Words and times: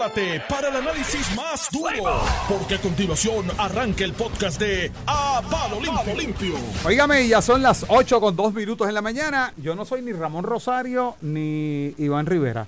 prepárate 0.00 0.42
para 0.48 0.68
el 0.68 0.76
análisis 0.76 1.36
más 1.36 1.68
duro, 1.70 2.22
porque 2.48 2.76
a 2.76 2.80
continuación 2.80 3.46
arranca 3.58 4.02
el 4.04 4.14
podcast 4.14 4.58
de 4.58 4.90
A 5.06 5.42
Palo 5.50 5.78
Limpio. 5.78 6.14
Limpio. 6.16 6.54
Óigame, 6.84 7.28
ya 7.28 7.42
son 7.42 7.60
las 7.60 7.84
8 7.86 8.18
con 8.20 8.34
2 8.34 8.54
minutos 8.54 8.88
en 8.88 8.94
la 8.94 9.02
mañana. 9.02 9.52
Yo 9.58 9.74
no 9.74 9.84
soy 9.84 10.00
ni 10.00 10.12
Ramón 10.12 10.44
Rosario 10.44 11.16
ni 11.20 11.94
Iván 11.98 12.24
Rivera. 12.24 12.66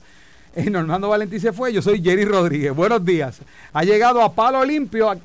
Eh, 0.55 0.69
Normando 0.69 1.09
Valentín 1.09 1.41
se 1.41 1.53
fue, 1.55 1.73
yo 1.73 1.81
soy 1.81 2.03
Jerry 2.03 2.27
Rodríguez. 2.27 2.75
Buenos 2.75 3.03
días. 3.03 3.39
Ha 3.73 3.83
llegado 3.85 4.21
a 4.23 4.33
Palo 4.33 4.63
Limpio. 4.65 5.11
¿A, 5.11 5.17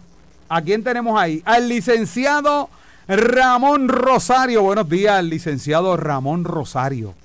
a 0.47 0.61
quién 0.61 0.83
tenemos 0.83 1.19
ahí? 1.19 1.41
Al 1.43 1.67
licenciado 1.67 2.69
Ramón 3.07 3.89
Rosario. 3.89 4.61
Buenos 4.61 4.87
días, 4.87 5.21
licenciado 5.25 5.97
Ramón 5.97 6.45
Rosario. 6.45 7.15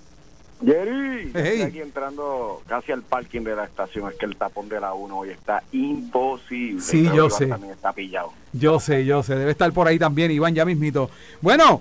Jerry, 0.64 1.30
Hey. 1.34 1.62
aquí 1.62 1.80
entrando 1.80 2.62
casi 2.66 2.92
al 2.92 3.02
parking 3.02 3.42
de 3.42 3.56
la 3.56 3.64
estación. 3.64 4.08
Es 4.10 4.16
que 4.16 4.26
el 4.26 4.36
tapón 4.36 4.68
de 4.68 4.80
la 4.80 4.94
1 4.94 5.18
hoy 5.18 5.30
está 5.30 5.62
imposible. 5.72 6.80
Sí, 6.80 7.02
Creo 7.02 7.14
yo 7.14 7.30
sé. 7.30 7.46
También 7.46 7.72
está 7.72 7.92
pillado. 7.92 8.32
Yo 8.52 8.78
sé, 8.80 9.04
yo 9.04 9.22
sé, 9.22 9.34
debe 9.34 9.50
estar 9.50 9.72
por 9.72 9.88
ahí 9.88 9.98
también 9.98 10.30
Iván 10.30 10.54
ya 10.54 10.64
mismito. 10.64 11.10
Bueno, 11.40 11.80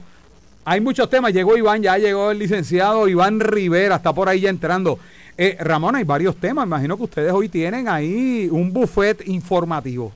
hay 0.66 0.80
muchos 0.82 1.10
temas, 1.10 1.34
llegó 1.34 1.58
Iván, 1.58 1.82
ya 1.82 1.98
llegó 1.98 2.32
el 2.32 2.40
licenciado 2.40 3.08
Iván 3.08 3.40
Rivera, 3.40 3.96
está 3.98 4.14
por 4.14 4.30
ahí 4.30 4.42
ya 4.42 4.50
entrando. 4.50 4.98
Eh, 5.38 5.58
Ramón, 5.60 5.96
hay 5.96 6.04
varios 6.04 6.36
temas, 6.38 6.66
imagino 6.66 6.98
que 6.98 7.04
ustedes 7.04 7.32
hoy 7.34 7.50
tienen 7.50 7.88
ahí 7.88 8.48
un 8.52 8.72
buffet 8.72 9.28
informativo. 9.28 10.12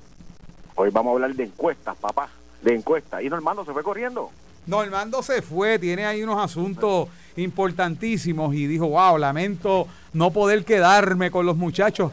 Hoy 0.76 0.90
vamos 0.92 1.12
a 1.12 1.14
hablar 1.14 1.34
de 1.34 1.44
encuestas, 1.46 1.96
papá. 1.98 2.30
De 2.62 2.74
encuestas. 2.76 3.22
Y 3.24 3.30
Normando 3.30 3.64
se 3.64 3.72
fue 3.74 3.82
corriendo. 3.84 4.30
Normando 4.68 5.22
se 5.24 5.42
fue, 5.42 5.78
tiene 5.80 6.06
ahí 6.06 6.24
unos 6.24 6.44
asuntos 6.44 7.08
importantísimos 7.36 8.54
y 8.56 8.68
dijo, 8.68 8.88
wow, 8.88 9.18
lamento 9.18 9.88
no 10.14 10.32
poder 10.32 10.64
quedarme 10.66 11.32
con 11.32 11.46
los 11.46 11.56
muchachos, 11.58 12.12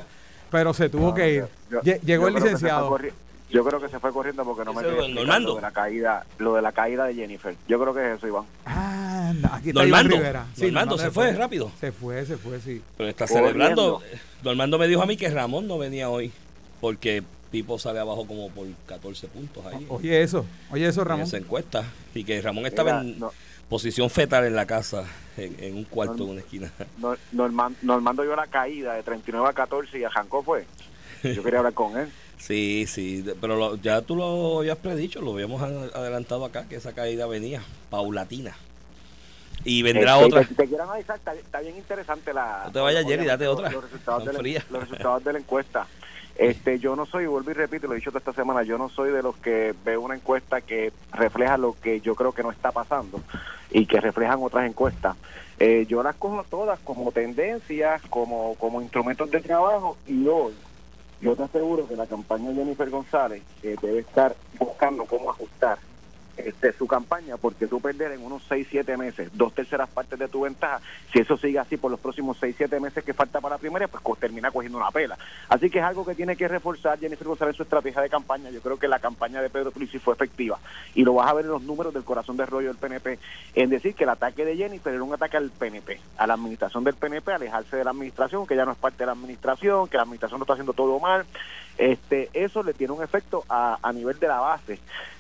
pero 0.51 0.75
se 0.75 0.89
tuvo 0.89 1.09
No, 1.09 1.15
que 1.15 1.35
ir. 1.35 1.41
yo- 1.41 1.49
yo- 1.71 1.81
Lle- 1.83 2.01
Llegó 2.03 2.23
yo 2.25 2.29
el 2.29 2.35
creo 2.35 2.45
que 2.45 2.59
se 2.59 2.59
fue 2.59 2.69
licenciado. 2.71 2.99
Yo 3.51 3.63
creo 3.65 3.81
que 3.83 3.89
se 3.91 3.99
fue 4.01 4.13
corriendo 4.15 4.45
porque 4.45 4.65
no 4.65 4.73
me 4.73 4.83
lo 4.83 5.57
de 5.57 5.61
la 5.61 5.71
caída, 5.73 6.25
lo 6.39 6.55
de 6.55 6.63
la 6.63 6.73
caída 6.73 7.05
de 7.05 7.15
Jennifer. 7.15 7.55
Yo 7.69 7.79
creo 7.79 7.93
que 7.93 8.01
es 8.13 8.17
eso, 8.17 8.27
Iván. 8.27 8.45
Ah, 8.65 9.31
aquí 9.53 9.69
está 9.69 9.85
Iván 9.85 10.05
Normando, 10.09 10.17
Rivera. 10.17 10.47
Normando 10.57 10.99
se 10.99 11.11
fue 11.11 11.33
rápido. 11.35 11.71
Se 11.79 11.93
fue, 11.93 12.25
se 12.25 12.39
fue, 12.39 12.61
sí. 12.61 12.81
Pero 12.97 13.11
está 13.11 13.27
Corriendo. 13.27 13.53
celebrando. 13.53 14.03
Normando 14.43 14.79
me 14.79 14.89
dijo 14.89 15.03
a 15.03 15.07
mí 15.07 15.19
que 15.19 15.29
Ramón 15.29 15.69
no 15.69 15.77
venía 15.77 16.09
hoy 16.09 16.33
porque 16.81 17.23
Pipo 17.53 17.79
sale 17.79 18.01
abajo 18.01 18.27
como 18.27 18.49
por 18.51 18.67
14 18.87 19.29
puntos 19.29 19.65
ahí 19.67 19.87
Oye 19.91 20.23
eso, 20.23 20.45
oye 20.73 20.87
eso 20.89 21.03
en 21.03 21.07
Ramón. 21.09 21.27
esa 21.27 21.37
encuesta. 21.37 21.85
Y 22.15 22.25
que 22.25 22.41
Ramón 22.43 22.67
estaba 22.67 23.03
Mira, 23.03 23.13
en 23.15 23.21
no- 23.21 23.33
posición 23.69 24.11
fetal 24.11 24.45
en 24.47 24.57
la 24.57 24.67
casa, 24.67 25.05
en, 25.37 25.55
en 25.63 25.77
un 25.77 25.85
cuarto, 25.85 26.25
en 26.25 26.31
una 26.31 26.41
esquina. 26.41 26.73
Nor- 27.01 27.19
Norman- 27.33 27.77
Normando 27.83 28.23
vio 28.23 28.35
la 28.35 28.47
caída 28.49 28.95
de 28.95 29.03
39 29.03 29.49
a 29.49 29.53
14 29.53 29.99
y 29.99 30.05
arrancó 30.05 30.43
fue. 30.43 30.67
Yo 31.23 31.43
quería 31.45 31.59
hablar 31.61 31.75
con 31.75 31.97
él. 31.97 32.09
Sí, 32.43 32.87
sí, 32.89 33.25
pero 33.41 33.55
lo- 33.55 33.77
ya 33.77 34.03
tú 34.03 34.17
lo 34.17 34.59
habías 34.59 34.77
predicho, 34.77 35.21
lo 35.21 35.33
habíamos 35.35 35.63
adelantado 35.63 36.45
acá, 36.45 36.67
que 36.69 36.75
esa 36.75 36.93
caída 36.93 37.25
venía 37.29 37.63
paulatina. 37.89 38.57
Y 39.65 39.83
vendrá 39.83 40.15
Este, 40.17 40.25
otra. 40.27 40.45
Si 40.49 40.55
te 40.57 40.67
quiero 40.67 40.83
analizar, 40.83 41.17
está, 41.19 41.35
está 41.35 41.61
bien 41.61 41.77
interesante 41.77 42.35
la. 42.35 42.63
No 42.65 42.73
te 42.73 42.81
vayas, 42.81 43.05
Jerry, 43.07 43.27
date 43.27 43.47
otra. 43.47 43.71
Los 43.71 43.85
resultados, 43.85 44.25
Tan 44.25 44.33
de 44.35 44.39
fría. 44.41 44.65
la, 44.71 44.79
los 44.81 44.89
resultados 44.89 45.23
de 45.25 45.33
la 45.35 45.39
encuesta. 45.39 45.87
Este, 46.37 46.79
yo 46.79 46.97
no 46.97 47.07
soy, 47.07 47.27
vuelvo 47.27 47.51
y 47.51 47.55
repito, 47.55 47.87
lo 47.87 47.93
he 47.93 47.97
dicho 47.97 48.11
toda 48.11 48.21
esta 48.21 48.33
semana, 48.33 48.63
yo 48.63 48.79
no 48.79 48.89
soy 48.89 49.11
de 49.11 49.23
los 49.23 49.37
que 49.37 49.75
veo 49.85 50.01
una 50.01 50.15
encuesta 50.15 50.61
que 50.61 50.93
refleja 51.13 51.59
lo 51.59 51.77
que 51.81 52.01
yo 52.01 52.15
creo 52.15 52.33
que 52.33 52.43
no 52.43 52.51
está 52.51 52.73
pasando 52.73 53.21
y 53.71 53.87
que 53.87 54.01
reflejan 54.01 54.43
otras 54.43 54.69
encuestas. 54.69 55.17
Eh, 55.59 55.87
yo 55.89 56.03
las 56.03 56.17
cojo 56.17 56.45
todas 56.45 56.81
como 56.81 57.13
tendencias, 57.13 58.03
como, 58.09 58.55
como 58.57 58.81
instrumentos 58.81 59.31
de 59.31 59.41
trabajo 59.41 59.97
y 60.07 60.27
hoy 60.27 60.55
yo 61.21 61.37
te 61.37 61.45
aseguro 61.45 61.87
que 61.87 61.95
la 61.95 62.07
campaña 62.07 62.49
de 62.49 62.57
Jennifer 62.57 62.91
González 62.91 63.43
eh, 63.63 63.77
debe 63.81 64.01
estar 64.01 64.35
buscando 64.59 65.05
cómo 65.05 65.31
ajustar 65.31 65.79
este, 66.37 66.73
su 66.73 66.87
campaña, 66.87 67.37
porque 67.37 67.67
tú 67.67 67.81
perder 67.81 68.13
en 68.13 68.25
unos 68.25 68.43
6, 68.49 68.67
7 68.71 68.97
meses 68.97 69.31
dos 69.33 69.55
terceras 69.55 69.89
partes 69.89 70.19
de 70.19 70.29
tu 70.29 70.43
ventaja, 70.43 70.81
si 71.13 71.21
eso 71.21 71.37
sigue 71.37 71.59
así 71.59 71.77
por 71.77 71.91
los 71.91 72.01
próximos 72.01 72.37
6, 72.41 72.55
7 72.57 72.81
meses 72.81 73.05
que 73.05 73.13
falta 73.13 73.41
para 73.41 73.57
la 73.57 73.59
primaria, 73.59 73.89
pues 73.89 74.03
termina 74.19 74.51
cogiendo 74.51 74.79
una 74.79 74.91
pela. 74.91 75.19
Así 75.49 75.71
que 75.71 75.79
es 75.79 75.85
algo 75.85 76.05
que 76.05 76.15
tiene 76.15 76.37
que 76.37 76.49
reforzar 76.49 76.99
Jennifer 76.99 77.27
González 77.27 77.57
su 77.57 77.63
estrategia 77.63 78.03
de 78.03 78.09
campaña. 78.09 78.51
Yo 78.51 78.61
creo 78.61 78.79
que 78.79 78.89
la 78.89 78.99
campaña 78.99 79.43
de 79.43 79.51
Pedro 79.51 79.71
Pulisi 79.71 79.99
fue 79.99 80.15
efectiva 80.15 80.59
y 80.95 81.03
lo 81.03 81.15
vas 81.15 81.29
a 81.29 81.35
ver 81.35 81.45
en 81.45 81.51
los 81.51 81.63
números 81.63 81.93
del 81.93 82.05
corazón 82.05 82.37
de 82.37 82.47
rollo 82.47 82.69
del 82.69 82.77
PNP, 82.77 83.19
en 83.55 83.71
decir 83.71 83.95
que 83.95 84.05
el 84.05 84.11
ataque 84.11 84.45
de 84.45 84.57
Jennifer 84.57 84.93
era 84.93 85.03
un 85.03 85.15
ataque 85.15 85.37
al 85.37 85.51
PNP, 85.51 86.01
a 86.17 86.27
la 86.27 86.35
administración 86.35 86.85
del 86.85 86.95
PNP, 86.95 87.33
alejarse 87.33 87.77
de 87.77 87.85
la 87.85 87.91
administración, 87.91 88.47
que 88.47 88.57
ya 88.57 88.65
no 88.65 88.73
es 88.73 88.79
parte 88.79 88.99
de 88.99 89.07
la 89.07 89.13
administración, 89.13 89.89
que 89.89 89.97
la 89.97 90.05
administración 90.05 90.39
no 90.39 90.45
está 90.45 90.55
haciendo 90.55 90.73
todo 90.73 90.99
mal. 90.99 91.25
Este, 91.79 92.31
eso 92.33 92.63
le 92.63 92.75
tiene 92.75 92.93
un 92.93 93.03
efecto 93.03 93.45
a, 93.49 93.79
a 93.83 93.93
nivel 93.93 94.19
de 94.19 94.29
la 94.29 94.41
base 94.41 94.79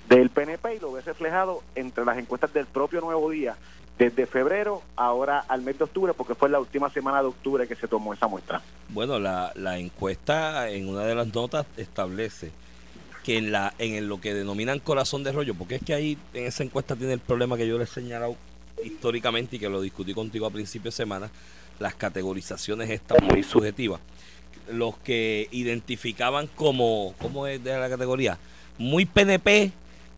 del 0.08 0.30
PNP 0.30 0.76
y 0.76 0.80
lo 0.80 0.92
ves 0.92 1.04
reflejado 1.04 1.62
entre 1.74 2.04
las 2.04 2.18
encuestas 2.18 2.52
del 2.52 2.66
propio 2.66 3.00
Nuevo 3.00 3.30
Día, 3.30 3.56
desde 3.98 4.26
febrero 4.26 4.82
ahora 4.96 5.44
al 5.48 5.62
mes 5.62 5.78
de 5.78 5.84
octubre, 5.84 6.12
porque 6.14 6.34
fue 6.34 6.48
la 6.48 6.60
última 6.60 6.90
semana 6.90 7.22
de 7.22 7.28
octubre 7.28 7.66
que 7.68 7.76
se 7.76 7.88
tomó 7.88 8.12
esa 8.12 8.26
muestra. 8.26 8.60
Bueno, 8.88 9.18
la, 9.18 9.52
la 9.54 9.78
encuesta 9.78 10.68
en 10.70 10.88
una 10.88 11.02
de 11.02 11.14
las 11.14 11.32
notas 11.32 11.66
establece 11.76 12.50
que 13.22 13.38
en 13.38 13.52
la 13.52 13.72
en 13.78 14.08
lo 14.08 14.20
que 14.20 14.34
denominan 14.34 14.80
corazón 14.80 15.22
de 15.22 15.32
rollo, 15.32 15.54
porque 15.54 15.76
es 15.76 15.82
que 15.84 15.94
ahí 15.94 16.18
en 16.34 16.46
esa 16.46 16.64
encuesta 16.64 16.96
tiene 16.96 17.12
el 17.12 17.20
problema 17.20 17.56
que 17.56 17.68
yo 17.68 17.78
le 17.78 17.84
he 17.84 17.86
señalado 17.86 18.36
históricamente 18.82 19.56
y 19.56 19.58
que 19.58 19.68
lo 19.68 19.80
discutí 19.80 20.12
contigo 20.12 20.46
a 20.46 20.50
principio 20.50 20.90
de 20.90 20.96
semana, 20.96 21.30
las 21.78 21.94
categorizaciones 21.94 22.90
están 22.90 23.24
muy 23.24 23.42
subjetivas. 23.42 24.00
Los 24.70 24.96
que 24.98 25.48
identificaban 25.50 26.48
como, 26.54 27.14
¿cómo 27.18 27.46
es 27.46 27.62
de 27.62 27.78
la 27.78 27.88
categoría? 27.88 28.38
Muy 28.78 29.04
PNP 29.04 29.72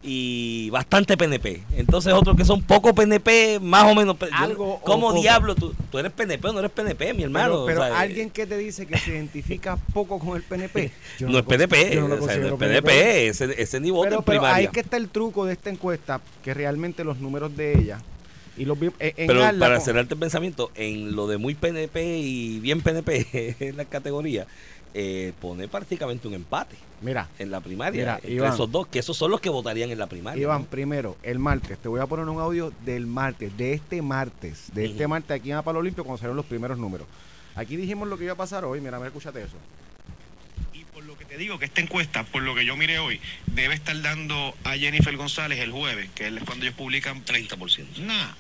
y 0.07 0.69
bastante 0.69 1.17
PNP. 1.17 1.63
Entonces 1.77 2.13
otros 2.13 2.37
que 2.37 2.45
son 2.45 2.63
poco 2.63 2.95
PNP, 2.95 3.59
más 3.61 3.85
o 3.85 3.95
menos. 3.95 4.17
Algo 4.33 4.79
¿Cómo 4.85 5.15
diablo? 5.15 5.55
¿Tú, 5.55 5.75
¿Tú 5.91 5.99
eres 5.99 6.13
PNP 6.13 6.47
o 6.49 6.53
no 6.53 6.59
eres 6.59 6.71
PNP, 6.71 7.15
mi 7.15 7.23
hermano? 7.23 7.65
Pero, 7.65 7.67
pero 7.67 7.81
O 7.81 7.85
sea, 7.87 8.01
alguien 8.01 8.29
que 8.29 8.47
te 8.47 8.59
dice 8.59 8.87
que 8.87 8.99
se 8.99 9.13
identifica 9.13 9.77
poco 9.95 10.19
con 10.19 10.37
el 10.37 10.43
PNP. 10.43 10.93
yo 11.19 11.29
no, 11.29 11.39
es 11.39 11.45
PNP, 11.45 11.97
no 11.97 12.09
lo 12.09 12.23
o 12.23 12.27
sea, 12.27 12.37
no 12.37 12.49
es 12.49 12.53
PNP, 12.55 13.29
ese, 13.29 13.61
ese 13.61 13.81
ni 13.81 13.91
voto 13.91 14.11
Pero, 14.11 14.23
pero 14.23 14.41
primaria. 14.41 14.57
ahí 14.57 14.69
que 14.69 14.81
está 14.81 14.99
el 14.99 15.09
truco 15.09 15.47
de 15.47 15.55
esta 15.55 15.71
encuesta, 15.71 16.21
que 16.43 16.53
realmente 16.53 17.03
los 17.03 17.19
números 17.19 17.57
de 17.57 17.79
ella 17.79 18.01
y 18.57 18.65
los 18.65 18.79
vi- 18.79 18.91
en- 18.99 19.15
en 19.17 19.27
Pero 19.27 19.41
para 19.59 19.81
cerrarte 19.81 20.15
el 20.15 20.21
pensamiento, 20.21 20.71
en 20.75 21.15
lo 21.17 21.27
de 21.27 21.39
muy 21.39 21.55
PNP 21.55 22.19
y 22.19 22.61
bien 22.61 22.81
PNP 22.81 23.57
en 23.61 23.77
la 23.77 23.85
categoría, 23.85 24.47
eh, 24.97 25.33
pone 25.41 25.67
prácticamente 25.67 26.29
un 26.29 26.35
empate 26.35 26.77
Mira, 27.03 27.29
en 27.41 27.51
la 27.51 27.61
primaria 27.61 28.01
Mira, 28.01 28.15
entre 28.17 28.33
Iván. 28.33 28.55
esos 28.55 28.71
dos, 28.71 28.87
que 28.87 29.01
esos 29.01 29.17
son 29.17 29.31
los 29.33 29.41
que 29.41 29.51
votarían 29.51 29.91
en 29.91 29.99
la 29.99 30.07
primaria. 30.07 30.41
Iván, 30.41 30.63
¿no? 30.63 30.67
primero, 30.69 31.17
el 31.25 31.39
martes, 31.41 31.79
te 31.79 31.89
voy 31.89 32.01
a 32.01 32.07
poner 32.07 32.27
un 32.29 32.39
audio 32.41 32.73
del 32.85 33.07
martes, 33.07 33.57
de 33.57 33.73
este 33.75 34.01
martes, 34.03 34.71
de 34.73 34.85
este 34.87 35.09
martes 35.09 35.33
aquí 35.33 35.51
en 35.51 35.57
Apalo 35.57 35.81
Olimpio 35.81 36.05
cuando 36.05 36.19
salieron 36.19 36.37
los 36.37 36.47
primeros 36.47 36.79
números. 36.79 37.07
Aquí 37.57 37.77
dijimos 37.77 38.09
lo 38.09 38.17
que 38.17 38.25
iba 38.25 38.33
a 38.35 38.37
pasar 38.37 38.65
hoy, 38.65 38.81
mira, 38.81 38.97
mira, 38.99 39.09
escúchate 39.09 39.41
eso. 39.43 39.57
Por 41.25 41.29
que 41.29 41.35
te 41.35 41.39
digo 41.41 41.59
que 41.59 41.65
esta 41.65 41.81
encuesta, 41.81 42.25
por 42.25 42.43
lo 42.43 42.55
que 42.55 42.65
yo 42.65 42.77
miré 42.77 42.99
hoy, 42.99 43.21
debe 43.47 43.75
estar 43.75 44.01
dando 44.03 44.55
a 44.65 44.73
Jennifer 44.77 45.17
González 45.17 45.59
el 45.61 45.73
jueves, 45.73 46.09
que 46.15 46.29
es 46.29 46.35
cuando 46.45 46.65
ellos 46.65 46.77
publican 46.77 47.25
30%. 47.25 47.99
Nada. 47.99 48.37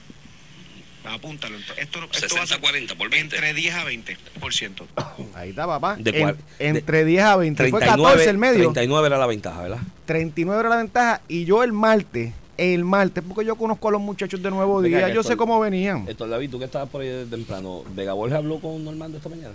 Apúntalo. 1.07 1.59
Esto, 1.59 1.75
esto 1.77 1.99
va 2.01 2.07
a 2.07 2.15
60, 2.19 2.47
ser 2.47 2.61
40 2.61 2.95
por 2.95 3.11
20. 3.11 3.37
entre 3.37 3.53
10 3.53 3.75
a 3.75 3.85
20%. 3.85 4.87
Ahí 5.35 5.51
está, 5.51 5.67
papá. 5.67 5.97
De 5.99 6.11
En- 6.19 6.37
entre 6.59 7.05
10 7.05 7.23
a 7.25 7.37
20. 7.37 7.69
Fue 7.69 7.79
39, 7.81 8.03
14 8.15 8.31
el 8.31 8.39
medio. 8.39 8.63
39 8.73 9.07
era 9.09 9.19
la 9.19 9.27
ventaja, 9.27 9.61
¿verdad? 9.63 9.79
39 10.07 10.61
era 10.61 10.69
la 10.71 10.77
ventaja. 10.77 11.21
Y 11.29 11.45
yo 11.45 11.63
el 11.63 11.75
martes, 11.75 12.33
el 12.57 12.85
martes, 12.85 13.23
porque 13.27 13.45
yo 13.47 13.57
conozco 13.57 13.89
a 13.89 13.93
los 13.93 14.01
muchachos 14.01 14.43
de 14.43 14.51
Nuevo 14.51 14.81
Venga, 14.81 14.97
Día, 14.99 15.07
que 15.09 15.15
yo 15.15 15.21
esto- 15.21 15.33
sé 15.33 15.37
cómo 15.37 15.61
venían. 15.61 16.09
Héctor 16.09 16.31
David, 16.31 16.49
tú 16.51 16.59
que 16.59 16.65
estabas 16.65 16.89
por 16.89 17.03
ahí 17.03 17.09
desde 17.09 17.27
temprano, 17.31 17.85
¿Vega 17.95 18.15
Borges 18.15 18.39
habló 18.39 18.59
con 18.61 18.83
Normando 18.83 19.19
esta 19.19 19.29
mañana? 19.29 19.55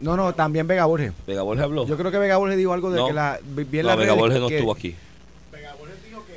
No, 0.00 0.16
no, 0.16 0.32
también 0.34 0.66
Vega 0.66 0.86
Borges. 0.86 1.12
¿Vega 1.26 1.42
Borges 1.42 1.64
habló? 1.64 1.86
Yo 1.86 1.96
creo 1.96 2.10
que 2.10 2.18
Vega 2.18 2.36
Borges 2.38 2.56
dijo 2.56 2.72
algo 2.72 2.90
de 2.90 2.96
No. 2.98 3.06
que 3.08 3.12
la. 3.12 3.38
Vi 3.44 3.62
en 3.78 3.82
no, 3.82 3.88
las 3.88 3.98
Vega 3.98 4.12
Borges 4.14 4.40
no 4.40 4.48
que- 4.48 4.56
estuvo 4.56 4.72
aquí. 4.72 4.94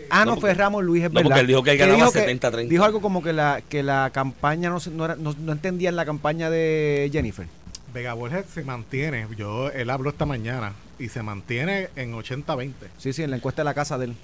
Ah, 0.09 0.25
no, 0.25 0.35
No, 0.35 0.41
fue 0.41 0.49
porque- 0.51 0.61
Ramos 0.61 0.83
Luis, 0.83 1.03
es 1.03 1.09
no, 1.09 1.15
verdad. 1.15 1.29
porque 1.29 1.39
él 1.41 1.47
dijo 1.47 1.63
que 1.63 1.71
él 1.71 1.77
Que 1.77 1.83
ganaba 1.85 1.97
dijo 1.97 2.11
que- 2.13 2.19
70-30. 2.19 2.69
Dijo 2.69 2.83
algo 2.83 3.01
como 3.01 3.23
que 3.23 3.33
la, 3.33 3.61
que 3.67 3.81
la 3.81 4.11
campaña 4.13 4.69
no, 4.69 4.79
se- 4.79 4.91
no, 4.91 5.05
era- 5.05 5.15
no, 5.15 5.33
no 5.39 5.51
entendían 5.53 5.95
la 5.95 6.05
campaña 6.05 6.49
de 6.51 7.09
Jennifer. 7.11 7.47
Vega 7.93 8.13
Borges 8.13 8.45
se 8.53 8.63
mantiene, 8.63 9.27
yo 9.37 9.69
él 9.71 9.89
habló 9.89 10.09
esta 10.11 10.25
mañana 10.27 10.73
y 10.99 11.09
se 11.09 11.23
mantiene 11.23 11.89
en 11.95 12.13
80-20. 12.13 12.87
Sí, 12.97 13.11
sí, 13.13 13.23
en 13.23 13.31
la 13.31 13.37
encuesta 13.37 13.61
de 13.61 13.65
la 13.65 13.73
casa 13.73 13.97
de 13.97 14.05
él. 14.05 14.15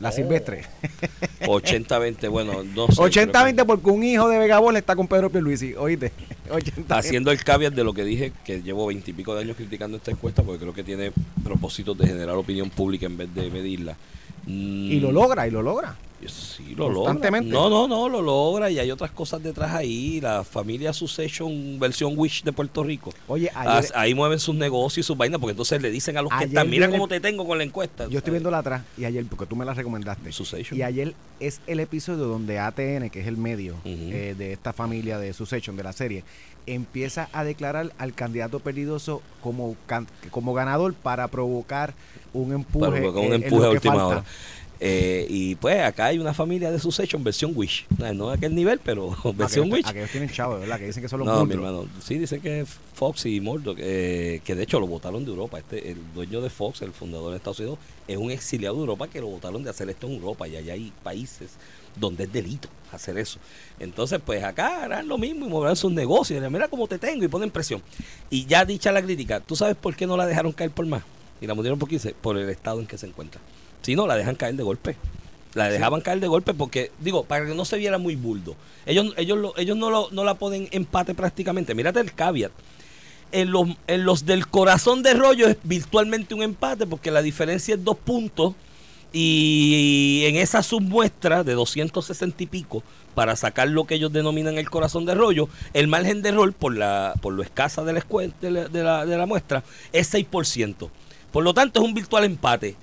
La 0.00 0.10
Silvestre. 0.10 0.64
80-20, 1.40 2.28
bueno, 2.28 2.64
no 2.64 2.88
sé. 2.88 3.00
80-20 3.00 3.64
porque 3.64 3.90
un 3.90 4.02
hijo 4.02 4.28
de 4.28 4.38
Vega 4.38 4.58
Borges 4.58 4.80
está 4.80 4.96
con 4.96 5.06
Pedro 5.06 5.30
Pierluisi, 5.30 5.74
oíste. 5.74 6.12
80 6.50 6.96
Haciendo 6.96 7.30
el 7.30 7.42
caveat 7.42 7.74
de 7.74 7.84
lo 7.84 7.94
que 7.94 8.04
dije, 8.04 8.32
que 8.44 8.60
llevo 8.62 8.86
veintipico 8.86 9.34
de 9.34 9.42
años 9.42 9.56
criticando 9.56 9.96
esta 9.96 10.10
encuesta, 10.10 10.42
porque 10.42 10.60
creo 10.60 10.74
que 10.74 10.84
tiene 10.84 11.12
propósitos 11.42 11.96
de 11.96 12.06
generar 12.06 12.36
opinión 12.36 12.70
pública 12.70 13.06
en 13.06 13.16
vez 13.16 13.34
de 13.34 13.50
medirla. 13.50 13.96
Mm, 14.46 14.92
Y 14.92 15.00
lo 15.00 15.12
logra, 15.12 15.46
y 15.46 15.50
lo 15.50 15.62
logra. 15.62 15.96
Sí, 16.26 16.74
lo 16.74 16.88
logra. 16.88 17.10
Constantemente. 17.12 17.50
No, 17.50 17.68
no, 17.68 17.86
no, 17.86 18.08
lo 18.08 18.22
logra 18.22 18.70
y 18.70 18.78
hay 18.78 18.90
otras 18.90 19.10
cosas 19.10 19.42
detrás 19.42 19.74
ahí. 19.74 20.22
La 20.22 20.42
familia 20.42 20.94
Succession 20.94 21.78
versión 21.78 22.14
Wish 22.16 22.44
de 22.44 22.52
Puerto 22.52 22.82
Rico. 22.82 23.12
Oye, 23.28 23.50
Ah, 23.54 23.76
ayer, 23.78 23.90
ahí 23.94 24.14
mueven 24.14 24.38
sus 24.38 24.54
negocios 24.54 25.04
y 25.04 25.06
sus 25.06 25.18
vainas 25.18 25.38
porque 25.38 25.50
entonces 25.50 25.82
le 25.82 25.90
dicen 25.90 26.16
a 26.16 26.22
los 26.22 26.32
que 26.32 26.44
están, 26.44 26.70
mira 26.70 26.88
cómo 26.88 27.08
te 27.08 27.20
tengo 27.20 27.46
con 27.46 27.58
la 27.58 27.64
encuesta. 27.64 28.08
yo 28.08 28.18
estoy 28.18 28.30
viendo 28.30 28.50
la 28.50 28.58
atrás 28.58 28.84
y 28.96 29.04
ayer, 29.04 29.26
porque 29.26 29.44
tú 29.44 29.54
me 29.54 29.66
la 29.66 29.74
recomendaste. 29.74 30.32
Succession. 30.32 30.78
Y 30.78 30.82
ayer 30.82 31.14
es 31.40 31.60
el 31.66 31.78
episodio 31.80 32.24
donde 32.24 32.58
ATN, 32.58 33.10
que 33.10 33.20
es 33.20 33.26
el 33.26 33.36
medio 33.36 33.74
eh, 33.84 34.34
de 34.38 34.54
esta 34.54 34.72
familia 34.72 35.18
de 35.18 35.34
Succession, 35.34 35.76
de 35.76 35.82
la 35.82 35.92
serie, 35.92 36.24
empieza 36.66 37.28
a 37.32 37.44
declarar 37.44 37.92
al 37.98 38.14
candidato 38.14 38.60
perdidoso 38.60 39.22
como, 39.42 39.76
como 40.30 40.54
ganador 40.54 40.94
para 40.94 41.28
provocar 41.28 41.94
un 42.32 42.52
empuje. 42.52 42.86
Para 42.86 43.00
provocar 43.00 43.22
un 43.22 43.32
eh, 43.32 43.36
en 43.36 43.42
empuje 43.42 43.62
lo 43.62 43.68
a 43.68 43.70
última 43.72 43.94
falta. 43.94 44.06
hora. 44.06 44.24
Eh, 44.80 45.26
y 45.30 45.54
pues 45.54 45.80
acá 45.80 46.06
hay 46.06 46.18
una 46.18 46.34
familia 46.34 46.70
de 46.70 46.78
Succession 46.78 47.22
versión 47.22 47.52
Wish. 47.54 47.86
No, 48.14 48.28
de 48.28 48.34
aquel 48.34 48.54
nivel, 48.54 48.80
pero 48.84 49.16
versión 49.34 49.72
Wish. 49.72 49.86
aquellos 49.86 50.10
tienen 50.10 50.28
chavos, 50.30 50.60
¿verdad? 50.60 50.78
Que 50.78 50.86
dicen 50.86 51.02
que 51.02 51.08
son 51.08 51.20
los 51.20 51.28
No, 51.28 51.46
mi 51.46 51.54
hermano. 51.54 51.86
Sí, 52.02 52.18
dicen 52.18 52.40
que 52.40 52.66
Fox 52.94 53.26
y 53.26 53.40
Murdoch, 53.40 53.78
eh, 53.80 54.40
que 54.44 54.54
de 54.54 54.62
hecho 54.62 54.80
lo 54.80 54.86
votaron 54.86 55.24
de 55.24 55.30
Europa. 55.30 55.58
Este, 55.58 55.92
el 55.92 55.98
dueño 56.14 56.40
de 56.40 56.50
Fox, 56.50 56.82
el 56.82 56.92
fundador 56.92 57.30
de 57.30 57.36
Estados 57.38 57.60
Unidos, 57.60 57.78
es 58.08 58.16
un 58.16 58.30
exiliado 58.30 58.74
de 58.74 58.80
Europa 58.80 59.08
que 59.08 59.20
lo 59.20 59.28
votaron 59.28 59.62
de 59.62 59.70
hacer 59.70 59.88
esto 59.88 60.06
en 60.06 60.14
Europa. 60.14 60.48
Y 60.48 60.56
allá 60.56 60.74
hay 60.74 60.92
países 61.02 61.52
donde 61.96 62.24
es 62.24 62.32
delito 62.32 62.68
hacer 62.92 63.18
eso. 63.18 63.38
Entonces, 63.80 64.20
pues 64.24 64.44
acá 64.44 64.84
harán 64.84 65.08
lo 65.08 65.18
mismo 65.18 65.46
y 65.46 65.48
moverán 65.48 65.74
sus 65.76 65.90
negocios. 65.92 66.42
Y 66.44 66.48
Mira 66.50 66.68
cómo 66.68 66.86
te 66.86 66.98
tengo 66.98 67.24
y 67.24 67.28
ponen 67.28 67.50
presión. 67.50 67.82
Y 68.30 68.46
ya 68.46 68.64
dicha 68.64 68.92
la 68.92 69.02
crítica, 69.02 69.40
¿tú 69.40 69.56
sabes 69.56 69.74
por 69.76 69.96
qué 69.96 70.06
no 70.06 70.16
la 70.16 70.26
dejaron 70.26 70.52
caer 70.52 70.70
por 70.70 70.86
más? 70.86 71.02
Y 71.40 71.46
la 71.46 71.54
movieron 71.54 71.78
por 71.78 71.88
15, 71.88 72.14
por 72.20 72.38
el 72.38 72.48
estado 72.48 72.78
en 72.80 72.86
que 72.86 72.96
se 72.96 73.06
encuentra. 73.06 73.40
Si 73.82 73.96
no, 73.96 74.06
la 74.06 74.16
dejan 74.16 74.36
caer 74.36 74.54
de 74.54 74.62
golpe. 74.62 74.96
La 75.54 75.68
dejaban 75.70 76.00
caer 76.00 76.20
de 76.20 76.26
golpe 76.28 76.54
porque, 76.54 76.90
digo, 77.00 77.24
para 77.24 77.46
que 77.46 77.54
no 77.54 77.64
se 77.64 77.76
viera 77.78 77.98
muy 77.98 78.16
buldo. 78.16 78.56
Ellos, 78.86 79.12
ellos, 79.16 79.38
lo- 79.38 79.56
ellos 79.58 79.76
no, 79.76 79.90
lo, 79.90 80.08
no 80.10 80.24
la 80.24 80.34
ponen 80.34 80.68
empate 80.70 81.14
prácticamente. 81.14 81.74
Mírate 81.74 82.00
el 82.00 82.12
caveat. 82.14 82.52
En 83.32 83.50
los, 83.50 83.68
en 83.88 84.04
los 84.04 84.26
del 84.26 84.46
corazón 84.46 85.02
de 85.02 85.14
rollo 85.14 85.48
es 85.48 85.56
virtualmente 85.64 86.34
un 86.34 86.42
empate 86.42 86.86
porque 86.86 87.10
la 87.10 87.22
diferencia 87.22 87.74
es 87.74 87.82
dos 87.84 87.96
puntos. 87.96 88.54
Y 89.16 90.24
en 90.26 90.34
esa 90.36 90.62
submuestra 90.62 91.44
de 91.44 91.54
260 91.54 92.42
y 92.42 92.46
pico, 92.46 92.82
para 93.14 93.36
sacar 93.36 93.68
lo 93.68 93.84
que 93.84 93.94
ellos 93.94 94.12
denominan 94.12 94.58
el 94.58 94.68
corazón 94.68 95.06
de 95.06 95.14
rollo, 95.14 95.48
el 95.72 95.86
margen 95.86 96.20
de 96.20 96.30
error, 96.30 96.52
por, 96.52 96.76
la, 96.76 97.14
por 97.22 97.32
lo 97.32 97.44
escasa 97.44 97.84
de 97.84 97.92
la, 97.92 98.02
de 98.68 98.82
la- 98.82 99.06
de 99.06 99.16
la 99.16 99.26
muestra, 99.26 99.62
es 99.92 100.12
6%. 100.12 100.90
Por 101.30 101.44
lo 101.44 101.54
tanto, 101.54 101.80
es 101.80 101.86
un 101.86 101.94
virtual 101.94 102.24
empate. 102.24 102.74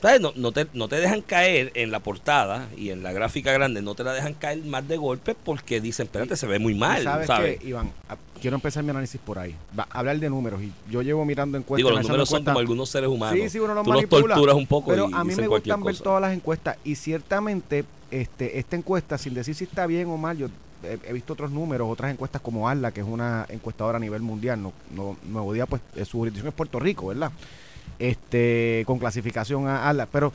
¿Sabes? 0.00 0.20
No, 0.20 0.32
no, 0.36 0.52
te, 0.52 0.66
no 0.74 0.88
te 0.88 0.96
dejan 0.96 1.22
caer 1.22 1.72
en 1.74 1.90
la 1.90 1.98
portada 2.00 2.68
y 2.76 2.90
en 2.90 3.02
la 3.02 3.12
gráfica 3.12 3.52
grande, 3.52 3.82
no 3.82 3.96
te 3.96 4.04
la 4.04 4.12
dejan 4.12 4.34
caer 4.34 4.64
más 4.64 4.86
de 4.86 4.96
golpe 4.96 5.34
porque 5.34 5.80
dicen, 5.80 6.06
espérate, 6.06 6.36
se 6.36 6.46
ve 6.46 6.60
muy 6.60 6.74
mal. 6.74 7.02
¿Sabes, 7.02 7.26
¿sabes? 7.26 7.58
qué, 7.58 7.68
Iván? 7.68 7.90
Quiero 8.40 8.54
empezar 8.54 8.84
mi 8.84 8.90
análisis 8.90 9.20
por 9.20 9.40
ahí. 9.40 9.56
Va, 9.76 9.88
hablar 9.90 10.18
de 10.20 10.30
números. 10.30 10.62
Y 10.62 10.72
yo 10.88 11.02
llevo 11.02 11.24
mirando 11.24 11.58
encuestas. 11.58 11.78
Digo, 11.78 11.90
los 11.90 12.06
números 12.06 12.28
son 12.28 12.44
como 12.44 12.60
algunos 12.60 12.88
seres 12.88 13.08
humanos. 13.08 13.40
Sí, 13.40 13.50
sí, 13.50 13.58
uno 13.58 13.74
los 13.74 13.84
Tú 13.84 13.92
los 13.92 14.08
torturas 14.08 14.54
un 14.54 14.66
poco 14.66 14.90
Pero 14.90 15.08
y 15.10 15.14
a 15.14 15.24
mí 15.24 15.34
me 15.34 15.48
gustan 15.48 15.82
ver 15.82 15.98
todas 15.98 16.20
las 16.20 16.32
encuestas 16.32 16.76
y 16.84 16.94
ciertamente 16.94 17.84
este, 18.12 18.58
esta 18.58 18.76
encuesta, 18.76 19.18
sin 19.18 19.34
decir 19.34 19.54
si 19.56 19.64
está 19.64 19.86
bien 19.86 20.08
o 20.08 20.16
mal, 20.16 20.38
yo 20.38 20.46
he, 20.84 20.98
he 21.08 21.12
visto 21.12 21.32
otros 21.32 21.50
números, 21.50 21.88
otras 21.90 22.12
encuestas 22.12 22.40
como 22.40 22.68
ALA, 22.68 22.92
que 22.92 23.00
es 23.00 23.06
una 23.06 23.46
encuestadora 23.48 23.96
a 23.96 24.00
nivel 24.00 24.22
mundial. 24.22 24.62
No, 24.62 24.72
no, 24.94 25.16
Nuevo 25.28 25.52
Día, 25.52 25.66
pues 25.66 25.82
eh, 25.96 26.04
su 26.04 26.18
jurisdicción 26.18 26.48
es 26.48 26.54
Puerto 26.54 26.78
Rico, 26.78 27.08
¿verdad? 27.08 27.32
Este, 27.98 28.84
con 28.86 28.98
clasificación 28.98 29.68
a 29.68 29.88
ALA. 29.88 30.06
Pero 30.06 30.32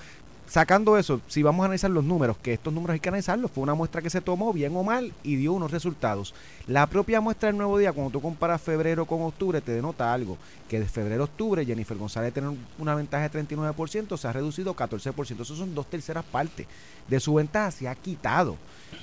sacando 0.53 0.97
eso, 0.97 1.19
si 1.27 1.41
vamos 1.41 1.63
a 1.63 1.65
analizar 1.65 1.89
los 1.89 2.03
números, 2.03 2.37
que 2.37 2.53
estos 2.53 2.71
números 2.71 2.93
hay 2.93 2.99
que 2.99 3.09
analizarlos, 3.09 3.49
fue 3.49 3.63
una 3.63 3.73
muestra 3.73 4.01
que 4.01 4.09
se 4.11 4.21
tomó 4.21 4.53
bien 4.53 4.75
o 4.75 4.83
mal 4.83 5.11
y 5.23 5.35
dio 5.35 5.53
unos 5.53 5.71
resultados. 5.71 6.35
La 6.67 6.85
propia 6.85 7.21
muestra 7.21 7.47
del 7.47 7.57
nuevo 7.57 7.77
día, 7.77 7.91
cuando 7.91 8.11
tú 8.11 8.21
comparas 8.21 8.61
febrero 8.61 9.05
con 9.05 9.21
octubre, 9.23 9.61
te 9.61 9.71
denota 9.71 10.13
algo, 10.13 10.37
que 10.69 10.79
de 10.79 10.85
febrero 10.85 11.23
a 11.23 11.25
octubre 11.25 11.65
Jennifer 11.65 11.97
González 11.97 12.33
tiene 12.33 12.55
una 12.77 12.93
ventaja 12.93 13.27
de 13.29 13.39
39%, 13.47 14.15
se 14.15 14.27
ha 14.27 14.33
reducido 14.33 14.75
14%, 14.75 15.41
eso 15.41 15.55
son 15.55 15.73
dos 15.73 15.89
terceras 15.89 16.23
partes 16.23 16.67
de 17.07 17.19
su 17.19 17.33
ventaja, 17.33 17.71
se 17.71 17.87
ha 17.87 17.95
quitado. 17.95 18.57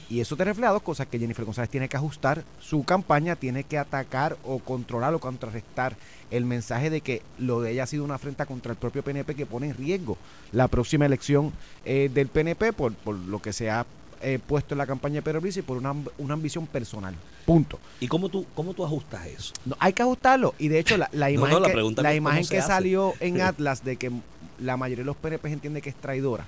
Y 0.08 0.20
eso 0.20 0.36
te 0.36 0.44
refleja 0.44 0.72
dos 0.72 0.82
cosas, 0.82 1.08
que 1.08 1.18
Jennifer 1.18 1.44
González 1.44 1.70
tiene 1.70 1.88
que 1.88 1.96
ajustar 1.96 2.44
su 2.60 2.84
campaña, 2.84 3.34
tiene 3.34 3.64
que 3.64 3.78
atacar 3.78 4.36
o 4.44 4.58
controlar 4.60 5.14
o 5.14 5.18
contrarrestar 5.18 5.96
el 6.30 6.44
mensaje 6.44 6.90
de 6.90 7.00
que 7.00 7.22
lo 7.38 7.60
de 7.60 7.72
ella 7.72 7.84
ha 7.84 7.86
sido 7.86 8.04
una 8.04 8.14
afrenta 8.14 8.46
contra 8.46 8.72
el 8.72 8.78
propio 8.78 9.02
PNP 9.02 9.34
que 9.34 9.46
pone 9.46 9.68
en 9.68 9.76
riesgo 9.76 10.16
la 10.52 10.68
próxima 10.68 11.06
elección 11.06 11.52
eh, 11.84 12.10
del 12.12 12.28
PNP 12.28 12.72
por, 12.72 12.94
por 12.94 13.16
lo 13.16 13.40
que 13.40 13.52
se 13.52 13.70
ha 13.70 13.86
eh, 14.22 14.38
puesto 14.44 14.74
en 14.74 14.78
la 14.78 14.86
campaña 14.86 15.16
de 15.16 15.22
Pedro 15.22 15.40
Luis 15.40 15.56
y 15.56 15.62
por 15.62 15.78
una, 15.78 15.94
una 16.18 16.34
ambición 16.34 16.66
personal. 16.66 17.14
Punto. 17.46 17.78
¿Y 18.00 18.06
cómo 18.06 18.28
tú, 18.28 18.44
cómo 18.54 18.74
tú 18.74 18.84
ajustas 18.84 19.26
eso? 19.26 19.54
No, 19.64 19.76
hay 19.78 19.94
que 19.94 20.02
ajustarlo. 20.02 20.54
Y 20.58 20.68
de 20.68 20.78
hecho, 20.78 20.98
la, 20.98 21.08
la 21.12 21.30
imagen, 21.30 21.54
no, 21.54 21.60
la 21.60 22.10
que, 22.10 22.16
imagen 22.16 22.46
que 22.46 22.60
salió 22.60 23.14
en 23.20 23.40
Atlas 23.40 23.82
de 23.82 23.96
que 23.96 24.12
la 24.58 24.76
mayoría 24.76 25.02
de 25.02 25.06
los 25.06 25.16
PNP 25.16 25.50
entiende 25.50 25.80
que 25.80 25.88
es 25.88 25.96
traidora. 25.96 26.44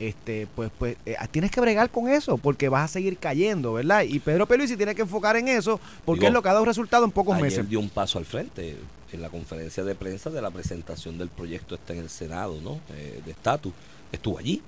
Este, 0.00 0.48
pues, 0.56 0.70
pues 0.78 0.96
eh, 1.04 1.14
tienes 1.30 1.50
que 1.50 1.60
bregar 1.60 1.90
con 1.90 2.08
eso 2.08 2.38
porque 2.38 2.68
vas 2.70 2.84
a 2.84 2.88
seguir 2.94 3.18
cayendo, 3.18 3.74
¿verdad? 3.74 4.02
Y 4.02 4.18
Pedro 4.18 4.46
Pierluisi 4.46 4.76
tiene 4.76 4.94
que 4.94 5.02
enfocar 5.02 5.36
en 5.36 5.46
eso 5.48 5.78
porque 6.06 6.20
Digo, 6.20 6.28
es 6.28 6.34
lo 6.34 6.42
que 6.42 6.48
ha 6.48 6.54
dado 6.54 6.64
resultado 6.64 7.04
en 7.04 7.10
pocos 7.10 7.34
Ayer 7.34 7.44
meses. 7.44 7.68
dio 7.68 7.78
un 7.80 7.90
paso 7.90 8.18
al 8.18 8.24
frente 8.24 8.76
en 9.12 9.20
la 9.22 9.28
conferencia 9.28 9.84
de 9.84 9.94
prensa 9.94 10.30
de 10.30 10.40
la 10.40 10.50
presentación 10.50 11.18
del 11.18 11.28
proyecto 11.28 11.74
está 11.74 11.92
en 11.92 11.98
el 12.00 12.08
Senado, 12.08 12.58
¿no? 12.62 12.80
Eh, 12.96 13.20
de 13.24 13.30
estatus. 13.30 13.72
Estuvo 14.10 14.38
allí 14.38 14.62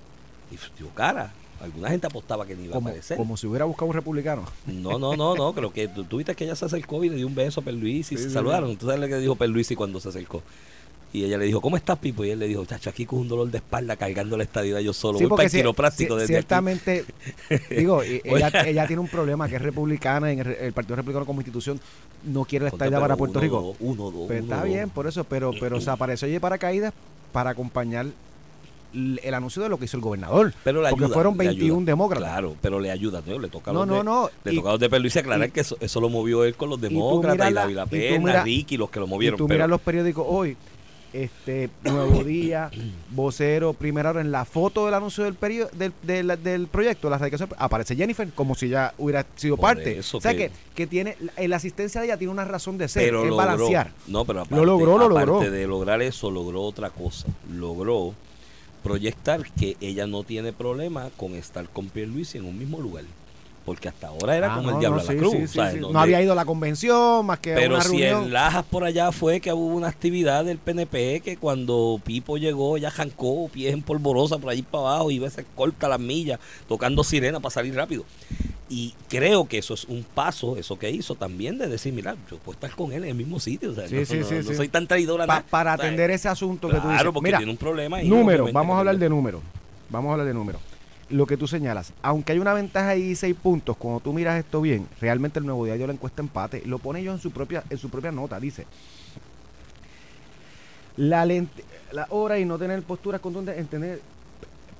y 0.50 0.56
dio 0.78 0.88
cara. 0.94 1.32
Alguna 1.60 1.88
gente 1.90 2.08
apostaba 2.08 2.44
que 2.44 2.56
ni 2.56 2.64
iba 2.64 2.72
a 2.72 2.74
Como, 2.74 2.88
aparecer. 2.88 3.16
como 3.16 3.36
si 3.36 3.46
hubiera 3.46 3.64
buscado 3.64 3.86
un 3.86 3.94
republicano. 3.94 4.44
No, 4.66 4.98
no, 4.98 5.16
no, 5.16 5.34
no. 5.36 5.52
Creo 5.54 5.72
que 5.72 5.86
tú, 5.88 6.02
tú 6.04 6.16
viste 6.16 6.34
que 6.34 6.44
ella 6.44 6.56
se 6.56 6.64
acercó 6.64 7.02
y 7.04 7.08
le 7.08 7.14
dio 7.16 7.26
un 7.28 7.36
beso 7.36 7.60
a 7.60 7.62
Perluisi 7.64 8.16
y 8.16 8.18
Sí, 8.18 8.24
se 8.24 8.28
sí, 8.30 8.34
saludaron. 8.34 8.76
¿Tú 8.76 8.86
sabes 8.86 9.00
lo 9.00 9.06
que 9.06 9.16
dijo 9.18 9.36
Perluisi 9.36 9.76
cuando 9.76 10.00
se 10.00 10.08
acercó? 10.08 10.42
Y 11.14 11.24
ella 11.24 11.36
le 11.36 11.44
dijo, 11.44 11.60
¿cómo 11.60 11.76
estás, 11.76 11.98
Pipo? 11.98 12.24
Y 12.24 12.30
él 12.30 12.38
le 12.38 12.48
dijo, 12.48 12.64
chacho, 12.64 12.88
aquí 12.88 13.04
con 13.04 13.18
un 13.18 13.28
dolor 13.28 13.50
de 13.50 13.58
espalda 13.58 13.96
cargando 13.96 14.36
la 14.38 14.44
estadidad 14.44 14.78
yo 14.80 14.94
solo. 14.94 15.18
Sí, 15.18 15.24
Voy 15.26 15.36
para 15.36 15.44
el 15.46 15.50
quiropráctico 15.52 16.14
desde 16.16 16.24
aquí. 16.24 16.32
ciertamente, 16.40 17.04
digo, 17.70 18.02
y- 18.02 18.22
Oye. 18.30 18.36
ella, 18.46 18.48
ella 18.66 18.86
tiene 18.86 19.00
un 19.00 19.08
problema 19.08 19.46
que 19.46 19.56
es 19.56 19.62
republicana, 19.62 20.32
en 20.32 20.38
el, 20.40 20.46
el 20.48 20.72
Partido 20.72 20.96
Republicano 20.96 21.26
como 21.26 21.40
institución 21.40 21.78
no 22.24 22.44
quiere 22.46 22.64
la 22.64 22.70
estadía 22.70 22.98
para 22.98 23.16
Puerto 23.16 23.38
uno, 23.38 23.42
Rico. 23.44 23.60
dos, 23.60 23.76
uno, 23.80 24.10
dos, 24.10 24.24
Pero 24.28 24.44
uno, 24.44 24.54
está 24.54 24.64
bien, 24.64 24.88
por 24.88 25.06
eso, 25.06 25.24
pero, 25.24 25.50
pero 25.60 25.80
se 25.82 25.90
apareció 25.90 26.26
allí 26.26 26.38
paracaídas 26.38 26.94
para 27.30 27.50
acompañar 27.50 28.06
el 28.94 29.32
anuncio 29.34 29.62
de 29.62 29.70
lo 29.70 29.78
que 29.78 29.86
hizo 29.86 29.96
el 29.96 30.02
gobernador. 30.02 30.52
Pero 30.64 30.82
le 30.82 30.90
porque 30.90 31.04
ayuda, 31.06 31.14
fueron 31.14 31.32
le 31.38 31.44
21 31.46 31.74
ayuda. 31.76 31.86
demócratas. 31.86 32.28
Claro, 32.28 32.56
pero 32.60 32.78
le 32.78 32.90
ayuda, 32.90 33.22
¿no? 33.26 33.38
Le 33.38 33.48
toca 33.48 33.70
a 33.70 33.74
No, 33.74 33.80
los 33.80 33.88
no, 33.88 33.96
de, 33.96 34.04
no, 34.04 34.30
Le 34.44 34.52
y- 34.52 34.56
toca 34.56 34.70
los 34.72 34.80
de 34.80 34.90
Perluisi 34.90 35.18
aclarar 35.18 35.48
y- 35.48 35.50
que 35.50 35.60
eso, 35.60 35.78
eso 35.80 36.00
lo 36.00 36.10
movió 36.10 36.44
él 36.44 36.54
con 36.56 36.68
los 36.68 36.78
demócratas 36.80 37.50
y, 37.50 37.54
la- 37.54 37.60
David 37.62 37.74
La 37.76 37.82
y 37.84 37.86
tú 37.86 37.90
Pena, 37.90 38.42
Ricky, 38.42 38.76
los 38.76 38.90
que 38.90 39.00
lo 39.00 39.06
Y 39.06 39.08
movieron. 39.08 39.38
tú 39.38 39.46
pero- 39.46 39.56
miras 39.56 39.70
los 39.70 39.80
periódicos 39.80 40.26
hoy, 40.28 40.56
este 41.12 41.68
Nuevo 41.84 42.24
Día, 42.24 42.70
Vocero, 43.10 43.72
Primera 43.74 44.10
Hora, 44.10 44.20
en 44.20 44.32
la 44.32 44.44
foto 44.44 44.86
del 44.86 44.94
anuncio 44.94 45.24
del 45.24 45.34
perio- 45.34 45.68
del, 45.72 45.92
del, 46.02 46.42
del 46.42 46.66
proyecto, 46.68 47.10
la 47.10 47.18
radicación, 47.18 47.50
aparece 47.58 47.94
Jennifer 47.96 48.28
como 48.34 48.54
si 48.54 48.68
ya 48.68 48.94
hubiera 48.98 49.26
sido 49.36 49.56
Por 49.56 49.62
parte. 49.74 49.98
eso 49.98 50.18
o 50.18 50.20
sea 50.20 50.32
que- 50.32 50.48
que, 50.48 50.52
que 50.74 50.86
tiene, 50.86 51.16
la, 51.20 51.48
la 51.48 51.56
asistencia 51.56 52.00
de 52.00 52.06
ella 52.08 52.16
tiene 52.16 52.32
una 52.32 52.44
razón 52.44 52.78
de 52.78 52.88
ser, 52.88 53.02
pero 53.04 53.18
es 53.24 53.28
logró, 53.30 53.36
balancear. 53.36 53.92
No, 54.06 54.24
pero 54.24 54.40
aparte, 54.40 54.56
Lo 54.56 54.64
logró, 54.64 54.96
lo 54.98 55.04
aparte 55.04 55.26
logró. 55.26 55.50
de 55.50 55.66
lograr 55.66 56.02
eso, 56.02 56.30
logró 56.30 56.62
otra 56.62 56.90
cosa. 56.90 57.26
Logró 57.52 58.14
proyectar 58.82 59.42
que 59.52 59.76
ella 59.80 60.06
no 60.06 60.24
tiene 60.24 60.52
problema 60.52 61.10
con 61.16 61.34
estar 61.34 61.68
con 61.68 61.88
Pierluisi 61.88 62.38
en 62.38 62.44
un 62.46 62.58
mismo 62.58 62.80
lugar. 62.80 63.04
Porque 63.64 63.88
hasta 63.88 64.08
ahora 64.08 64.36
era 64.36 64.52
Ah, 64.52 64.56
como 64.56 64.70
no, 64.70 64.74
el 64.74 64.80
diablo 64.80 64.96
no, 64.98 65.02
a 65.02 65.06
la 65.06 65.12
sí, 65.12 65.18
cruz. 65.18 65.92
No 65.92 66.00
había 66.00 66.20
ido 66.20 66.32
a 66.32 66.34
la 66.34 66.44
convención, 66.44 67.24
más 67.24 67.38
que 67.38 67.54
Pero 67.54 67.76
una 67.76 67.84
si 67.84 67.90
reunión. 67.90 68.24
en 68.24 68.32
Lajas 68.32 68.64
por 68.64 68.82
allá 68.82 69.12
fue 69.12 69.40
que 69.40 69.52
hubo 69.52 69.66
una 69.76 69.86
actividad 69.86 70.44
del 70.44 70.58
PNP 70.58 71.20
que 71.20 71.36
cuando 71.36 72.00
Pipo 72.04 72.38
llegó, 72.38 72.76
ella 72.76 72.90
jancó 72.90 73.48
pies 73.48 73.72
en 73.72 73.82
polvorosa 73.82 74.38
por 74.38 74.50
allí 74.50 74.62
para 74.62 74.88
abajo, 74.94 75.12
iba 75.12 75.28
a 75.28 75.30
ser 75.30 75.44
corta 75.54 75.88
las 75.88 76.00
millas, 76.00 76.40
tocando 76.66 77.04
sirena 77.04 77.38
para 77.38 77.50
salir 77.50 77.72
rápido. 77.76 78.04
Y 78.68 78.94
creo 79.08 79.46
que 79.46 79.58
eso 79.58 79.74
es 79.74 79.84
un 79.84 80.02
paso, 80.02 80.56
eso 80.56 80.76
que 80.76 80.90
hizo 80.90 81.14
también 81.14 81.56
de 81.58 81.68
decir, 81.68 81.92
mira, 81.92 82.16
yo 82.30 82.38
puedo 82.38 82.54
estar 82.56 82.70
con 82.74 82.90
él 82.92 83.04
en 83.04 83.10
el 83.10 83.14
mismo 83.14 83.38
sitio. 83.38 83.70
O 83.70 83.74
sea, 83.76 83.86
Sí, 83.86 83.94
no, 83.94 84.04
sí, 84.06 84.34
no- 84.44 84.54
soy 84.56 84.68
tan 84.70 84.88
traidora. 84.88 85.24
Pa- 85.26 85.44
para 85.48 85.74
atender 85.74 86.10
ese 86.10 86.28
asunto 86.28 86.66
que 86.68 86.74
tú 86.74 86.80
Claro, 86.80 86.94
dices. 86.94 87.10
porque 87.12 87.28
Mira, 87.28 87.38
tiene 87.38 87.52
un 87.52 87.58
problema. 87.58 87.98
Números, 88.02 88.24
obviamente, 88.46 88.52
vamos 88.54 88.74
a 88.74 88.78
hablar 88.80 88.98
de 88.98 89.08
números. 89.08 89.40
Vamos 89.88 90.08
a 90.08 90.12
hablar 90.14 90.26
de 90.26 90.34
números. 90.34 90.60
Lo 91.12 91.26
que 91.26 91.36
tú 91.36 91.46
señalas, 91.46 91.92
aunque 92.00 92.32
hay 92.32 92.38
una 92.38 92.54
ventaja 92.54 92.88
ahí 92.88 93.10
de 93.10 93.14
6 93.14 93.36
puntos, 93.36 93.76
cuando 93.76 94.00
tú 94.00 94.14
miras 94.14 94.38
esto 94.38 94.62
bien, 94.62 94.88
realmente 94.98 95.38
el 95.38 95.44
nuevo 95.44 95.66
día 95.66 95.74
dio 95.74 95.86
la 95.86 95.92
encuesta 95.92 96.22
empate. 96.22 96.62
Lo 96.64 96.78
pone 96.78 97.02
yo 97.02 97.12
en 97.12 97.18
su 97.18 97.30
propia, 97.30 97.62
en 97.68 97.76
su 97.76 97.90
propia 97.90 98.10
nota, 98.10 98.40
dice. 98.40 98.66
La, 100.96 101.26
la 101.26 102.06
hora 102.10 102.38
y 102.38 102.46
no 102.46 102.58
tener 102.58 102.82
posturas 102.82 103.20
contundentes 103.20 103.60
en 103.60 103.68
tener 103.68 104.00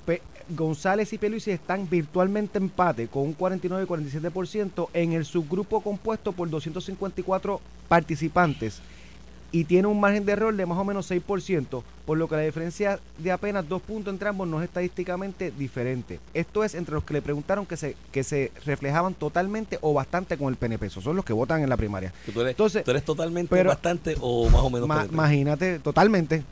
Pe- 0.07 0.21
González 0.49 1.13
y 1.13 1.17
Peluisi 1.19 1.51
están 1.51 1.87
virtualmente 1.87 2.57
empate 2.57 3.07
con 3.07 3.23
un 3.23 3.33
49 3.33 3.83
y 3.83 3.87
47% 3.87 4.89
en 4.93 5.13
el 5.13 5.25
subgrupo 5.25 5.81
compuesto 5.81 6.31
por 6.31 6.49
254 6.49 7.61
participantes. 7.87 8.81
Y 9.53 9.65
tiene 9.65 9.87
un 9.87 9.99
margen 9.99 10.25
de 10.25 10.31
error 10.31 10.53
de 10.53 10.65
más 10.65 10.77
o 10.79 10.83
menos 10.83 11.09
6%, 11.11 11.83
por 12.07 12.17
lo 12.17 12.27
que 12.27 12.35
la 12.35 12.41
diferencia 12.41 12.99
de 13.19 13.31
apenas 13.31 13.69
dos 13.69 13.83
puntos 13.83 14.11
entre 14.11 14.27
ambos 14.27 14.47
no 14.47 14.59
es 14.59 14.65
estadísticamente 14.67 15.51
diferente. 15.51 16.19
Esto 16.33 16.63
es 16.63 16.73
entre 16.73 16.95
los 16.95 17.03
que 17.03 17.13
le 17.13 17.21
preguntaron 17.21 17.65
que 17.67 17.77
se, 17.77 17.95
que 18.11 18.23
se 18.23 18.51
reflejaban 18.65 19.13
totalmente 19.13 19.77
o 19.81 19.93
bastante 19.93 20.37
con 20.37 20.49
el 20.49 20.55
PNP. 20.57 20.87
Esos 20.87 21.03
son 21.03 21.15
los 21.15 21.23
que 21.23 21.33
votan 21.33 21.61
en 21.61 21.69
la 21.69 21.77
primaria. 21.77 22.11
¿Tú 22.33 22.41
eres, 22.41 22.51
Entonces, 22.51 22.83
tú 22.83 22.89
eres 22.91 23.05
totalmente 23.05 23.49
pero- 23.55 23.69
bastante 23.69 24.17
o 24.19 24.49
más 24.49 24.61
o 24.63 24.69
menos 24.71 24.87
Ma- 24.87 25.05
imagínate, 25.09 25.77
totalmente, 25.77 26.43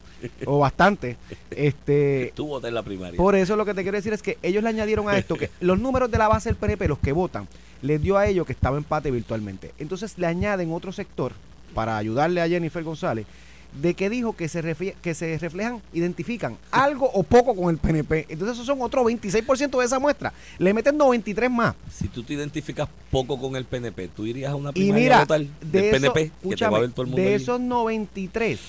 o 0.45 0.59
bastante. 0.59 1.17
Este, 1.49 2.31
Tú 2.35 2.45
votas 2.47 2.69
en 2.69 2.75
la 2.75 2.83
primaria. 2.83 3.17
por 3.17 3.35
eso 3.35 3.55
lo 3.55 3.65
que 3.65 3.73
te 3.73 3.81
quiero 3.81 3.97
decir 3.97 4.13
es 4.13 4.21
que 4.21 4.37
ellos 4.43 4.61
le 4.61 4.69
añadieron 4.69 5.09
a 5.09 5.17
esto 5.17 5.35
que 5.37 5.49
los 5.59 5.79
números 5.79 6.11
de 6.11 6.19
la 6.19 6.27
base 6.27 6.49
del 6.49 6.55
PNP, 6.55 6.87
los 6.87 6.99
que 6.99 7.11
votan, 7.13 7.47
les 7.81 7.99
dio 7.99 8.15
a 8.17 8.27
ellos 8.27 8.45
que 8.45 8.53
estaba 8.53 8.77
empate 8.77 9.09
virtualmente. 9.09 9.71
Entonces 9.79 10.17
le 10.19 10.27
añaden 10.27 10.71
otro 10.71 10.91
sector 10.91 11.33
para 11.73 11.97
ayudarle 11.97 12.41
a 12.41 12.47
Jennifer 12.47 12.83
González 12.83 13.25
de 13.73 13.93
que 13.93 14.09
dijo 14.09 14.33
que 14.35 14.49
se, 14.49 14.95
que 15.01 15.13
se 15.13 15.37
reflejan, 15.37 15.81
identifican 15.93 16.57
algo 16.71 17.09
o 17.13 17.23
poco 17.23 17.55
con 17.55 17.69
el 17.73 17.77
PNP. 17.77 18.27
Entonces 18.29 18.55
esos 18.55 18.65
son 18.65 18.81
otro 18.81 19.03
26% 19.03 19.79
de 19.79 19.85
esa 19.85 19.99
muestra. 19.99 20.33
Le 20.57 20.73
meten 20.73 20.97
93 20.97 21.49
más. 21.49 21.75
Si 21.91 22.07
tú 22.07 22.23
te 22.23 22.33
identificas 22.33 22.89
poco 23.09 23.39
con 23.39 23.55
el 23.55 23.65
PNP, 23.65 24.09
tú 24.09 24.25
irías 24.25 24.51
a 24.51 24.55
una 24.55 24.71
Y 24.71 24.73
primaria 24.73 25.03
mira, 25.03 25.17
a 25.17 25.19
votar 25.21 25.41
de, 25.41 25.47
del 25.81 25.91
PNP, 25.91 26.31
que 26.49 26.55
te 26.55 26.67
va 26.67 26.77
a 26.77 26.81
ver 26.81 26.91
todo 26.91 27.03
el 27.03 27.07
mundo 27.07 27.21
de 27.21 27.35
esos 27.35 27.59
93, 27.59 28.59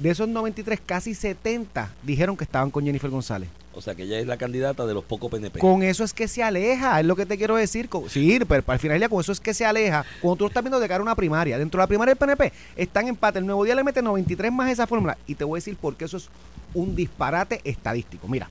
de 0.00 0.10
esos 0.10 0.28
93, 0.28 0.80
casi 0.84 1.14
70 1.14 1.90
dijeron 2.02 2.36
que 2.36 2.44
estaban 2.44 2.70
con 2.70 2.84
Jennifer 2.84 3.10
González. 3.10 3.48
O 3.78 3.80
sea, 3.80 3.94
que 3.94 4.02
ella 4.02 4.18
es 4.18 4.26
la 4.26 4.36
candidata 4.36 4.86
de 4.86 4.92
los 4.92 5.04
pocos 5.04 5.30
PNP. 5.30 5.60
Con 5.60 5.84
eso 5.84 6.02
es 6.02 6.12
que 6.12 6.26
se 6.26 6.42
aleja, 6.42 6.98
es 6.98 7.06
lo 7.06 7.14
que 7.14 7.26
te 7.26 7.38
quiero 7.38 7.54
decir. 7.54 7.88
Sí, 8.08 8.40
pero 8.48 8.64
al 8.66 8.78
final 8.80 8.98
ya 8.98 9.08
con 9.08 9.20
eso 9.20 9.30
es 9.30 9.38
que 9.38 9.54
se 9.54 9.64
aleja. 9.64 10.04
Cuando 10.20 10.38
tú 10.38 10.44
lo 10.44 10.48
estás 10.48 10.64
viendo 10.64 10.80
de 10.80 10.88
cara 10.88 10.98
a 10.98 11.02
una 11.02 11.14
primaria, 11.14 11.56
dentro 11.58 11.78
de 11.78 11.84
la 11.84 11.86
primaria 11.86 12.12
del 12.12 12.18
PNP, 12.18 12.52
están 12.74 13.04
en 13.04 13.10
empate. 13.10 13.38
El 13.38 13.46
nuevo 13.46 13.62
día 13.62 13.76
le 13.76 13.84
mete 13.84 14.02
93 14.02 14.50
más 14.50 14.68
esa 14.68 14.88
fórmula. 14.88 15.16
Y 15.28 15.36
te 15.36 15.44
voy 15.44 15.58
a 15.58 15.60
decir 15.60 15.76
por 15.76 15.94
qué 15.94 16.06
eso 16.06 16.16
es 16.16 16.28
un 16.74 16.96
disparate 16.96 17.60
estadístico. 17.62 18.26
Mira, 18.26 18.50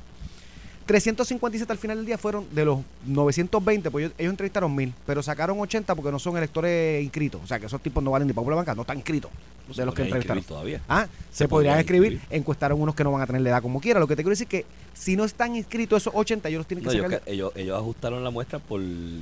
357 0.87 1.71
al 1.71 1.77
final 1.77 1.97
del 1.97 2.05
día 2.05 2.17
fueron 2.17 2.45
de 2.55 2.65
los 2.65 2.79
920, 3.05 3.91
pues 3.91 4.05
ellos, 4.05 4.15
ellos 4.17 4.31
entrevistaron 4.31 4.73
mil, 4.75 4.93
pero 5.05 5.21
sacaron 5.21 5.59
80 5.59 5.93
porque 5.93 6.11
no 6.11 6.17
son 6.17 6.37
electores 6.37 7.03
inscritos. 7.03 7.41
O 7.43 7.47
sea, 7.47 7.59
que 7.59 7.67
esos 7.67 7.81
tipos 7.81 8.03
no 8.03 8.09
valen 8.11 8.27
ni 8.27 8.33
para 8.33 8.47
una 8.47 8.55
banca, 8.55 8.73
no 8.73 8.81
están 8.81 8.97
inscritos. 8.97 9.29
No 9.67 9.73
de 9.73 9.85
los 9.85 9.93
que 9.93 10.03
entrevistaron. 10.03 10.43
todavía. 10.43 10.81
Ah, 10.87 11.07
se, 11.29 11.39
Se 11.39 11.47
podrían 11.49 11.77
escribir, 11.77 12.21
encuestaron 12.29 12.81
unos 12.81 12.95
que 12.95 13.03
no 13.03 13.11
van 13.11 13.21
a 13.21 13.27
tener 13.27 13.41
la 13.41 13.49
edad 13.49 13.61
como 13.61 13.81
quiera. 13.81 13.99
Lo 13.99 14.07
que 14.07 14.15
te 14.15 14.23
quiero 14.23 14.29
decir 14.31 14.45
es 14.45 14.49
que 14.49 14.65
si 14.93 15.15
no 15.17 15.25
están 15.25 15.55
inscritos 15.57 16.03
esos 16.03 16.13
80, 16.15 16.47
ellos 16.47 16.59
los 16.59 16.67
tienen 16.67 16.83
que 16.83 16.87
No, 16.87 16.93
ellos, 16.93 17.11
sacar. 17.11 17.21
ellos, 17.27 17.51
ellos 17.55 17.77
ajustaron 17.77 18.23
la 18.23 18.29
muestra 18.31 18.59
por, 18.59 18.81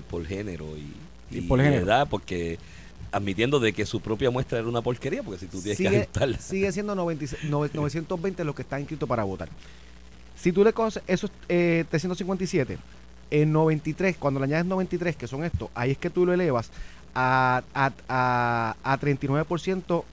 por 0.10 0.24
género 0.26 0.66
y, 0.78 1.36
Y 1.36 1.40
y 1.40 1.42
por 1.42 1.60
género. 1.60 1.84
edad, 1.86 2.08
porque 2.08 2.60
admitiendo 3.12 3.60
de 3.60 3.74
que 3.74 3.86
su 3.88 4.02
propia 4.02 4.30
muestra 4.30 4.60
era 4.60 4.68
una 4.68 4.82
porquería, 4.84 5.24
porque 5.24 5.40
si 5.40 5.48
tú 5.48 5.60
tienes 5.62 5.78
que 5.80 5.84
sigue, 5.86 5.98
ajustarla. 6.02 6.38
sigue 6.40 6.72
siendo 6.72 6.94
96 6.96 7.50
nove- 7.52 7.72
920 7.74 8.44
los 8.44 8.54
que 8.54 8.62
están 8.62 8.82
inscritos 8.82 9.10
para 9.10 9.24
votar. 9.24 9.50
Si 10.36 10.52
tú 10.52 10.64
le 10.64 10.74
coges 10.74 11.02
esos 11.08 11.32
eh, 11.50 11.86
357, 11.90 12.78
en 13.32 13.52
93, 13.52 14.18
cuando 14.18 14.40
le 14.40 14.46
añades 14.46 14.66
93, 14.66 15.16
que 15.16 15.28
son 15.28 15.44
estos, 15.44 15.70
ahí 15.74 15.92
es 15.92 15.98
que 15.98 16.10
tú 16.10 16.26
lo 16.26 16.34
elevas 16.34 16.70
a, 17.14 17.64
a, 17.74 17.92
a, 18.08 18.76
a 18.84 19.00
39% 19.00 20.04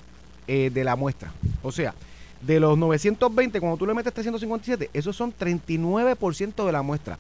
eh, 0.47 0.71
de 0.73 0.85
la 0.85 0.97
muestra. 0.97 1.33
O 1.63 1.73
sea, 1.73 1.95
de 2.41 2.59
los 2.59 2.77
920, 2.79 3.61
cuando 3.61 3.77
tú 3.77 3.87
le 3.87 3.95
metes 3.95 4.13
357, 4.13 4.91
esos 4.93 5.15
son 5.15 5.33
39% 5.33 6.67
de 6.67 6.73
la 6.73 6.83
muestra. 6.83 7.19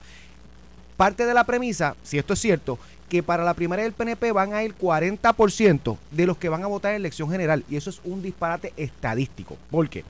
Parte 0.96 1.26
de 1.26 1.34
la 1.34 1.44
premisa, 1.44 1.96
si 2.02 2.18
esto 2.18 2.34
es 2.34 2.40
cierto, 2.40 2.78
que 3.08 3.22
para 3.22 3.44
la 3.44 3.54
primaria 3.54 3.84
del 3.84 3.92
PNP 3.92 4.32
van 4.32 4.54
a 4.54 4.62
ir 4.64 4.74
40% 4.74 5.96
de 6.10 6.26
los 6.26 6.38
que 6.38 6.48
van 6.48 6.62
a 6.62 6.66
votar 6.66 6.92
en 6.92 6.96
elección 6.96 7.30
general. 7.30 7.64
Y 7.68 7.76
eso 7.76 7.90
es 7.90 8.00
un 8.04 8.22
disparate 8.22 8.72
estadístico. 8.76 9.56
¿Por 9.70 9.88
qué? 9.88 10.04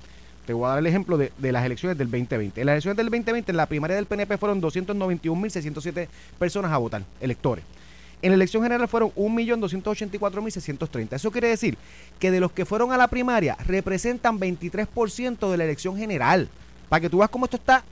Te 0.47 0.53
voy 0.53 0.67
a 0.67 0.71
dar 0.71 0.79
el 0.79 0.87
ejemplo 0.87 1.17
de, 1.17 1.33
de 1.39 1.53
las 1.53 1.65
elecciones 1.65 1.97
del 1.97 2.11
2020. 2.11 2.61
En 2.61 2.67
las 2.67 2.75
elecciones 2.75 2.97
del 2.97 3.07
2020, 3.07 3.53
en 3.53 3.57
la 3.57 3.67
primaria 3.67 3.97
del 3.97 4.07
PNP 4.07 4.39
fueron 4.39 4.61
291.607 4.61 6.09
personas 6.39 6.73
a 6.73 6.79
votar, 6.79 7.05
electores. 7.21 7.65
En 8.23 8.31
la 8.31 8.37
elección 8.37 8.63
general 8.63 8.87
fueron 8.87 9.11
1.284.630. 9.15 11.15
Eso 11.15 11.33
quiere 11.33 11.49
decir 11.49 11.77
que 12.21 12.31
de 12.31 12.39
los 12.39 12.53
que 12.53 12.65
fueron 12.65 12.93
a 12.93 12.97
la 12.97 13.09
primaria 13.09 13.57
representan 13.67 14.39
23% 14.39 15.51
de 15.51 15.57
la 15.57 15.65
elección 15.65 15.97
general. 15.97 16.49
Para 16.89 17.01
que 17.01 17.11
tú 17.11 17.19
veas 17.19 17.31
cómo 17.31 17.47
esto 17.47 17.57
está 17.57 17.83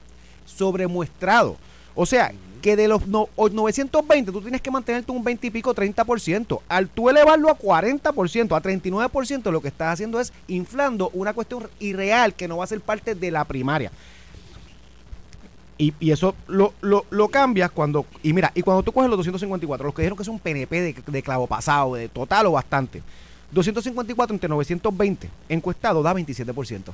sobremuestrado. 0.45 1.57
O 1.95 2.05
sea, 2.05 2.31
que 2.61 2.75
de 2.75 2.87
los 2.87 3.07
no- 3.07 3.27
o 3.35 3.49
920 3.49 4.31
tú 4.31 4.41
tienes 4.41 4.61
que 4.61 4.71
mantenerte 4.71 5.11
un 5.11 5.23
20 5.23 5.47
y 5.47 5.49
pico, 5.49 5.73
30%. 5.73 6.61
Al 6.69 6.87
tú 6.87 7.09
elevarlo 7.09 7.49
a 7.49 7.57
40%, 7.57 8.55
a 8.55 8.61
39%, 8.61 9.51
lo 9.51 9.61
que 9.61 9.67
estás 9.67 9.93
haciendo 9.93 10.19
es 10.19 10.31
inflando 10.47 11.09
una 11.13 11.33
cuestión 11.33 11.67
irreal 11.79 12.33
que 12.33 12.47
no 12.47 12.57
va 12.57 12.63
a 12.63 12.67
ser 12.67 12.79
parte 12.81 13.15
de 13.15 13.31
la 13.31 13.43
primaria. 13.45 13.91
Y, 15.77 15.93
y 15.99 16.11
eso 16.11 16.35
lo, 16.47 16.73
lo, 16.81 17.05
lo 17.09 17.27
cambias 17.29 17.71
cuando. 17.71 18.05
Y 18.21 18.33
mira, 18.33 18.51
y 18.53 18.61
cuando 18.61 18.83
tú 18.83 18.91
coges 18.91 19.09
los 19.09 19.17
254, 19.17 19.85
los 19.85 19.95
que 19.95 20.03
dijeron 20.03 20.15
que 20.17 20.21
es 20.23 20.29
un 20.29 20.37
PNP 20.39 20.79
de, 20.81 20.95
de 21.07 21.23
clavo 21.23 21.47
pasado, 21.47 21.95
de 21.95 22.07
total 22.07 22.45
o 22.45 22.51
bastante. 22.51 23.01
254 23.51 24.33
entre 24.33 24.47
920 24.47 25.29
encuestado 25.49 26.03
da 26.03 26.13
27%. 26.13 26.91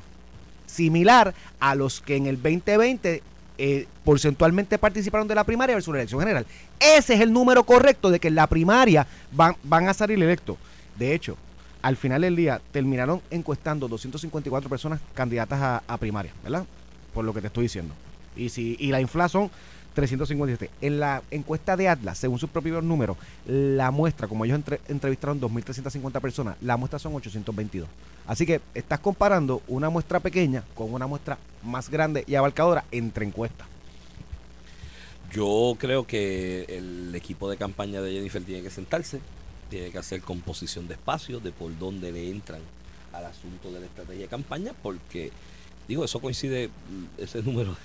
Similar 0.65 1.33
a 1.59 1.75
los 1.75 2.01
que 2.01 2.15
en 2.15 2.27
el 2.27 2.35
2020 2.41 3.21
eh, 3.57 3.87
porcentualmente 4.03 4.77
participaron 4.77 5.27
de 5.27 5.35
la 5.35 5.43
primaria 5.43 5.75
versus 5.75 5.93
la 5.93 6.01
elección 6.01 6.19
general. 6.19 6.45
Ese 6.79 7.15
es 7.15 7.21
el 7.21 7.33
número 7.33 7.63
correcto 7.63 8.09
de 8.09 8.19
que 8.19 8.27
en 8.27 8.35
la 8.35 8.47
primaria 8.47 9.07
van, 9.31 9.55
van 9.63 9.89
a 9.89 9.93
salir 9.93 10.21
electos. 10.21 10.57
De 10.97 11.13
hecho, 11.13 11.37
al 11.81 11.95
final 11.95 12.21
del 12.21 12.35
día 12.35 12.61
terminaron 12.71 13.21
encuestando 13.31 13.87
254 13.87 14.69
personas 14.69 14.99
candidatas 15.13 15.81
a, 15.87 15.97
primaria, 15.97 16.33
¿verdad? 16.43 16.65
Por 17.13 17.25
lo 17.25 17.33
que 17.33 17.41
te 17.41 17.47
estoy 17.47 17.63
diciendo. 17.63 17.93
Y 18.35 18.49
si 18.49 18.75
y 18.79 18.91
la 18.91 19.01
infla 19.01 19.29
son 19.29 19.49
357. 19.97 20.69
En 20.81 20.99
la 20.99 21.23
encuesta 21.31 21.75
de 21.75 21.87
Atlas, 21.89 22.19
según 22.19 22.37
sus 22.37 22.51
propios 22.51 22.83
números, 22.83 23.17
la 23.47 23.89
muestra, 23.89 24.27
como 24.27 24.45
ellos 24.45 24.55
entre- 24.55 24.79
entrevistaron 24.87 25.41
2.350 25.41 26.21
personas, 26.21 26.55
la 26.61 26.77
muestra 26.77 26.99
son 26.99 27.15
822. 27.15 27.89
Así 28.27 28.45
que 28.45 28.61
estás 28.75 28.99
comparando 28.99 29.63
una 29.67 29.89
muestra 29.89 30.19
pequeña 30.19 30.63
con 30.75 30.93
una 30.93 31.07
muestra 31.07 31.39
más 31.63 31.89
grande 31.89 32.23
y 32.27 32.35
abarcadora 32.35 32.85
entre 32.91 33.25
encuestas. 33.25 33.67
Yo 35.33 35.75
creo 35.79 36.05
que 36.05 36.65
el 36.69 37.15
equipo 37.15 37.49
de 37.49 37.57
campaña 37.57 37.99
de 37.99 38.11
Jennifer 38.13 38.43
tiene 38.43 38.61
que 38.61 38.69
sentarse, 38.69 39.19
tiene 39.71 39.89
que 39.89 39.97
hacer 39.97 40.21
composición 40.21 40.87
de 40.87 40.93
espacios, 40.93 41.43
de 41.43 41.51
por 41.51 41.75
dónde 41.79 42.11
le 42.11 42.29
entran 42.29 42.61
al 43.13 43.25
asunto 43.25 43.71
de 43.71 43.79
la 43.79 43.87
estrategia 43.87 44.21
de 44.21 44.27
campaña, 44.27 44.73
porque, 44.83 45.31
digo, 45.87 46.05
eso 46.05 46.19
coincide, 46.19 46.67
mm, 46.67 47.21
ese 47.23 47.41
número, 47.41 47.75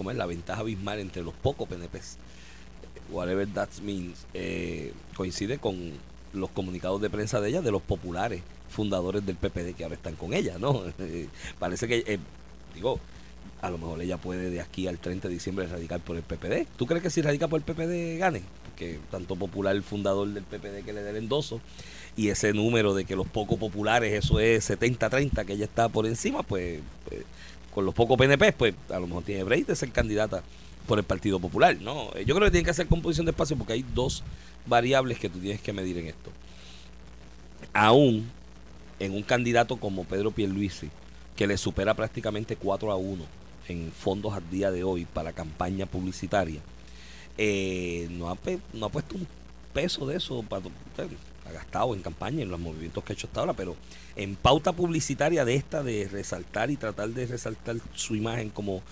como 0.00 0.12
es 0.12 0.16
la 0.16 0.24
ventaja 0.24 0.62
abismal 0.62 0.98
entre 0.98 1.22
los 1.22 1.34
pocos 1.34 1.68
PNPs, 1.68 2.16
whatever 3.10 3.46
that 3.48 3.68
means, 3.82 4.24
eh, 4.32 4.94
coincide 5.14 5.58
con 5.58 5.92
los 6.32 6.48
comunicados 6.48 7.02
de 7.02 7.10
prensa 7.10 7.38
de 7.38 7.50
ella, 7.50 7.60
de 7.60 7.70
los 7.70 7.82
populares 7.82 8.40
fundadores 8.70 9.26
del 9.26 9.36
PPD 9.36 9.74
que 9.76 9.84
ahora 9.84 9.96
están 9.96 10.16
con 10.16 10.32
ella, 10.32 10.56
¿no? 10.58 10.84
Eh, 11.00 11.28
Parece 11.58 11.86
que, 11.86 12.02
eh, 12.06 12.18
digo, 12.74 12.98
a 13.60 13.68
lo 13.68 13.76
mejor 13.76 14.00
ella 14.00 14.16
puede 14.16 14.48
de 14.48 14.62
aquí 14.62 14.86
al 14.88 14.98
30 14.98 15.28
de 15.28 15.34
diciembre 15.34 15.66
radicar 15.66 16.00
por 16.00 16.16
el 16.16 16.22
PPD. 16.22 16.66
¿Tú 16.78 16.86
crees 16.86 17.02
que 17.02 17.10
si 17.10 17.20
radica 17.20 17.46
por 17.46 17.60
el 17.60 17.66
PPD 17.66 18.16
gane? 18.18 18.40
Porque 18.64 19.00
tanto 19.10 19.36
popular 19.36 19.76
el 19.76 19.82
fundador 19.82 20.28
del 20.28 20.44
PPD 20.44 20.82
que 20.82 20.94
le 20.94 21.02
dé 21.02 21.10
el 21.10 21.16
endoso 21.16 21.60
y 22.16 22.30
ese 22.30 22.54
número 22.54 22.94
de 22.94 23.04
que 23.04 23.16
los 23.16 23.28
pocos 23.28 23.58
populares, 23.58 24.14
eso 24.14 24.40
es 24.40 24.70
70-30, 24.70 25.44
que 25.44 25.52
ella 25.52 25.66
está 25.66 25.90
por 25.90 26.06
encima, 26.06 26.42
pues, 26.42 26.80
con 27.74 27.84
los 27.84 27.94
pocos 27.94 28.16
PNP, 28.16 28.52
pues 28.52 28.74
a 28.90 28.98
lo 28.98 29.06
mejor 29.06 29.22
tiene 29.22 29.44
break 29.44 29.66
de 29.66 29.76
ser 29.76 29.90
candidata 29.90 30.42
por 30.86 30.98
el 30.98 31.04
Partido 31.04 31.38
Popular, 31.38 31.76
¿no? 31.80 32.10
Eh, 32.14 32.24
Yo 32.26 32.34
creo 32.34 32.46
que 32.46 32.52
tiene 32.52 32.64
que 32.64 32.70
hacer 32.70 32.86
composición 32.86 33.26
de 33.26 33.30
espacio 33.30 33.56
porque 33.56 33.74
hay 33.74 33.84
dos 33.94 34.22
variables 34.66 35.18
que 35.18 35.28
tú 35.28 35.38
tienes 35.38 35.60
que 35.60 35.72
medir 35.72 35.98
en 35.98 36.06
esto. 36.06 36.30
Aún 37.72 38.30
en 38.98 39.14
un 39.14 39.22
candidato 39.22 39.76
como 39.76 40.04
Pedro 40.04 40.30
Pierluisi, 40.30 40.90
que 41.36 41.46
le 41.46 41.56
supera 41.56 41.94
prácticamente 41.94 42.56
4 42.56 42.92
a 42.92 42.96
1 42.96 43.24
en 43.68 43.92
fondos 43.92 44.34
al 44.34 44.48
día 44.50 44.70
de 44.70 44.84
hoy 44.84 45.04
para 45.06 45.32
campaña 45.32 45.86
publicitaria, 45.86 46.60
eh, 47.38 48.08
no, 48.10 48.30
ha, 48.30 48.36
no 48.74 48.86
ha 48.86 48.88
puesto 48.90 49.14
un 49.14 49.26
peso 49.72 50.06
de 50.06 50.16
eso, 50.16 50.42
para, 50.42 50.64
gastado 51.52 51.94
en 51.94 52.02
campaña, 52.02 52.42
en 52.42 52.50
los 52.50 52.60
movimientos 52.60 53.04
que 53.04 53.12
ha 53.12 53.14
hecho 53.14 53.26
hasta 53.26 53.40
ahora, 53.40 53.52
pero 53.52 53.76
en 54.16 54.36
pauta 54.36 54.72
publicitaria 54.72 55.44
de 55.44 55.54
esta, 55.54 55.82
de 55.82 56.08
resaltar 56.08 56.70
y 56.70 56.76
tratar 56.76 57.10
de 57.10 57.26
resaltar 57.26 57.76
su 57.94 58.16
imagen 58.16 58.50
como 58.50 58.82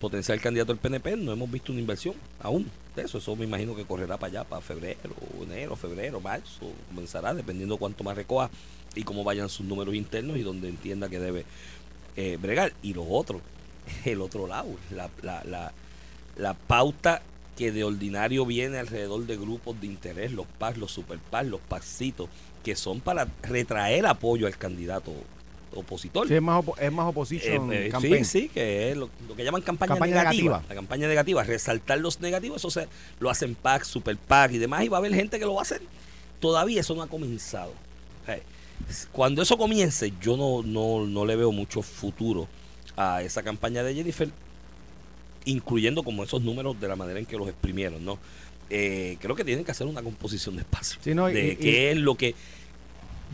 potencial 0.00 0.40
candidato 0.40 0.72
del 0.72 0.80
PNP, 0.80 1.16
no 1.16 1.32
hemos 1.32 1.50
visto 1.50 1.72
una 1.72 1.80
inversión 1.80 2.14
aún 2.40 2.70
de 2.94 3.02
eso. 3.02 3.18
Eso 3.18 3.34
me 3.36 3.44
imagino 3.44 3.74
que 3.74 3.84
correrá 3.84 4.16
para 4.16 4.30
allá, 4.30 4.44
para 4.44 4.62
febrero, 4.62 5.14
enero, 5.42 5.76
febrero, 5.76 6.20
marzo, 6.20 6.72
comenzará, 6.88 7.34
dependiendo 7.34 7.76
cuánto 7.76 8.04
más 8.04 8.16
recoja 8.16 8.50
y 8.94 9.02
cómo 9.02 9.24
vayan 9.24 9.48
sus 9.48 9.66
números 9.66 9.94
internos 9.94 10.36
y 10.36 10.42
donde 10.42 10.68
entienda 10.68 11.08
que 11.08 11.18
debe 11.18 11.44
eh, 12.16 12.38
bregar. 12.40 12.72
Y 12.82 12.94
lo 12.94 13.08
otro, 13.08 13.40
el 14.04 14.20
otro 14.20 14.46
lado, 14.46 14.68
la, 14.90 15.10
la, 15.22 15.42
la, 15.44 15.72
la 16.36 16.54
pauta 16.54 17.22
que 17.58 17.72
de 17.72 17.82
ordinario 17.84 18.46
viene 18.46 18.78
alrededor 18.78 19.26
de 19.26 19.36
grupos 19.36 19.78
de 19.80 19.88
interés, 19.88 20.32
los 20.32 20.46
PAS, 20.46 20.78
los 20.78 20.92
superPAS, 20.92 21.46
los 21.46 21.60
PASitos, 21.60 22.28
que 22.64 22.76
son 22.76 23.00
para 23.00 23.26
retraer 23.42 24.06
apoyo 24.06 24.46
al 24.46 24.56
candidato 24.56 25.12
opositor. 25.74 26.26
Sí, 26.28 26.34
es 26.34 26.40
más, 26.42 26.64
opo- 26.64 26.78
es 26.78 26.90
más 26.92 27.06
oposition 27.08 27.70
Eh, 27.72 27.88
eh, 27.88 27.92
sí, 28.00 28.24
sí, 28.24 28.48
que 28.48 28.90
es 28.90 28.96
lo, 28.96 29.10
lo 29.28 29.36
que 29.36 29.44
llaman 29.44 29.60
campaña, 29.62 29.88
Campaña 29.90 30.14
negativa, 30.16 30.42
negativa. 30.56 30.64
La 30.68 30.74
campaña 30.74 31.08
negativa, 31.08 31.42
resaltar 31.42 31.98
los 31.98 32.20
negativos, 32.20 32.58
eso 32.58 32.70
se, 32.70 32.88
lo 33.20 33.28
hacen 33.28 33.54
PAC, 33.54 33.84
Super 33.84 34.16
PAC 34.16 34.52
y 34.52 34.58
demás, 34.58 34.84
y 34.84 34.88
va 34.88 34.96
a 34.96 35.00
haber 35.00 35.12
gente 35.14 35.38
que 35.38 35.44
lo 35.44 35.54
va 35.54 35.60
a 35.60 35.62
hacer. 35.62 35.82
Todavía 36.40 36.80
eso 36.80 36.94
no 36.94 37.02
ha 37.02 37.08
comenzado. 37.08 37.72
Sea, 38.24 38.38
Cuando 39.12 39.42
eso 39.42 39.58
comience, 39.58 40.12
yo 40.22 40.36
no, 40.36 40.62
no, 40.62 41.06
no 41.06 41.26
le 41.26 41.34
veo 41.36 41.52
mucho 41.52 41.82
futuro 41.82 42.46
a 42.96 43.22
esa 43.22 43.42
campaña 43.42 43.82
de 43.82 43.94
Jennifer, 43.94 44.28
incluyendo 45.50 46.02
como 46.02 46.22
esos 46.24 46.42
números 46.42 46.80
de 46.80 46.88
la 46.88 46.96
manera 46.96 47.18
en 47.18 47.26
que 47.26 47.36
los 47.36 47.48
exprimieron, 47.48 48.04
¿no? 48.04 48.18
Eh, 48.70 49.16
creo 49.20 49.34
que 49.34 49.44
tienen 49.44 49.64
que 49.64 49.70
hacer 49.70 49.86
una 49.86 50.02
composición 50.02 50.56
de 50.56 50.62
espacio. 50.62 50.98
Sí, 51.02 51.14
no, 51.14 51.28
y- 51.30 51.32
de 51.34 51.52
y- 51.52 51.56
qué 51.56 51.90
es 51.92 51.96
lo 51.96 52.14
que 52.16 52.34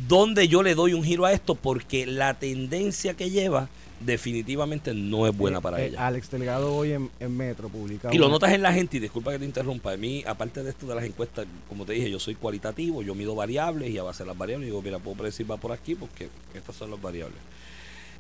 donde 0.09 0.49
yo 0.49 0.63
le 0.63 0.75
doy 0.75 0.93
un 0.93 1.03
giro 1.05 1.25
a 1.25 1.33
esto 1.33 1.55
porque 1.55 2.07
la 2.07 2.35
tendencia 2.35 3.15
que 3.15 3.31
lleva 3.31 3.69
definitivamente 4.01 4.93
no 4.93 5.27
es 5.27 5.37
buena 5.37 5.59
Eh, 5.59 5.63
para 5.63 5.81
eh, 5.81 5.87
ella. 5.87 6.07
Alex 6.07 6.31
Delegado 6.31 6.75
hoy 6.75 6.93
en, 6.93 7.11
en 7.21 7.37
Metro 7.37 7.69
publica. 7.69 8.13
Y 8.13 8.19
lo 8.19 8.29
notas 8.29 8.53
en 8.53 8.61
la 8.63 8.73
gente, 8.73 8.97
y 8.97 9.01
disculpa 9.01 9.31
que 9.33 9.39
te 9.39 9.45
interrumpa, 9.45 9.93
a 9.93 9.97
mí, 9.97 10.23
aparte 10.27 10.63
de 10.63 10.71
esto 10.71 10.87
de 10.87 10.95
las 10.97 11.05
encuestas, 11.05 11.47
como 11.69 11.85
te 11.87 11.93
dije, 11.95 12.11
yo 12.11 12.19
soy 12.19 12.35
cualitativo, 12.35 13.03
yo 13.03 13.15
mido 13.15 13.35
variables 13.35 13.91
y 13.91 13.99
a 13.99 14.03
base 14.03 14.25
de 14.25 14.29
las 14.29 14.37
variables 14.39 14.67
digo, 14.67 14.83
mira, 14.83 14.99
puedo 14.99 15.17
predecir 15.17 15.49
va 15.51 15.57
por 15.57 15.73
aquí 15.73 15.95
porque 15.95 16.29
estas 16.55 16.75
son 16.77 16.91
las 16.91 17.01
variables 17.01 17.39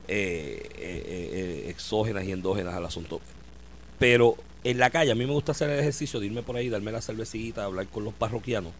eh, 0.08 1.66
exógenas 1.68 2.24
y 2.24 2.32
endógenas 2.32 2.74
al 2.74 2.84
asunto. 2.86 3.20
Pero 3.98 4.36
en 4.64 4.78
la 4.78 4.90
calle, 4.90 5.12
a 5.12 5.14
mí 5.14 5.26
me 5.26 5.32
gusta 5.32 5.52
hacer 5.52 5.70
el 5.70 5.78
ejercicio 5.78 6.20
de 6.20 6.26
irme 6.26 6.42
por 6.42 6.56
ahí, 6.56 6.68
darme 6.68 6.90
la 6.90 7.00
cervecita, 7.00 7.64
hablar 7.64 7.86
con 7.88 8.04
los 8.04 8.14
parroquianos. 8.14 8.72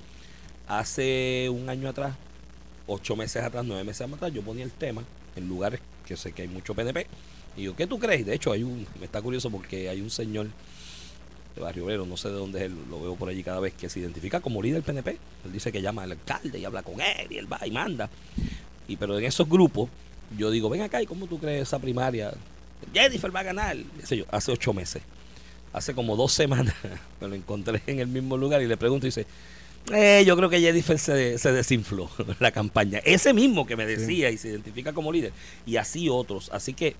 Hace 0.66 1.48
un 1.50 1.68
año 1.68 1.88
atrás, 1.88 2.14
ocho 2.86 3.16
meses 3.16 3.42
atrás, 3.42 3.64
nueve 3.66 3.84
meses 3.84 4.10
atrás, 4.10 4.32
yo 4.32 4.42
ponía 4.42 4.64
el 4.64 4.72
tema 4.72 5.04
en 5.36 5.48
lugares 5.48 5.80
que 6.06 6.16
sé 6.16 6.32
que 6.32 6.42
hay 6.42 6.48
mucho 6.48 6.74
PNP. 6.74 7.06
Y 7.56 7.64
yo, 7.64 7.76
¿qué 7.76 7.86
tú 7.86 7.98
crees? 7.98 8.26
De 8.26 8.34
hecho, 8.34 8.52
hay 8.52 8.62
un, 8.62 8.86
me 8.98 9.06
está 9.06 9.22
curioso 9.22 9.50
porque 9.50 9.88
hay 9.88 10.00
un 10.00 10.10
señor 10.10 10.48
de 11.54 11.60
Barrio 11.60 11.84
Obrero, 11.84 12.06
no 12.06 12.16
sé 12.16 12.28
de 12.28 12.34
dónde 12.34 12.58
es 12.58 12.64
él, 12.64 12.76
lo 12.90 13.00
veo 13.00 13.14
por 13.14 13.28
allí 13.28 13.44
cada 13.44 13.60
vez 13.60 13.74
que 13.74 13.88
se 13.88 14.00
identifica 14.00 14.40
como 14.40 14.62
líder 14.62 14.82
PNP. 14.82 15.18
Él 15.44 15.52
dice 15.52 15.70
que 15.70 15.80
llama 15.80 16.02
al 16.02 16.12
alcalde 16.12 16.58
y 16.58 16.64
habla 16.64 16.82
con 16.82 17.00
él 17.00 17.28
y 17.30 17.36
él 17.36 17.52
va 17.52 17.64
y 17.64 17.70
manda. 17.70 18.10
Y 18.88 18.96
pero 18.96 19.18
en 19.18 19.24
esos 19.24 19.48
grupos, 19.48 19.88
yo 20.36 20.50
digo, 20.50 20.68
ven 20.68 20.82
acá, 20.82 21.00
¿y 21.00 21.06
cómo 21.06 21.26
tú 21.26 21.38
crees 21.38 21.62
esa 21.62 21.78
primaria? 21.78 22.32
Jennifer 22.92 23.34
va 23.34 23.40
a 23.40 23.44
ganar, 23.44 23.76
qué 24.00 24.06
sé 24.06 24.16
yo, 24.16 24.24
hace 24.30 24.52
ocho 24.52 24.72
meses. 24.72 25.02
Hace 25.72 25.92
como 25.94 26.16
dos 26.16 26.32
semanas 26.32 26.74
me 27.20 27.28
lo 27.28 27.34
encontré 27.34 27.82
en 27.86 27.98
el 27.98 28.06
mismo 28.06 28.36
lugar 28.36 28.62
y 28.62 28.66
le 28.66 28.76
pregunto 28.76 29.06
y 29.06 29.08
dice, 29.08 29.26
eh, 29.92 30.24
yo 30.26 30.36
creo 30.36 30.48
que 30.48 30.60
Jennifer 30.60 30.98
se, 30.98 31.38
se 31.38 31.52
desinfló 31.52 32.08
en 32.18 32.36
la 32.40 32.52
campaña. 32.52 33.00
Ese 33.04 33.32
mismo 33.32 33.66
que 33.66 33.76
me 33.76 33.86
decía 33.86 34.30
y 34.30 34.38
se 34.38 34.48
identifica 34.48 34.92
como 34.92 35.12
líder. 35.12 35.32
Y 35.66 35.76
así 35.76 36.08
otros. 36.08 36.50
Así 36.52 36.74
que 36.74 36.96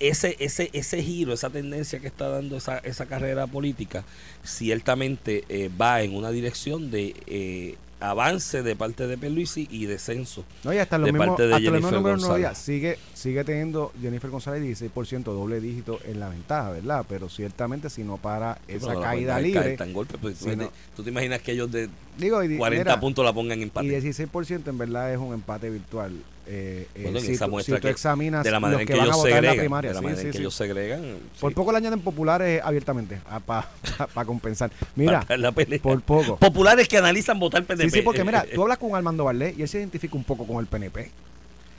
ese, 0.00 0.36
ese, 0.38 0.70
ese 0.72 1.02
giro, 1.02 1.32
esa 1.32 1.50
tendencia 1.50 2.00
que 2.00 2.06
está 2.06 2.28
dando 2.28 2.56
esa, 2.56 2.78
esa 2.78 3.06
carrera 3.06 3.46
política, 3.46 4.04
ciertamente 4.42 5.44
eh, 5.48 5.70
va 5.80 6.02
en 6.02 6.14
una 6.14 6.30
dirección 6.30 6.90
de 6.90 7.14
eh, 7.26 7.76
avance 8.10 8.62
de 8.62 8.76
parte 8.76 9.06
de 9.06 9.16
Pierluisi 9.18 9.66
y 9.70 9.86
descenso. 9.86 10.44
No, 10.62 10.72
y 10.72 10.78
hasta 10.78 10.98
los 10.98 11.06
de 11.06 11.12
mismos, 11.12 11.28
parte 11.28 11.46
de 11.46 11.54
hasta 11.54 11.60
los 11.70 11.72
Jennifer 11.80 11.92
números 11.98 12.20
González. 12.26 12.58
Sigue, 12.58 12.98
sigue 13.14 13.44
teniendo 13.44 13.92
Jennifer 14.00 14.30
González 14.30 14.62
16% 14.80 15.22
doble 15.24 15.60
dígito 15.60 15.98
en 16.04 16.20
la 16.20 16.28
ventaja, 16.28 16.70
¿verdad? 16.70 17.04
Pero 17.08 17.28
ciertamente 17.28 17.90
si 17.90 18.02
no 18.04 18.16
para 18.16 18.54
Sí, 18.66 18.74
esa 18.76 19.00
caída 19.00 19.34
caer 19.34 19.44
libre. 19.46 19.76
tan 19.76 19.92
golpe, 19.92 20.16
pues, 20.18 20.38
tú, 20.38 20.54
no. 20.56 20.70
tú 20.96 21.02
te 21.02 21.10
imaginas 21.10 21.40
que 21.42 21.52
ellos 21.52 21.70
de 21.72 21.88
Digo, 22.18 22.42
y, 22.44 22.48
di- 22.48 22.56
40 22.58 22.84
mira, 22.84 23.00
puntos 23.00 23.24
la 23.24 23.32
pongan 23.32 23.54
en 23.58 23.60
y 23.60 23.62
empate. 23.64 24.00
16% 24.02 24.68
en 24.68 24.78
verdad 24.78 25.12
es 25.12 25.18
un 25.18 25.32
empate 25.34 25.70
virtual. 25.70 26.12
Eh, 26.46 26.86
eh, 26.94 27.02
Bueno, 27.04 27.18
en 27.18 27.24
si, 27.24 27.32
esa 27.32 27.46
muestra 27.48 27.76
si 27.76 27.80
tú 27.80 27.86
que- 27.86 27.92
examinas 27.92 28.44
de 28.44 28.50
la 28.50 28.60
manera 28.60 28.80
los 28.80 28.82
en 28.82 28.86
que, 28.86 28.94
van 29.00 29.10
a 29.10 29.16
votar 29.16 29.28
en 29.30 29.34
la 29.34 29.40
segregan, 29.40 29.58
primaria. 29.58 29.88
de 29.90 29.94
la 29.94 30.00
sí, 30.00 30.04
manera 30.04 30.20
sí, 30.20 30.26
en 30.26 30.32
que 30.32 30.36
sí. 30.38 30.42
ellos 30.42 30.54
segregan, 30.54 31.02
Por 31.40 31.54
poco 31.54 31.72
le 31.72 31.78
añaden 31.78 32.00
populares 32.00 32.60
abiertamente 32.64 33.20
para 33.46 34.26
compensar. 34.26 34.70
Mira, 34.94 35.24
la 35.38 35.52
por 35.52 36.02
poco. 36.02 36.36
populares 36.36 36.86
que 36.88 36.98
analizan 36.98 37.38
votar 37.38 37.64
PNP. 37.64 37.90
Sí, 37.90 37.96
sí, 37.98 38.02
porque 38.02 38.24
mira, 38.24 38.44
tú 38.54 38.62
hablas 38.62 38.78
con 38.78 38.94
Armando 38.94 39.24
Valdés 39.24 39.56
y 39.58 39.62
él 39.62 39.68
se 39.68 39.78
identifica 39.78 40.16
un 40.16 40.24
poco 40.24 40.46
con 40.46 40.58
el 40.58 40.66
PNP. 40.66 41.10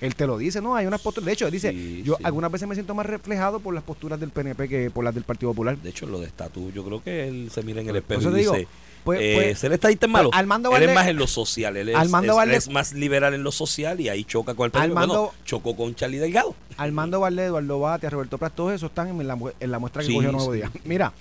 Él 0.02 0.14
te 0.16 0.28
lo 0.28 0.38
dice, 0.38 0.62
¿no? 0.62 0.75
Hay 0.75 0.86
unas 0.86 1.02
posturas. 1.02 1.25
De 1.25 1.32
hecho, 1.34 1.46
él 1.46 1.52
dice, 1.52 1.72
Sí, 1.72 2.04
yo 2.06 2.16
sí. 2.18 2.24
algunas 2.25 2.52
veces 2.52 2.68
me 2.68 2.75
siento 2.75 2.94
más 2.94 3.06
reflejado 3.06 3.60
por 3.60 3.74
las 3.74 3.84
posturas 3.84 4.19
del 4.19 4.30
PNP 4.30 4.67
que 4.67 4.89
por 4.91 5.04
las 5.04 5.13
del 5.15 5.24
Partido 5.24 5.52
Popular. 5.52 5.78
De 5.78 5.89
hecho, 5.89 6.06
lo 6.06 6.19
de 6.19 6.28
estatus, 6.28 6.74
yo 6.74 6.84
creo 6.84 7.02
que 7.02 7.28
él 7.28 7.50
se 7.52 7.63
mira 7.63 7.82
en 7.82 7.89
el 7.89 7.96
espejo 7.96 8.30
y 8.30 8.34
dice, 8.34 8.67
pues- 9.06 9.19
eh, 9.22 9.34
pues- 9.36 9.60
ser 9.60 9.72
estadista 9.72 10.06
es 10.06 10.12
malo. 10.12 10.30
pues 10.32 10.39
Armando 10.39 10.69
él 10.76 10.84
es 10.84 10.89
Valdés- 10.89 10.93
más 10.96 11.08
en 11.08 11.15
lo 11.15 11.28
social, 11.28 11.78
él 11.78 11.89
es, 11.89 11.96
Armando 11.96 12.34
es- 12.34 12.38
Valdés- 12.38 12.58
es 12.58 12.69
más 12.69 12.93
liberal 12.93 13.34
en 13.34 13.43
lo 13.43 13.52
social 13.54 14.00
y 14.02 14.10
ahí 14.10 14.24
choca 14.26 14.54
con 14.54 14.65
el 14.65 14.72
PNP. 14.72 14.91
Armando- 14.91 15.13
Bueno, 15.28 15.34
chocó 15.46 15.76
con 15.78 15.96
Charlie 15.96 16.17
Delgado. 16.19 16.56
Armando 16.78 17.19
Valdés, 17.22 17.46
Eduardo 17.48 17.80
Batia, 17.80 18.10
Roberto 18.10 18.38
Prat, 18.38 18.54
todos 18.54 18.74
esos 18.74 18.89
están 18.89 19.08
en 19.10 19.28
la, 19.28 19.38
en 19.60 19.72
la 19.72 19.80
muestra 19.80 20.02
que 20.02 20.08
Sí, 20.10 20.13
cogió 20.15 20.32
Nuevo. 20.34 20.52
Día. 20.52 20.69
Mira, 20.84 21.13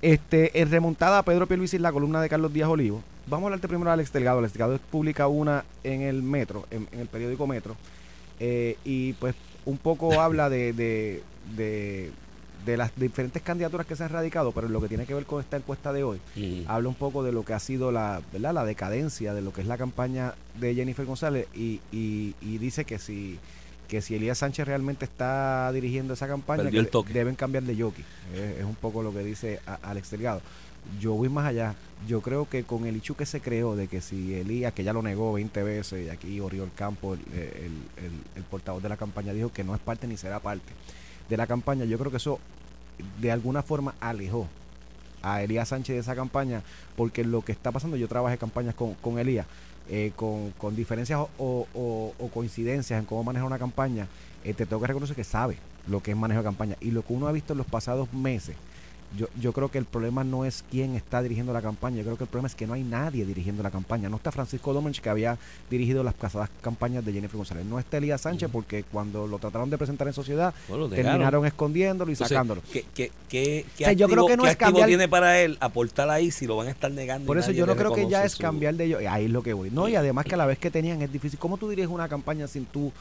este, 0.00 0.58
en 0.60 0.70
remontada 0.70 1.18
a 1.18 1.22
Pedro 1.22 1.46
Pierluisi 1.46 1.78
la 1.78 1.92
columna 1.92 2.20
de 2.22 2.28
Carlos 2.28 2.52
Díaz 2.52 2.68
Olivo, 2.68 3.02
vamos 3.26 3.44
a 3.44 3.46
hablarte 3.48 3.68
primero 3.68 3.90
de 3.90 3.94
Alex 3.94 4.12
Delgado. 4.12 4.38
Alex 4.38 4.52
Delgado 4.54 4.78
publica 4.90 5.28
una 5.28 5.64
en 5.84 6.00
el 6.02 6.22
Metro, 6.22 6.66
en, 6.70 6.88
en 6.92 7.00
el 7.00 7.06
periódico 7.08 7.46
Metro, 7.46 7.76
eh, 8.40 8.76
y 8.84 9.12
pues 9.14 9.34
un 9.64 9.78
poco 9.78 10.12
habla 10.20 10.48
de, 10.48 10.72
de, 10.72 11.22
de, 11.56 12.10
de 12.66 12.76
las 12.76 12.92
diferentes 12.96 13.42
candidaturas 13.42 13.86
que 13.86 13.96
se 13.96 14.04
han 14.04 14.10
radicado, 14.10 14.52
pero 14.52 14.66
en 14.68 14.72
lo 14.72 14.80
que 14.80 14.88
tiene 14.88 15.04
que 15.06 15.14
ver 15.14 15.24
con 15.26 15.40
esta 15.40 15.56
encuesta 15.56 15.92
de 15.92 16.04
hoy, 16.04 16.20
habla 16.66 16.88
un 16.88 16.94
poco 16.94 17.22
de 17.22 17.32
lo 17.32 17.44
que 17.44 17.54
ha 17.54 17.58
sido 17.60 17.90
la, 17.92 18.20
¿verdad? 18.32 18.54
la 18.54 18.64
decadencia 18.64 19.34
de 19.34 19.42
lo 19.42 19.52
que 19.52 19.60
es 19.62 19.66
la 19.66 19.78
campaña 19.78 20.34
de 20.60 20.74
Jennifer 20.74 21.04
González 21.06 21.46
y, 21.54 21.80
y, 21.92 22.34
y 22.40 22.58
dice 22.58 22.84
que 22.84 22.98
si 22.98 23.38
que 23.88 24.00
si 24.00 24.14
Elías 24.14 24.38
Sánchez 24.38 24.66
realmente 24.66 25.04
está 25.04 25.70
dirigiendo 25.70 26.14
esa 26.14 26.26
campaña, 26.26 26.70
que 26.70 26.78
el 26.78 26.88
toque. 26.88 27.12
deben 27.12 27.34
cambiar 27.34 27.64
de 27.64 27.76
jockey. 27.78 28.02
Es, 28.34 28.60
es 28.60 28.64
un 28.64 28.74
poco 28.74 29.02
lo 29.02 29.12
que 29.12 29.18
dice 29.22 29.60
a- 29.66 29.74
Alex 29.82 30.10
Delgado. 30.12 30.40
Yo 31.00 31.14
voy 31.14 31.28
más 31.28 31.46
allá. 31.46 31.74
Yo 32.08 32.20
creo 32.20 32.48
que 32.48 32.64
con 32.64 32.86
el 32.86 32.96
hecho 32.96 33.16
que 33.16 33.26
se 33.26 33.40
creó 33.40 33.76
de 33.76 33.86
que 33.88 34.00
si 34.00 34.34
Elías, 34.34 34.72
que 34.72 34.82
ya 34.84 34.92
lo 34.92 35.02
negó 35.02 35.32
20 35.32 35.62
veces, 35.62 36.06
y 36.06 36.10
aquí 36.10 36.40
Oriol 36.40 36.70
Campo, 36.74 37.14
el, 37.14 37.20
el- 37.32 38.04
el- 38.36 38.42
portavoz 38.44 38.82
de 38.82 38.88
la 38.88 38.96
campaña, 38.96 39.32
dijo 39.32 39.52
que 39.52 39.62
no 39.64 39.74
es 39.74 39.80
parte 39.80 40.06
ni 40.06 40.16
será 40.16 40.40
parte 40.40 40.72
de 41.28 41.36
la 41.36 41.46
campaña, 41.46 41.84
yo 41.84 41.98
creo 41.98 42.10
que 42.10 42.16
eso 42.18 42.38
de 43.20 43.30
alguna 43.32 43.62
forma 43.62 43.94
alejó 44.00 44.46
a 45.22 45.42
Elías 45.42 45.68
Sánchez 45.68 45.94
de 45.94 46.00
esa 46.00 46.16
campaña, 46.16 46.62
porque 46.96 47.24
lo 47.24 47.42
que 47.42 47.52
está 47.52 47.70
pasando, 47.70 47.96
yo 47.96 48.08
trabajé 48.08 48.36
campañas 48.36 48.74
con, 48.74 48.94
con 48.94 49.18
Elías, 49.20 49.46
eh, 49.88 50.12
con, 50.16 50.50
con 50.58 50.74
diferencias 50.76 51.20
o- 51.38 51.66
o 51.72 52.28
coincidencias 52.34 52.98
en 52.98 53.06
cómo 53.06 53.22
manejar 53.24 53.46
una 53.46 53.58
campaña, 53.58 54.08
eh, 54.44 54.52
te 54.54 54.66
tengo 54.66 54.80
que 54.82 54.88
reconocer 54.88 55.14
que 55.16 55.24
sabe 55.24 55.56
lo 55.86 56.02
que 56.02 56.10
es 56.10 56.16
manejo 56.16 56.40
de 56.40 56.44
campaña. 56.44 56.76
Y 56.80 56.90
lo 56.90 57.02
que 57.06 57.12
uno 57.12 57.28
ha 57.28 57.32
visto 57.32 57.52
en 57.54 57.58
los 57.58 57.66
pasados 57.66 58.12
meses, 58.12 58.56
yo, 59.16 59.26
yo 59.40 59.52
creo 59.52 59.70
que 59.70 59.78
el 59.78 59.84
problema 59.84 60.24
no 60.24 60.44
es 60.44 60.64
quién 60.70 60.94
está 60.94 61.22
dirigiendo 61.22 61.52
la 61.52 61.60
campaña, 61.62 61.98
yo 61.98 62.04
creo 62.04 62.16
que 62.16 62.24
el 62.24 62.30
problema 62.30 62.48
es 62.48 62.54
que 62.54 62.66
no 62.66 62.72
hay 62.74 62.82
nadie 62.82 63.24
dirigiendo 63.26 63.62
la 63.62 63.70
campaña. 63.70 64.08
No 64.08 64.16
está 64.16 64.32
Francisco 64.32 64.72
Domenech, 64.72 65.00
que 65.00 65.08
había 65.10 65.38
dirigido 65.70 66.02
las 66.02 66.14
pasadas 66.14 66.48
campañas 66.60 67.04
de 67.04 67.12
Jennifer 67.12 67.36
González. 67.36 67.64
No 67.66 67.78
está 67.78 67.98
Elías 67.98 68.20
Sánchez, 68.22 68.48
porque 68.52 68.84
cuando 68.84 69.26
lo 69.26 69.38
trataron 69.38 69.68
de 69.70 69.78
presentar 69.78 70.06
en 70.08 70.14
sociedad, 70.14 70.54
Bueno, 70.68 70.88
negaron. 70.88 71.04
terminaron 71.12 71.46
escondiéndolo 71.46 72.10
y 72.10 72.14
Entonces, 72.14 72.34
sacándolo. 72.34 72.62
¿qué, 72.72 72.84
qué, 72.94 73.10
qué, 73.28 73.66
qué 73.76 73.84
O 73.84 73.86
sea, 73.86 73.92
yo 73.92 74.08
creo 74.08 74.24
activo- 74.24 74.28
que 74.28 74.36
no 74.36 74.46
es 74.46 74.56
cambiar- 74.56 74.88
tiene 74.88 75.08
para 75.08 75.40
él 75.40 75.56
aportar 75.60 76.08
ahí 76.10 76.30
si 76.30 76.46
lo 76.46 76.56
van 76.56 76.68
a 76.68 76.70
estar 76.70 76.90
negando? 76.90 77.26
Por 77.26 77.38
eso 77.38 77.50
yo 77.52 77.66
no 77.66 77.76
creo 77.76 77.92
que 77.92 78.08
ya 78.08 78.24
es 78.24 78.32
su- 78.32 78.42
cambiar 78.42 78.74
de 78.74 78.84
ellos. 78.84 79.02
Ahí 79.08 79.26
es 79.26 79.30
lo 79.30 79.42
que 79.42 79.52
voy. 79.52 79.70
No, 79.70 79.88
y 79.88 79.96
además 79.96 80.24
que 80.24 80.34
a 80.34 80.38
la 80.38 80.46
vez 80.46 80.58
que 80.58 80.70
tenían 80.70 81.02
es 81.02 81.12
difícil. 81.12 81.38
¿Cómo 81.38 81.56
tú 81.58 81.68
diriges 81.68 81.90
una 81.90 82.08
campaña 82.08 82.46
sin 82.46 82.64
tú 82.66 82.92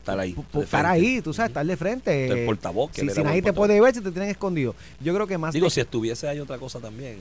Estar 0.00 0.18
ahí. 0.18 0.34
estar 0.62 0.86
ahí, 0.86 1.20
tú 1.22 1.32
sabes, 1.32 1.50
estar 1.50 1.64
de 1.64 1.76
frente? 1.76 2.26
El 2.26 2.46
portavoz, 2.46 2.90
que 2.90 3.02
Si, 3.02 3.10
si 3.10 3.22
nadie 3.22 3.42
te 3.42 3.52
puede 3.52 3.80
ver, 3.80 3.94
si 3.94 4.00
te 4.00 4.10
tienen 4.10 4.30
escondido. 4.30 4.74
Yo 5.00 5.14
creo 5.14 5.26
que 5.26 5.38
más 5.38 5.54
Digo, 5.54 5.68
si 5.70 5.80
estuviese 5.80 6.26
hay 6.28 6.40
otra 6.40 6.58
cosa 6.58 6.80
también. 6.80 7.18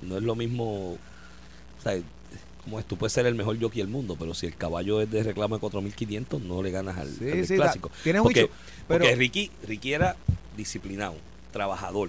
No 0.00 0.16
es 0.16 0.22
lo 0.22 0.34
mismo. 0.34 0.92
O 0.94 1.82
sea, 1.82 1.98
como 2.64 2.78
es, 2.78 2.86
tú 2.86 2.96
puedes 2.96 3.12
ser 3.12 3.26
el 3.26 3.34
mejor 3.34 3.60
jockey 3.60 3.82
del 3.82 3.90
mundo, 3.90 4.16
pero 4.18 4.34
si 4.34 4.46
el 4.46 4.54
caballo 4.56 5.00
es 5.00 5.10
de 5.10 5.22
reclamo 5.22 5.56
de 5.56 5.60
4500, 5.60 6.40
no 6.42 6.62
le 6.62 6.70
ganas 6.70 6.96
al, 6.96 7.08
Sí, 7.10 7.30
al 7.30 7.46
sí, 7.46 7.56
da- 7.56 7.64
clásico. 7.64 7.90
tienes 8.02 8.22
porque, 8.22 8.48
pero- 8.88 9.00
porque 9.04 9.16
Ricky, 9.16 9.50
Ricky 9.66 9.92
era 9.92 10.16
disciplinado, 10.56 11.16
trabajador, 11.52 12.08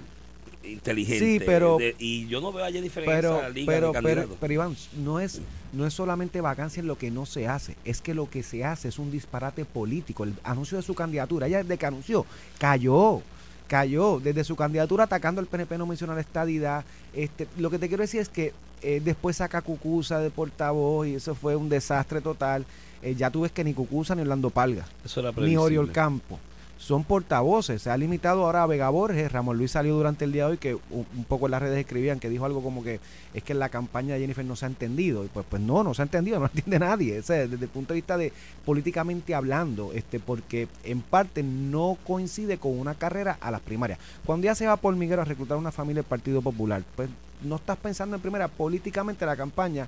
inteligente. 0.63 1.19
Sí, 1.39 1.39
pero- 1.45 1.77
de- 1.77 1.95
y 1.99 2.27
yo 2.27 2.39
no 2.39 2.51
veo 2.53 2.63
a 2.65 2.71
Jennifer 2.71 3.03
en 3.03 3.09
pero, 3.09 3.37
esa 3.39 3.49
liga 3.49 3.65
pero, 3.73 3.91
pero, 3.91 4.03
candidato. 4.03 4.37
pero, 4.39 4.53
Iván, 4.53 4.75
no 5.03 5.19
es, 5.19 5.41
no 5.73 5.85
es 5.85 5.93
solamente 5.93 6.39
vacancia 6.39 6.79
en 6.79 6.87
lo 6.87 6.97
que 6.97 7.11
no 7.11 7.25
se 7.25 7.47
hace, 7.47 7.75
es 7.83 8.01
que 8.01 8.13
lo 8.13 8.29
que 8.29 8.43
se 8.43 8.63
hace 8.63 8.87
es 8.87 8.99
un 8.99 9.11
disparate 9.11 9.65
político. 9.65 10.23
El 10.23 10.35
anuncio 10.43 10.77
de 10.77 10.83
su 10.83 10.95
candidatura, 10.95 11.47
ella 11.47 11.63
desde 11.63 11.77
que 11.77 11.85
anunció, 11.85 12.25
cayó, 12.59 13.21
cayó. 13.67 14.19
Desde 14.19 14.43
su 14.43 14.55
candidatura 14.55 15.05
atacando 15.05 15.41
al 15.41 15.47
PNP 15.47 15.77
no 15.77 15.85
menciona 15.85 16.13
la 16.13 16.21
estadidad. 16.21 16.85
Este, 17.13 17.47
lo 17.57 17.69
que 17.69 17.79
te 17.79 17.87
quiero 17.87 18.03
decir 18.03 18.21
es 18.21 18.29
que 18.29 18.53
eh, 18.81 19.01
después 19.03 19.37
saca 19.37 19.61
Cucusa 19.61 20.19
de 20.19 20.29
portavoz 20.29 21.07
y 21.07 21.15
eso 21.15 21.33
fue 21.35 21.55
un 21.55 21.69
desastre 21.69 22.21
total. 22.21 22.65
Eh, 23.01 23.15
ya 23.15 23.29
tú 23.29 23.41
ves 23.41 23.51
que 23.51 23.63
ni 23.63 23.73
Cucusa 23.73 24.15
ni 24.15 24.21
Orlando 24.21 24.49
Palga, 24.49 24.85
Eso 25.03 25.19
era 25.19 25.31
ni. 25.31 25.57
Oriol 25.57 25.91
Campo. 25.91 26.39
Son 26.83 27.05
portavoces. 27.05 27.81
Se 27.81 27.89
ha 27.89 27.95
limitado 27.95 28.43
ahora 28.43 28.63
a 28.63 28.67
Vega 28.67 28.89
Borges. 28.89 29.31
Ramón 29.31 29.57
Luis 29.57 29.71
salió 29.71 29.95
durante 29.95 30.25
el 30.25 30.33
día 30.33 30.45
de 30.45 30.51
hoy 30.51 30.57
que 30.57 30.75
un, 30.75 31.05
poco 31.29 31.45
en 31.45 31.51
las 31.51 31.61
redes 31.61 31.79
escribían 31.79 32.19
que 32.19 32.27
dijo 32.27 32.43
algo 32.43 32.61
como 32.61 32.83
que 32.83 32.99
es 33.33 33.41
que 33.41 33.53
la 33.53 33.69
campaña 33.69 34.15
de 34.15 34.19
Jennifer 34.19 34.43
no 34.43 34.57
se 34.57 34.65
ha 34.65 34.67
entendido. 34.67 35.23
Y 35.23 35.29
pues, 35.29 35.45
pues 35.49 35.61
no, 35.61 35.81
no 35.85 35.93
se 35.93 36.01
ha 36.01 36.03
entendido, 36.03 36.39
no 36.41 36.47
entiende 36.47 36.79
nadie. 36.79 37.15
Desde 37.15 37.43
el 37.43 37.69
punto 37.69 37.93
de 37.93 37.99
vista 37.99 38.17
de 38.17 38.33
políticamente 38.65 39.33
hablando, 39.33 39.93
este, 39.93 40.19
porque 40.19 40.67
en 40.83 41.01
parte 41.01 41.41
no 41.41 41.97
coincide 42.05 42.57
con 42.57 42.77
una 42.77 42.95
carrera 42.95 43.37
a 43.39 43.49
las 43.49 43.61
primarias. 43.61 43.97
Cuando 44.25 44.43
ya 44.45 44.55
se 44.55 44.67
va 44.67 44.75
por 44.75 44.93
Miguel 44.97 45.19
a 45.19 45.25
reclutar 45.25 45.57
una 45.57 45.71
familia 45.71 46.01
del 46.01 46.09
Partido 46.09 46.41
Popular, 46.41 46.83
pues 46.97 47.09
no 47.43 47.55
estás 47.55 47.77
pensando 47.77 48.17
en 48.17 48.21
primera. 48.21 48.49
Políticamente 48.49 49.25
la 49.25 49.37
campaña, 49.37 49.87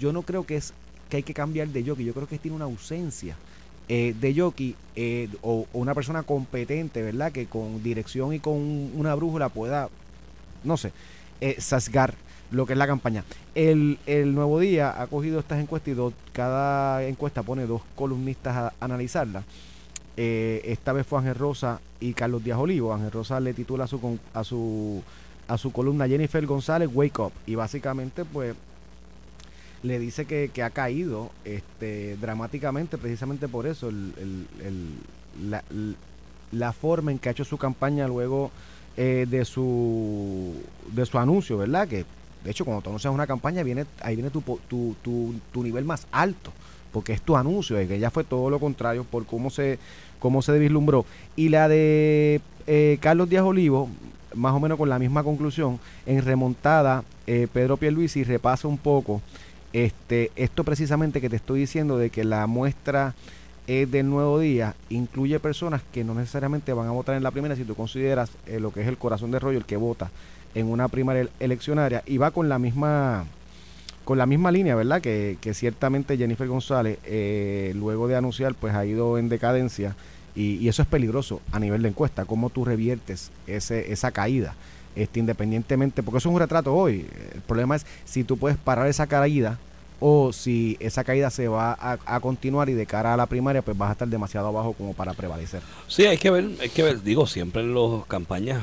yo 0.00 0.12
no 0.12 0.22
creo 0.22 0.44
que 0.44 0.56
es 0.56 0.74
que 1.08 1.18
hay 1.18 1.22
que 1.22 1.34
cambiar 1.34 1.68
de 1.68 1.84
jockey. 1.84 2.04
Yo 2.04 2.14
creo 2.14 2.26
que 2.26 2.38
tiene 2.38 2.56
una 2.56 2.64
ausencia 2.64 3.36
eh, 3.88 4.14
de 4.20 4.34
jockey 4.34 4.74
eh, 4.96 5.28
o, 5.42 5.66
una 5.72 5.94
persona 5.94 6.22
competente, 6.22 7.02
¿verdad? 7.02 7.32
Que 7.32 7.46
con 7.46 7.82
dirección 7.82 8.32
y 8.32 8.38
con 8.40 8.54
una 8.94 9.14
brújula 9.14 9.48
pueda, 9.48 9.88
no 10.64 10.76
sé, 10.76 10.92
eh, 11.40 11.56
sasgar 11.60 12.14
lo 12.50 12.64
que 12.66 12.72
es 12.74 12.78
la 12.78 12.86
campaña. 12.86 13.24
El, 13.54 13.98
el 14.06 14.34
Nuevo 14.34 14.60
Día 14.60 15.00
ha 15.00 15.06
cogido 15.08 15.40
estas 15.40 15.60
encuestas 15.60 15.92
y 15.92 15.94
dos- 15.94 16.14
cada 16.32 17.04
encuesta 17.04 17.42
pone 17.42 17.66
dos 17.66 17.82
columnistas 17.94 18.56
a 18.56 18.72
analizarla. 18.80 19.42
Eh, 20.16 20.62
esta 20.64 20.92
vez 20.92 21.06
fue 21.06 21.18
Ángel 21.18 21.34
Rosa 21.34 21.80
y 22.00 22.14
Carlos 22.14 22.42
Díaz 22.42 22.58
Olivo. 22.58 22.94
Ángel 22.94 23.10
Rosa 23.12 23.38
le 23.40 23.52
titula 23.52 23.86
su, 23.86 24.18
a 24.32 24.44
su, 24.44 25.02
a 25.48 25.58
su 25.58 25.72
columna 25.72 26.08
Jennifer 26.08 26.44
González 26.46 26.88
Wake 26.92 27.20
Up. 27.20 27.32
Y 27.46 27.54
básicamente, 27.54 28.24
pues, 28.24 28.54
le 29.82 29.98
dice 29.98 30.24
que, 30.24 30.50
que 30.52 30.62
ha 30.62 30.70
caído 30.70 31.30
este, 31.44 32.16
dramáticamente, 32.16 32.98
precisamente 32.98 33.48
por 33.48 33.66
eso, 33.66 33.88
el, 33.88 34.12
el- 34.18 34.46
el- 34.66 35.50
la, 35.50 35.62
la 36.52 36.72
forma 36.72 37.12
en 37.12 37.18
que 37.18 37.28
ha 37.28 37.32
hecho 37.32 37.44
su 37.44 37.58
campaña 37.58 38.08
luego 38.08 38.50
eh, 38.96 39.26
de 39.28 39.44
su 39.44 40.54
de 40.92 41.04
su 41.04 41.18
anuncio, 41.18 41.58
¿verdad? 41.58 41.86
Que 41.88 42.04
de 42.44 42.50
hecho 42.50 42.64
cuando 42.64 42.82
tú 42.82 42.88
anuncias 42.90 43.12
una 43.12 43.26
campaña 43.26 43.62
viene 43.62 43.84
ahí 44.00 44.14
viene 44.16 44.30
tu, 44.30 44.40
tu, 44.68 44.96
tu, 45.02 45.34
tu 45.52 45.62
nivel 45.62 45.84
más 45.84 46.06
alto, 46.12 46.52
porque 46.92 47.12
es 47.12 47.20
tu 47.20 47.36
anuncio, 47.36 47.80
y 47.82 47.86
que 47.86 47.98
ya 47.98 48.10
fue 48.10 48.24
todo 48.24 48.48
lo 48.48 48.58
contrario 48.58 49.04
por 49.04 49.26
cómo 49.26 49.50
se 49.50 49.78
cómo 50.18 50.40
se 50.40 50.58
vislumbró. 50.58 51.04
Y 51.36 51.50
la 51.50 51.68
de 51.68 52.40
eh, 52.66 52.96
Carlos 53.00 53.28
Díaz 53.28 53.44
Olivo, 53.44 53.88
más 54.34 54.54
o 54.54 54.60
menos 54.60 54.78
con 54.78 54.88
la 54.88 54.98
misma 54.98 55.22
conclusión, 55.22 55.78
en 56.06 56.22
remontada, 56.24 57.04
eh, 57.26 57.48
Pedro 57.52 57.76
Pierluisi 57.76 58.24
repasa 58.24 58.66
un 58.68 58.78
poco 58.78 59.20
este 59.84 60.30
esto 60.36 60.64
precisamente 60.64 61.20
que 61.20 61.28
te 61.28 61.36
estoy 61.36 61.60
diciendo 61.60 61.98
de 61.98 62.08
que 62.08 62.24
la 62.24 62.46
muestra 62.46 63.14
eh, 63.66 63.86
del 63.90 64.08
nuevo 64.08 64.38
día 64.38 64.74
incluye 64.88 65.38
personas 65.38 65.82
que 65.92 66.02
no 66.02 66.14
necesariamente 66.14 66.72
van 66.72 66.88
a 66.88 66.92
votar 66.92 67.14
en 67.14 67.22
la 67.22 67.30
primera 67.30 67.56
si 67.56 67.64
tú 67.64 67.74
consideras 67.74 68.30
eh, 68.46 68.58
lo 68.58 68.72
que 68.72 68.80
es 68.80 68.88
el 68.88 68.96
corazón 68.96 69.32
de 69.32 69.38
rollo 69.38 69.58
el 69.58 69.66
que 69.66 69.76
vota 69.76 70.10
en 70.54 70.66
una 70.68 70.88
primaria 70.88 71.22
ele- 71.22 71.30
eleccionaria 71.40 72.02
y 72.06 72.16
va 72.16 72.30
con 72.30 72.48
la 72.48 72.58
misma 72.58 73.26
con 74.04 74.16
la 74.16 74.24
misma 74.24 74.50
línea 74.50 74.74
verdad 74.76 75.02
que, 75.02 75.36
que 75.42 75.52
ciertamente 75.52 76.16
Jennifer 76.16 76.48
González 76.48 76.98
eh, 77.04 77.74
luego 77.76 78.08
de 78.08 78.16
anunciar 78.16 78.54
pues 78.54 78.74
ha 78.74 78.86
ido 78.86 79.18
en 79.18 79.28
decadencia 79.28 79.94
y, 80.34 80.56
y 80.56 80.68
eso 80.68 80.80
es 80.80 80.88
peligroso 80.88 81.42
a 81.52 81.60
nivel 81.60 81.82
de 81.82 81.88
encuesta 81.88 82.24
cómo 82.24 82.48
tú 82.48 82.64
reviertes 82.64 83.30
ese, 83.46 83.92
esa 83.92 84.10
caída 84.10 84.54
este, 84.94 85.20
independientemente 85.20 86.02
porque 86.02 86.18
eso 86.18 86.30
es 86.30 86.34
un 86.34 86.40
retrato 86.40 86.74
hoy. 86.74 87.06
El 87.34 87.42
problema 87.42 87.76
es 87.76 87.84
si 88.06 88.24
tú 88.24 88.38
puedes 88.38 88.56
parar 88.56 88.86
esa 88.86 89.06
caída 89.06 89.58
o 90.00 90.32
si 90.32 90.76
esa 90.80 91.04
caída 91.04 91.30
se 91.30 91.48
va 91.48 91.72
a, 91.72 91.98
a 92.04 92.20
continuar 92.20 92.68
y 92.68 92.74
de 92.74 92.86
cara 92.86 93.14
a 93.14 93.16
la 93.16 93.26
primaria 93.26 93.62
pues 93.62 93.76
vas 93.76 93.90
a 93.90 93.92
estar 93.92 94.08
demasiado 94.08 94.48
abajo 94.48 94.72
como 94.74 94.94
para 94.94 95.14
prevalecer. 95.14 95.62
Sí, 95.88 96.06
hay 96.06 96.18
que 96.18 96.30
ver, 96.30 96.48
hay 96.60 96.68
que 96.68 96.82
ver, 96.82 97.02
digo, 97.02 97.26
siempre 97.26 97.62
en 97.62 97.74
las 97.74 98.06
campañas 98.06 98.62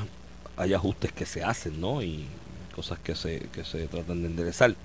hay 0.58 0.74
ajustes 0.74 1.12
que 1.12 1.26
se 1.26 1.44
hacen, 1.44 1.82
¿no? 1.82 2.02
Y 2.04 2.26
cosas 2.76 3.00
que 3.00 3.16
se, 3.16 3.40
que 3.52 3.64
se 3.64 3.88
tratan 3.88 4.22
de 4.22 4.28
enderezar. 4.28 4.76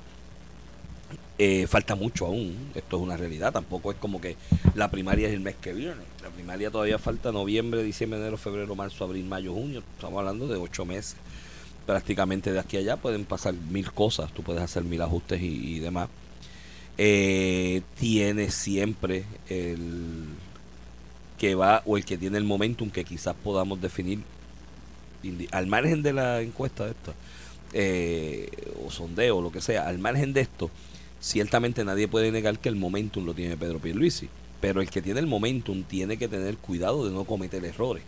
Eh, 1.41 1.69
falta 1.69 1.95
mucho 1.95 2.27
aún, 2.27 2.73
esto 2.75 2.97
es 2.97 3.03
una 3.03 3.17
realidad, 3.17 3.53
tampoco 3.53 3.93
es 3.93 3.97
como 3.99 4.21
que 4.21 4.37
la 4.75 4.91
primaria 4.91 5.29
es 5.29 5.35
el 5.35 5.41
mes 5.41 5.55
que 5.55 5.73
viene, 5.73 5.95
la 6.21 6.31
primaria 6.31 6.69
todavía 6.69 6.99
falta 6.99 7.31
noviembre, 7.31 7.85
diciembre, 7.85 8.19
enero, 8.19 8.37
febrero, 8.37 8.75
marzo, 8.75 9.05
abril, 9.05 9.25
mayo, 9.25 9.53
junio, 9.55 9.85
estamos 9.95 10.19
hablando 10.19 10.49
de 10.49 10.57
ocho 10.57 10.85
meses, 10.85 11.15
prácticamente 11.87 12.53
de 12.53 12.59
aquí 12.59 12.77
a 12.77 12.81
allá 12.81 12.97
pueden 12.97 13.25
pasar 13.25 13.55
mil 13.55 13.93
cosas, 13.93 14.33
tú 14.33 14.43
puedes 14.43 14.61
hacer 14.61 14.83
mil 14.83 15.01
ajustes 15.01 15.41
y, 15.41 15.77
y 15.77 15.79
demás. 15.79 16.09
Eh, 17.01 17.83
tiene 17.97 18.51
siempre 18.51 19.25
el 19.49 20.25
que 21.39 21.55
va 21.55 21.81
o 21.87 21.97
el 21.97 22.05
que 22.05 22.19
tiene 22.19 22.39
el 22.39 22.45
momentum 22.45 22.91
que 22.91 23.05
quizás 23.05 23.37
podamos 23.37 23.81
definir 23.81 24.19
al 25.53 25.69
margen 25.69 26.03
de 26.03 26.13
la 26.13 26.41
encuesta 26.41 26.87
de 26.87 26.91
esto 26.91 27.15
eh, 27.73 28.51
o 28.85 28.91
sondeo 28.91 29.37
o 29.37 29.43
lo 29.43 29.53
que 29.53 29.61
sea 29.61 29.87
al 29.87 30.01
margen 30.01 30.33
de 30.33 30.41
esto 30.41 30.73
ciertamente 31.21 31.85
nadie 31.85 32.09
puede 32.09 32.33
negar 32.33 32.59
que 32.59 32.69
el 32.69 32.75
momentum 32.75 33.25
lo 33.25 33.33
tiene 33.33 33.57
Pedro 33.57 33.79
Pierluisi 33.79 34.29
pero 34.61 34.81
el 34.81 34.91
que 34.91 35.01
tiene 35.01 35.21
el 35.21 35.29
momentum 35.29 35.85
tiene 35.85 36.17
que 36.17 36.27
tener 36.27 36.57
cuidado 36.57 37.07
de 37.07 37.13
no 37.13 37.23
cometer 37.23 37.65
errores 37.65 38.03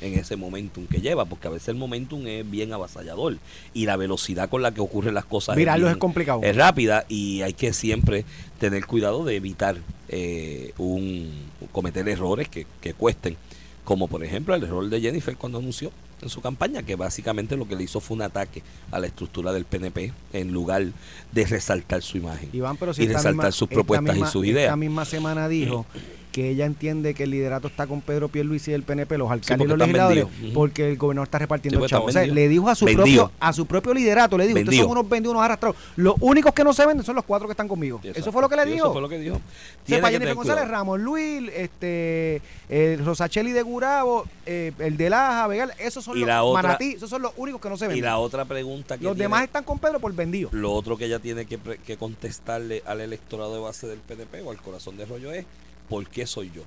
en 0.00 0.14
ese 0.18 0.36
momentum 0.36 0.86
que 0.86 1.00
lleva 1.00 1.24
porque 1.24 1.48
a 1.48 1.50
veces 1.50 1.68
el 1.68 1.74
momentum 1.76 2.26
es 2.26 2.48
bien 2.50 2.72
avasallador 2.72 3.36
y 3.74 3.86
la 3.86 3.96
velocidad 3.96 4.48
con 4.48 4.62
la 4.62 4.72
que 4.72 4.80
ocurren 4.80 5.14
las 5.14 5.24
cosas 5.24 5.56
Mirarlo 5.56 5.86
bien- 5.86 5.96
es 5.96 5.98
complicado. 6.00 6.40
es 6.42 6.56
rápida 6.56 7.04
y 7.08 7.42
hay 7.42 7.52
que 7.52 7.72
siempre 7.72 8.24
tener 8.58 8.86
cuidado 8.86 9.24
de 9.24 9.36
evitar 9.36 9.76
eh, 10.08 10.72
un 10.78 11.30
cometer 11.72 12.08
errores 12.08 12.48
que, 12.48 12.66
que 12.80 12.94
cuesten 12.94 13.36
como 13.84 14.08
por 14.08 14.24
ejemplo 14.24 14.54
el 14.54 14.62
error 14.64 14.88
de 14.88 15.00
Jennifer 15.00 15.36
cuando 15.36 15.58
anunció 15.58 15.90
en 16.22 16.28
su 16.28 16.40
campaña 16.42 16.82
que 16.82 16.96
básicamente 16.96 17.56
lo 17.56 17.66
que 17.66 17.76
le 17.76 17.84
hizo 17.84 17.98
fue 18.00 18.14
un 18.16 18.22
ataque 18.22 18.62
a 18.90 18.98
la 19.00 19.06
estructura 19.06 19.52
del 19.52 19.64
PNP 19.64 20.12
en 20.34 20.52
lugar 20.52 20.84
de 21.32 21.46
resaltar 21.46 22.02
su 22.02 22.18
imagen 22.18 22.50
Iván, 22.52 22.76
pero 22.76 22.92
si 22.92 23.02
y 23.02 23.06
esta 23.06 23.18
resaltar 23.18 23.34
misma- 23.46 23.52
sus 23.52 23.62
esta 23.62 23.74
propuestas 23.74 24.14
misma- 24.14 24.28
y 24.28 24.30
sus 24.30 24.44
Esta 24.44 24.52
ideas 24.60 24.76
misma 24.76 25.04
semana 25.06 25.48
dijo 25.48 25.86
que 26.32 26.48
ella 26.50 26.64
entiende 26.66 27.14
que 27.14 27.24
el 27.24 27.30
liderato 27.30 27.68
está 27.68 27.86
con 27.86 28.00
Pedro 28.00 28.28
Pierluisi 28.28 28.70
y 28.70 28.74
el 28.74 28.82
PNP, 28.82 29.18
los 29.18 29.30
alcaldes 29.30 29.64
y 29.66 29.68
los 29.68 29.78
legisladores, 29.78 30.26
porque 30.54 30.88
el 30.88 30.96
gobernador 30.96 31.26
está 31.26 31.38
repartiendo 31.38 31.80
Sí, 31.80 31.86
chavos. 31.90 32.08
O 32.08 32.12
sea, 32.12 32.22
están 32.22 32.34
le 32.34 32.48
dijo 32.48 32.68
a 32.68 32.74
su 32.74 32.86
propio 32.86 33.32
a 33.40 33.52
su 33.52 33.66
propio 33.66 33.94
liderato, 33.94 34.38
le 34.38 34.44
dijo, 34.46 34.54
ustedes 34.54 34.66
Vendidos. 34.68 34.84
son 34.88 34.98
unos 34.98 35.08
vendidos, 35.10 35.32
unos 35.34 35.44
arrastrados. 35.44 35.76
Los 35.96 36.14
únicos 36.20 36.52
que 36.54 36.62
no 36.64 36.72
se 36.72 36.86
venden 36.86 37.04
son 37.04 37.16
los 37.16 37.24
cuatro 37.24 37.48
que 37.48 37.52
están 37.52 37.68
conmigo. 37.68 38.00
Eso 38.02 38.30
fue 38.32 38.42
lo 38.42 38.48
que 38.48 38.56
le 38.56 38.64
dijo. 38.66 38.86
eso 38.86 38.92
fue 38.92 39.02
lo 39.02 39.08
que 39.08 39.18
dijo 39.18 39.40
Jennifer 39.86 40.12
tener 40.20 40.34
González. 40.34 40.68
Ramón 40.68 41.02
Luis, 41.02 41.50
este, 41.54 42.42
eh, 42.68 42.98
Rosacheli 43.04 43.52
de 43.52 43.62
Gurabo, 43.62 44.24
eh, 44.46 44.72
el 44.78 44.96
de 44.96 45.10
Laja, 45.10 45.46
Vegal, 45.48 45.72
esos 45.78 46.04
son 46.04 46.16
Y 46.16 46.20
los 46.20 46.28
la 46.28 46.42
otra- 46.44 46.62
manatí, 46.62 46.92
esos 46.92 47.10
son 47.10 47.22
los 47.22 47.32
únicos 47.36 47.60
que 47.60 47.68
no 47.68 47.76
se 47.76 47.86
y 47.86 47.88
venden. 47.88 48.04
la 48.04 48.18
otra 48.18 48.44
pregunta 48.44 48.96
que 48.98 49.04
los 49.04 49.14
tiene- 49.14 49.24
demás 49.24 49.42
están 49.44 49.64
con 49.64 49.78
Pedro 49.78 49.98
por 50.00 50.12
vendido. 50.14 50.48
Lo 50.52 50.72
otro 50.72 50.96
que 50.96 51.06
ella 51.06 51.18
tiene 51.18 51.44
que, 51.46 51.58
que 51.58 51.96
contestarle 51.96 52.82
al 52.86 53.00
electorado 53.00 53.54
de 53.54 53.60
base 53.60 53.86
del 53.86 53.98
PNP 53.98 54.42
o 54.42 54.50
al 54.50 54.58
corazón 54.58 54.96
de 54.96 55.06
rollo 55.06 55.32
es 55.32 55.44
¿por 55.90 56.08
qué 56.08 56.26
soy 56.26 56.50
yo? 56.54 56.62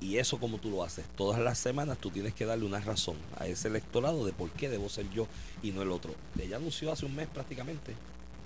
Y 0.00 0.18
eso 0.18 0.38
como 0.38 0.58
tú 0.58 0.70
lo 0.70 0.84
haces. 0.84 1.04
Todas 1.16 1.40
las 1.40 1.58
semanas 1.58 1.98
tú 1.98 2.10
tienes 2.10 2.34
que 2.34 2.44
darle 2.44 2.64
una 2.64 2.78
razón 2.80 3.16
a 3.38 3.46
ese 3.48 3.66
electorado 3.68 4.24
de 4.26 4.32
por 4.32 4.50
qué 4.50 4.68
debo 4.68 4.88
ser 4.88 5.08
yo 5.10 5.26
y 5.62 5.70
no 5.72 5.82
el 5.82 5.90
otro. 5.90 6.14
Ella 6.40 6.56
anunció 6.56 6.92
hace 6.92 7.06
un 7.06 7.14
mes 7.16 7.26
prácticamente. 7.32 7.94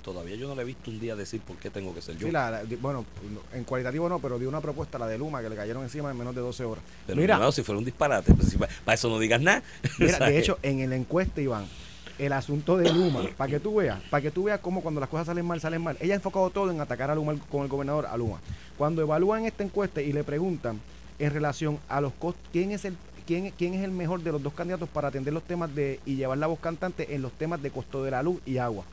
Todavía 0.05 0.37
yo 0.37 0.47
no 0.47 0.55
le 0.55 0.63
he 0.63 0.65
visto 0.65 0.89
un 0.91 1.01
día 1.01 1.17
decir 1.17 1.41
por 1.41 1.57
qué 1.57 1.69
tengo 1.69 1.93
que 1.95 2.01
ser 2.01 2.17
yo. 2.17 2.27
Sí, 2.29 2.33
la- 2.33 2.51
la- 2.51 2.63
bueno, 2.81 3.05
en 3.53 3.65
cualitativo 3.65 4.09
no, 4.09 4.21
pero 4.21 4.39
dio 4.39 4.49
una 4.49 4.61
propuesta, 4.61 4.99
la 4.99 5.09
de 5.09 5.19
Luma, 5.19 5.43
que 5.43 5.49
le 5.49 5.57
cayeron 5.57 5.83
encima 5.83 6.11
en 6.11 6.17
menos 6.17 6.33
de 6.35 6.43
12 6.43 6.63
horas. 6.65 6.85
Pero 7.07 7.21
mira, 7.21 7.51
si 7.51 7.63
fuera 7.65 7.79
un 7.81 7.85
disparate, 7.85 8.33
pues, 8.35 8.51
si 8.51 8.57
pa- 8.57 8.69
para 8.85 8.95
eso 8.95 9.09
no 9.09 9.19
digas 9.19 9.41
nada. 9.41 9.65
mira, 9.99 10.19
de 10.29 10.39
hecho, 10.39 10.59
en 10.63 10.89
la 10.89 10.95
encuesta, 10.95 11.41
Iván, 11.41 11.67
el 12.19 12.33
asunto 12.33 12.77
de 12.77 12.93
Luma, 12.93 13.23
para 13.37 13.51
que 13.51 13.61
tú 13.61 13.77
veas, 13.77 14.01
para 14.11 14.23
que 14.23 14.31
tú 14.31 14.45
veas 14.45 14.61
cómo 14.61 14.81
cuando 14.81 15.01
las 15.01 15.09
cosas 15.09 15.27
salen 15.27 15.47
mal, 15.47 15.61
salen 15.61 15.83
mal. 15.83 15.97
Ella 16.01 16.15
ha 16.15 16.17
enfocado 16.17 16.51
todo 16.51 16.71
en 16.71 16.81
atacar 16.81 17.11
a 17.11 17.15
Luma 17.15 17.35
con 17.51 17.63
el 17.63 17.69
gobernador, 17.69 18.07
a 18.07 18.17
Luma. 18.17 18.41
Cuando 18.79 19.03
evalúan 19.03 19.45
esta 19.45 19.65
encuesta 19.65 20.01
y 20.01 20.13
le 20.13 20.25
preguntan 20.25 20.81
en 21.19 21.33
relación 21.33 21.79
a 21.89 22.01
los 22.01 22.13
costos, 22.15 22.43
¿quién 22.53 22.73
es 22.73 22.85
el 22.85 22.97
quién, 23.27 23.53
quién 23.57 23.75
es 23.75 23.85
el 23.85 23.91
mejor 23.91 24.23
de 24.23 24.33
los 24.33 24.43
dos 24.43 24.55
candidatos 24.55 24.89
para 24.89 25.09
atender 25.09 25.35
los 25.35 25.43
temas 25.43 25.75
de 25.75 26.01
y 26.07 26.17
llevar 26.17 26.39
la 26.39 26.47
voz 26.47 26.61
cantante 26.61 27.15
en 27.15 27.23
los 27.23 27.33
temas 27.33 27.63
de 27.63 27.71
costo 27.71 28.03
de 28.03 28.11
la 28.11 28.23
luz 28.23 28.41
y 28.47 28.59
agua? 28.59 28.85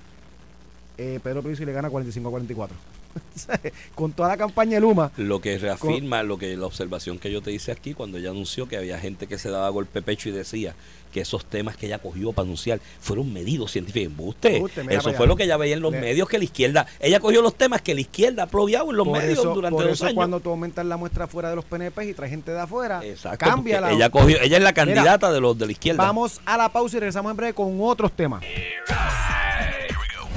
Eh, 0.97 1.19
Pedro 1.23 1.41
Pierluisi 1.41 1.65
le 1.65 1.73
gana 1.73 1.89
45 1.89 2.27
a 2.27 2.31
44. 2.31 2.77
con 3.95 4.11
toda 4.13 4.29
la 4.29 4.37
campaña 4.37 4.75
de 4.75 4.81
Luma, 4.81 5.11
Lo 5.17 5.41
que 5.41 5.57
reafirma 5.57 6.23
lo 6.23 6.37
que 6.37 6.55
la 6.57 6.65
observación 6.65 7.19
que 7.19 7.31
yo 7.31 7.41
te 7.41 7.51
hice 7.51 7.71
aquí 7.71 7.93
cuando 7.93 8.17
ella 8.17 8.29
anunció 8.31 8.67
que 8.67 8.77
había 8.77 8.99
gente 8.99 9.27
que 9.27 9.37
se 9.37 9.49
daba 9.49 9.69
golpe 9.69 10.01
pecho 10.01 10.29
y 10.29 10.31
decía 10.31 10.75
que 11.11 11.21
esos 11.21 11.45
temas 11.45 11.77
que 11.77 11.85
ella 11.85 11.99
cogió 11.99 12.31
para 12.33 12.45
anunciar 12.45 12.79
fueron 12.99 13.31
medidos 13.31 13.71
científicos. 13.71 14.13
Usted, 14.29 14.63
eso 14.89 15.13
fue 15.13 15.27
lo 15.27 15.35
que 15.35 15.43
ella 15.43 15.57
veía 15.57 15.75
en 15.75 15.81
los 15.81 15.91
Le- 15.91 16.01
medios 16.01 16.27
que 16.27 16.39
la 16.39 16.43
izquierda, 16.43 16.87
ella 16.99 17.19
cogió 17.19 17.43
los 17.43 17.53
temas 17.55 17.83
que 17.83 17.93
la 17.93 18.01
izquierda 18.01 18.43
ha 18.43 18.45
apropiado 18.47 18.89
en 18.89 18.97
los 18.97 19.07
por 19.07 19.19
medios 19.19 19.37
eso, 19.37 19.53
durante 19.53 19.75
por 19.75 19.83
dos 19.85 19.93
eso 19.93 20.05
años. 20.05 20.15
cuando 20.15 20.39
tú 20.39 20.49
aumentas 20.49 20.83
la 20.87 20.97
muestra 20.97 21.27
fuera 21.27 21.51
de 21.51 21.55
los 21.55 21.65
PNP 21.65 22.05
y 22.09 22.13
traes 22.15 22.31
gente 22.31 22.51
de 22.51 22.59
afuera, 22.59 23.01
Exacto, 23.05 23.45
cambia 23.45 23.79
la 23.79 23.91
ella 23.91 24.09
cogió, 24.09 24.41
ella 24.41 24.57
es 24.57 24.63
la 24.63 24.73
candidata 24.73 25.31
de 25.31 25.39
los 25.39 25.55
de 25.57 25.67
la 25.67 25.71
izquierda. 25.71 26.03
Vamos 26.03 26.41
a 26.45 26.57
la 26.57 26.69
pausa 26.69 26.97
y 26.97 26.99
regresamos 27.01 27.29
en 27.29 27.37
breve 27.37 27.53
con 27.53 27.77
otros 27.79 28.11
temas. 28.13 28.43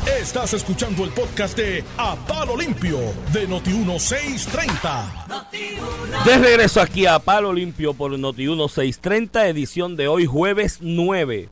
Estás 0.06 0.54
escuchando 0.54 1.04
el 1.04 1.10
podcast 1.10 1.56
de 1.56 1.82
A 1.98 2.14
Palo 2.26 2.56
Limpio 2.56 2.98
de 3.32 3.48
Noti1630. 3.48 6.24
De 6.24 6.38
regreso 6.38 6.80
aquí 6.80 7.06
a 7.06 7.18
Palo 7.18 7.52
Limpio 7.52 7.92
por 7.92 8.16
Noti 8.18 8.46
1630, 8.46 9.48
edición 9.48 9.96
de 9.96 10.06
hoy, 10.08 10.24
jueves 10.26 10.78
9 10.80 11.48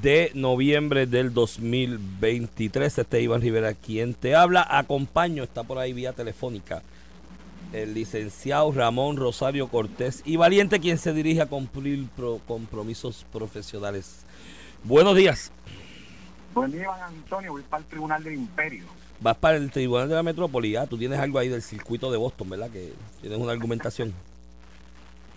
de 0.00 0.30
noviembre 0.34 1.06
del 1.06 1.32
2023. 1.34 2.98
Este 2.98 3.18
es 3.18 3.24
Iván 3.24 3.42
Rivera 3.42 3.74
quien 3.74 4.14
te 4.14 4.34
habla. 4.34 4.66
Acompaño, 4.68 5.42
está 5.44 5.62
por 5.62 5.78
ahí 5.78 5.92
vía 5.92 6.12
telefónica, 6.14 6.82
el 7.74 7.92
licenciado 7.94 8.72
Ramón 8.72 9.16
Rosario 9.18 9.68
Cortés 9.68 10.22
y 10.24 10.36
Valiente, 10.36 10.80
quien 10.80 10.96
se 10.98 11.12
dirige 11.12 11.42
a 11.42 11.46
cumplir 11.46 12.06
pro- 12.16 12.40
compromisos 12.48 13.26
profesionales. 13.32 14.20
Buenos 14.84 15.14
días. 15.14 15.52
Buen 16.54 16.70
día, 16.72 16.82
Iván 16.82 17.00
Antonio. 17.02 17.52
Voy 17.52 17.62
para 17.62 17.82
el 17.82 17.88
Tribunal 17.88 18.22
del 18.24 18.34
Imperio. 18.34 18.84
Vas 19.20 19.36
para 19.36 19.56
el 19.56 19.70
Tribunal 19.70 20.08
de 20.08 20.14
la 20.14 20.22
Metrópoli. 20.22 20.76
Ah, 20.76 20.86
tú 20.86 20.98
tienes 20.98 21.18
algo 21.18 21.38
ahí 21.38 21.48
del 21.48 21.62
circuito 21.62 22.10
de 22.10 22.18
Boston, 22.18 22.50
¿verdad? 22.50 22.70
Que 22.70 22.92
tienes 23.20 23.38
una 23.38 23.52
argumentación. 23.52 24.12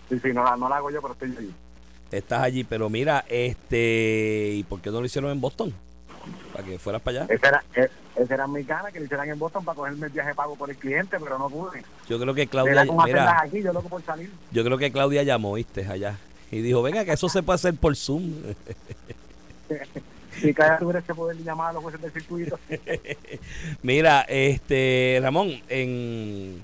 Sí, 0.08 0.18
sí, 0.20 0.28
no 0.32 0.44
la, 0.44 0.56
no 0.56 0.68
la 0.68 0.76
hago 0.76 0.90
yo, 0.90 1.00
pero 1.00 1.14
estoy 1.14 1.34
allí. 1.36 1.54
Estás 2.10 2.42
allí, 2.42 2.64
pero 2.64 2.88
mira, 2.90 3.24
este. 3.28 4.52
¿Y 4.54 4.62
por 4.64 4.80
qué 4.80 4.90
no 4.90 5.00
lo 5.00 5.06
hicieron 5.06 5.30
en 5.30 5.40
Boston? 5.40 5.72
Para 6.52 6.64
que 6.64 6.78
fueras 6.78 7.02
para 7.02 7.22
allá. 7.22 7.34
Esa 7.34 7.48
era, 7.48 7.64
e- 7.74 7.90
esa 8.16 8.34
era 8.34 8.46
mi 8.46 8.62
gana, 8.62 8.90
que 8.90 8.98
lo 8.98 9.04
hicieran 9.04 9.28
en 9.28 9.38
Boston 9.38 9.64
para 9.64 9.76
cogerme 9.76 10.06
el 10.06 10.12
viaje 10.12 10.34
pago 10.34 10.56
por 10.56 10.70
el 10.70 10.76
cliente, 10.76 11.18
pero 11.20 11.38
no 11.38 11.48
pude. 11.48 11.82
Yo 12.08 12.18
creo 12.20 12.34
que 12.34 12.46
Claudia. 12.46 12.84
Mira, 13.04 13.40
aquí, 13.40 13.62
yo 13.62 13.72
loco 13.72 13.88
por 13.88 14.02
salir. 14.02 14.30
yo 14.50 14.64
creo 14.64 14.78
que 14.78 14.92
Claudia 14.92 15.22
llamó, 15.22 15.54
¿viste? 15.54 15.86
Allá. 15.86 16.18
Y 16.50 16.60
dijo, 16.60 16.82
venga, 16.82 17.04
que 17.04 17.12
eso 17.12 17.28
se 17.28 17.42
puede 17.42 17.56
hacer 17.56 17.74
por 17.74 17.96
Zoom. 17.96 18.32
Si 20.40 20.52
cada 20.54 20.78
tuviera 20.78 21.02
que 21.02 21.14
poder 21.14 21.36
llamar 21.42 21.70
a 21.70 21.72
los 21.74 21.82
jueces 21.82 22.00
del 22.00 22.12
circuito. 22.12 22.58
Mira, 23.82 24.22
este, 24.22 25.18
Ramón, 25.22 25.60
en 25.68 26.62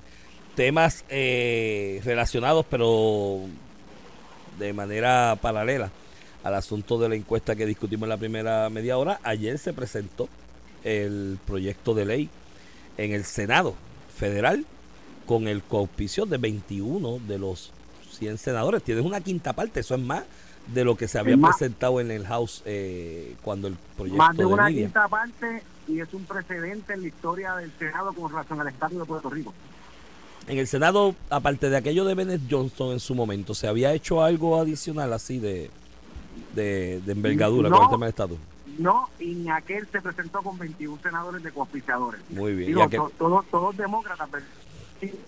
temas 0.55 1.05
eh, 1.09 2.01
relacionados, 2.05 2.67
pero 2.69 3.41
de 4.59 4.73
manera 4.73 5.39
paralela 5.41 5.91
al 6.45 6.55
asunto 6.55 6.99
de 6.99 7.09
la 7.09 7.15
encuesta 7.15 7.57
que 7.57 7.67
discutimos 7.67 8.05
en 8.05 8.11
la 8.11 8.17
primera 8.17 8.69
media 8.69 8.99
hora, 8.99 9.21
ayer 9.23 9.59
se 9.59 9.73
presentó 9.73 10.29
el 10.85 11.39
proyecto 11.47 11.95
de 11.95 12.05
ley 12.05 12.31
en 12.99 13.13
el 13.13 13.25
Senado 13.25 13.75
federal 14.17 14.67
con 15.27 15.47
el 15.47 15.63
coauspicio 15.63 16.27
de 16.27 16.39
21 16.39 17.21
de 17.27 17.39
los 17.39 17.73
100 18.19 18.39
senadores. 18.39 18.83
Tienes 18.83 19.05
una 19.05 19.21
quinta 19.21 19.53
parte, 19.53 19.81
eso 19.81 19.95
es 19.95 20.01
más 20.01 20.25
de 20.69 20.85
lo 20.85 20.97
que 20.97 21.09
se 21.09 21.19
había 21.19 21.37
más. 21.37 21.57
presentado 21.57 22.01
en 22.01 22.11
el 22.11 22.27
House 22.27 22.63
eh, 22.65 23.35
cuando 23.43 23.69
el 23.69 23.77
proyecto 23.97 24.19
Más 24.19 24.37
de 24.37 24.45
una 24.47 24.69
Nidia. 24.69 24.85
quinta 24.87 25.09
parte 25.09 25.63
y 25.89 26.01
es 26.01 26.13
un 26.15 26.25
precedente 26.25 26.95
en 26.95 27.03
la 27.03 27.09
historia 27.09 27.55
del 27.57 27.73
Senado 27.79 28.13
con 28.13 28.31
relación 28.31 28.61
al 28.61 28.69
Estado 28.69 28.99
de 29.01 29.05
Puerto 29.05 29.29
Rico. 29.31 29.53
En 30.49 30.59
el 30.59 30.67
Senado, 30.67 31.15
aparte 31.31 31.71
de 31.71 31.77
aquello 31.77 32.05
de 32.05 32.15
Bennett 32.15 32.43
Johnson 32.51 32.93
en 32.93 33.01
su 33.01 33.15
momento, 33.15 33.55
¿se 33.55 33.69
había 33.69 33.93
hecho 33.93 34.23
algo 34.23 34.59
adicional 34.61 35.13
así 35.13 35.39
de, 35.39 35.71
de, 36.55 37.01
de 37.05 37.13
envergadura 37.13 37.69
No. 37.69 37.77
con 37.77 37.85
el 37.85 37.91
tema 37.91 38.07
del 38.07 38.11
estatus? 38.11 38.39
No, 38.79 39.09
y 39.21 39.27
ni 39.35 39.51
aquel 39.51 39.87
se 39.93 40.01
presentó 40.01 40.41
con 40.43 40.59
21 40.59 40.99
senadores 41.03 41.43
de 41.43 41.51
coauspiciadores. 41.53 42.21
Muy 42.31 42.55
bien. 42.55 42.69
Digo, 42.69 43.11
todos, 43.19 43.45
todos 43.51 43.77
demócratas, 43.77 44.29
pero 44.33 44.45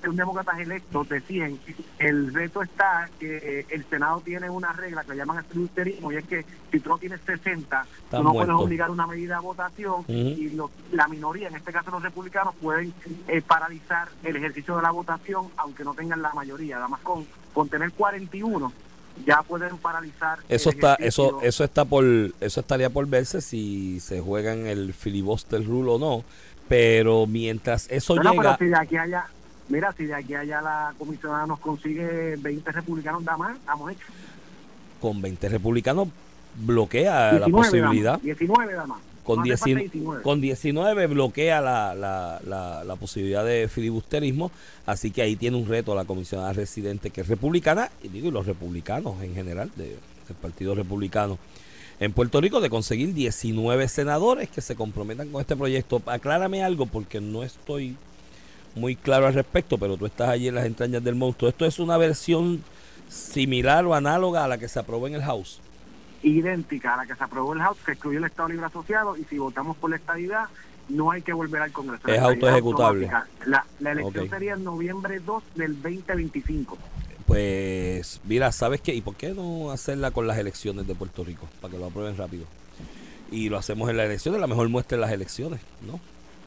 un 0.09 0.17
demócratas 0.17 0.59
electos 0.61 1.09
decían, 1.09 1.59
el 1.99 2.33
reto 2.33 2.63
está 2.63 3.09
que 3.19 3.67
el 3.71 3.85
Senado 3.87 4.21
tiene 4.25 4.49
una 4.49 4.73
regla 4.73 5.03
que 5.03 5.11
le 5.13 5.17
llaman 5.17 5.39
estructurismo 5.39 6.13
y 6.13 6.17
es 6.17 6.25
que 6.27 6.45
si 6.71 6.81
tú 6.81 6.91
no 6.91 6.99
tienes 6.99 7.21
60, 7.27 7.87
tú 8.11 8.23
no 8.23 8.33
puedes 8.33 8.51
obligar 8.51 8.91
una 8.91 9.07
medida 9.07 9.39
a 9.39 9.41
votación 9.41 10.05
y 10.09 10.51
lo- 10.51 10.71
la 10.93 11.09
minoría, 11.09 11.49
en 11.49 11.57
este 11.57 11.73
caso 11.73 11.91
los 11.91 12.03
republicanos, 12.03 12.55
pueden 12.61 12.93
eh, 13.29 13.43
paralizar 13.43 14.09
el 14.23 14.37
ejercicio 14.37 14.77
de 14.77 14.83
la 14.83 14.91
votación 14.91 15.49
aunque 15.57 15.83
no 15.85 15.95
tengan 15.95 16.23
la 16.23 16.33
mayoría. 16.35 16.79
Además, 16.79 17.01
con, 17.03 17.27
con 17.53 17.69
tener 17.69 17.91
41 17.93 18.73
ya 19.27 19.43
pueden 19.43 19.79
paralizar 19.79 20.41
eso 20.49 20.71
está, 20.71 20.95
eso, 20.97 21.41
eso 21.43 21.63
está 21.65 21.85
por, 21.85 22.05
eso 22.41 22.61
estaría 22.61 22.91
por 22.91 23.07
verse 23.07 23.41
si 23.41 24.01
se 24.01 24.21
juega 24.21 24.53
en 24.53 24.67
el 24.67 24.93
filibuster 24.93 25.65
rule 25.65 25.91
o 25.93 25.99
no. 25.99 26.25
Pero 26.69 27.27
mientras 27.27 27.89
eso 27.91 28.15
Bueno, 28.15 28.31
llega, 28.33 28.57
pero 28.57 28.59
si 28.59 28.65
de 28.67 28.77
aquí 28.77 28.97
a 28.97 29.03
allá, 29.03 29.27
mira, 29.69 29.93
si 29.97 30.05
de 30.07 30.15
aquí 30.15 30.35
a 30.35 30.41
allá 30.41 30.61
la 30.63 30.95
comisionada 30.99 31.47
nos 31.47 31.59
consigue 31.61 32.37
20 32.37 32.73
republicanos 32.73 33.23
nada 33.23 33.39
más, 33.39 33.57
estamos 33.57 33.93
hechos. 33.93 34.07
con 35.01 35.21
20 35.23 35.49
republicanos 35.49 36.09
bloquea 36.57 37.33
la 37.33 37.47
19 37.47 37.53
posibilidad. 37.69 38.13
damas, 38.13 38.23
19 38.23 38.73
nada 38.73 38.87
más. 38.87 38.99
con, 39.25 39.37
No 39.39 39.43
hace 39.43 39.57
falta 39.57 39.65
19, 39.81 39.81
19. 39.91 40.23
con 40.23 40.41
19 40.41 41.07
bloquea 41.09 41.61
la, 41.61 41.95
la, 41.95 42.41
la, 42.47 42.85
la 42.85 42.97
posibilidad 42.97 43.45
de 43.45 43.69
filibusterismo, 43.69 44.51
así 44.87 45.11
que 45.11 45.23
ahí 45.23 45.35
tiene 45.37 45.57
un 45.57 45.67
reto 45.67 45.95
la 45.95 46.05
comisionada 46.05 46.53
residente 46.53 47.11
que 47.11 47.23
es 47.23 47.29
republicana, 47.29 47.91
y 48.03 48.09
digo, 48.09 48.29
y 48.29 48.31
los 48.31 48.47
republicanos 48.47 49.23
en 49.23 49.35
general, 49.35 49.71
de- 49.77 49.97
del 50.29 50.37
Partido 50.41 50.75
Republicano 50.75 51.39
en 52.01 52.13
Puerto 52.13 52.41
Rico, 52.41 52.61
de 52.61 52.71
conseguir 52.71 53.13
19 53.15 53.89
senadores 53.89 54.49
que 54.49 54.61
se 54.63 54.75
comprometan 54.75 55.29
con 55.29 55.41
este 55.41 55.55
proyecto. 55.55 56.01
Aclárame 56.07 56.65
algo 56.65 56.87
porque 56.87 57.21
no 57.21 57.43
estoy 57.45 57.97
muy 58.75 58.97
claro 58.97 59.27
al 59.27 59.35
respecto, 59.35 59.79
pero 59.79 59.97
tú 59.97 60.07
estás 60.07 60.29
allí 60.29 60.49
en 60.49 60.55
las 60.55 60.67
entrañas 60.67 61.03
del 61.03 61.15
monstruo. 61.15 61.49
¿Esto 61.49 61.67
es 61.67 61.79
una 61.79 61.97
versión 61.97 62.63
similar 63.09 63.85
o 63.85 63.95
análoga 63.95 64.45
a 64.45 64.49
la 64.49 64.59
que 64.59 64.69
se 64.69 64.79
aprobó 64.79 65.07
en 65.07 65.15
el 65.15 65.23
House? 65.23 65.61
idéntica 66.25 66.95
a 66.95 66.97
la 66.97 67.07
que 67.07 67.15
se 67.15 67.23
aprobó 67.23 67.53
el 67.53 67.61
House, 67.61 67.79
que 67.85 67.93
excluyó 67.93 68.19
el 68.19 68.25
Estado 68.25 68.49
Libre 68.49 68.67
Asociado, 68.67 69.17
y 69.17 69.25
si 69.25 69.39
votamos 69.39 69.77
por 69.77 69.91
la 69.91 69.97
estadidad, 69.97 70.47
no 70.89 71.11
hay 71.11 71.23
que 71.23 71.33
volver 71.33 71.63
al 71.63 71.73
Congreso. 71.73 72.09
Es 72.09 72.19
autoejecutable. 72.19 73.07
automática. 73.07 73.29
La, 73.47 73.65
la 73.81 73.93
elección 73.93 74.29
sería 74.29 74.55
en 74.55 74.65
noviembre 74.65 75.21
2 75.21 75.43
del 75.55 75.75
2025. 75.83 76.79
Pues 77.27 78.21
mira, 78.25 78.53
¿sabes 78.53 78.81
qué? 78.81 78.95
¿Y 78.95 79.01
por 79.01 79.15
qué 79.17 79.33
no 79.33 79.71
hacerla 79.71 80.11
con 80.11 80.27
las 80.27 80.39
elecciones 80.39 80.87
de 80.87 80.95
Puerto 80.95 81.25
Rico? 81.25 81.49
Para 81.61 81.73
que 81.73 81.79
lo 81.79 81.87
aprueben 81.87 82.17
rápido. 82.17 82.45
Y 83.31 83.49
lo 83.49 83.57
hacemos 83.57 83.89
en 83.89 83.97
las 83.97 84.07
elecciones, 84.07 84.41
la 84.41 84.47
mejor 84.47 84.69
muestra 84.69 84.97
en 84.97 85.01
las 85.01 85.13
elecciones, 85.13 85.61
¿no? 85.87 86.01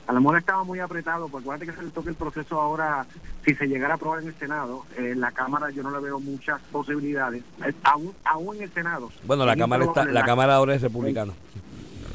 A 0.07 0.13
lo 0.13 0.21
mejor 0.21 0.37
estaba 0.39 0.63
muy 0.63 0.79
apretado, 0.79 1.27
porque 1.27 1.43
acuérdate 1.43 1.65
que 1.71 1.77
se 1.77 1.83
le 1.83 1.91
toca 1.91 2.09
el 2.09 2.15
proceso 2.15 2.59
ahora, 2.61 3.05
si 3.45 3.53
se 3.55 3.67
llegara 3.67 3.93
a 3.93 3.97
aprobar 3.97 4.21
en 4.21 4.29
el 4.29 4.35
Senado, 4.35 4.85
eh, 4.97 5.11
en 5.11 5.19
la 5.19 5.31
Cámara 5.33 5.69
yo 5.69 5.83
no 5.83 5.91
le 5.91 5.99
veo 5.99 6.19
muchas 6.19 6.61
posibilidades, 6.71 7.43
Eh, 7.65 7.73
aún, 7.83 8.13
aún 8.23 8.55
en 8.55 8.63
el 8.63 8.73
Senado. 8.73 9.11
Bueno, 9.25 9.45
la 9.45 9.55
Cámara 9.57 9.83
está, 9.83 10.05
la 10.05 10.23
Cámara 10.23 10.55
ahora 10.55 10.75
es 10.75 10.81
republicana. 10.81 11.33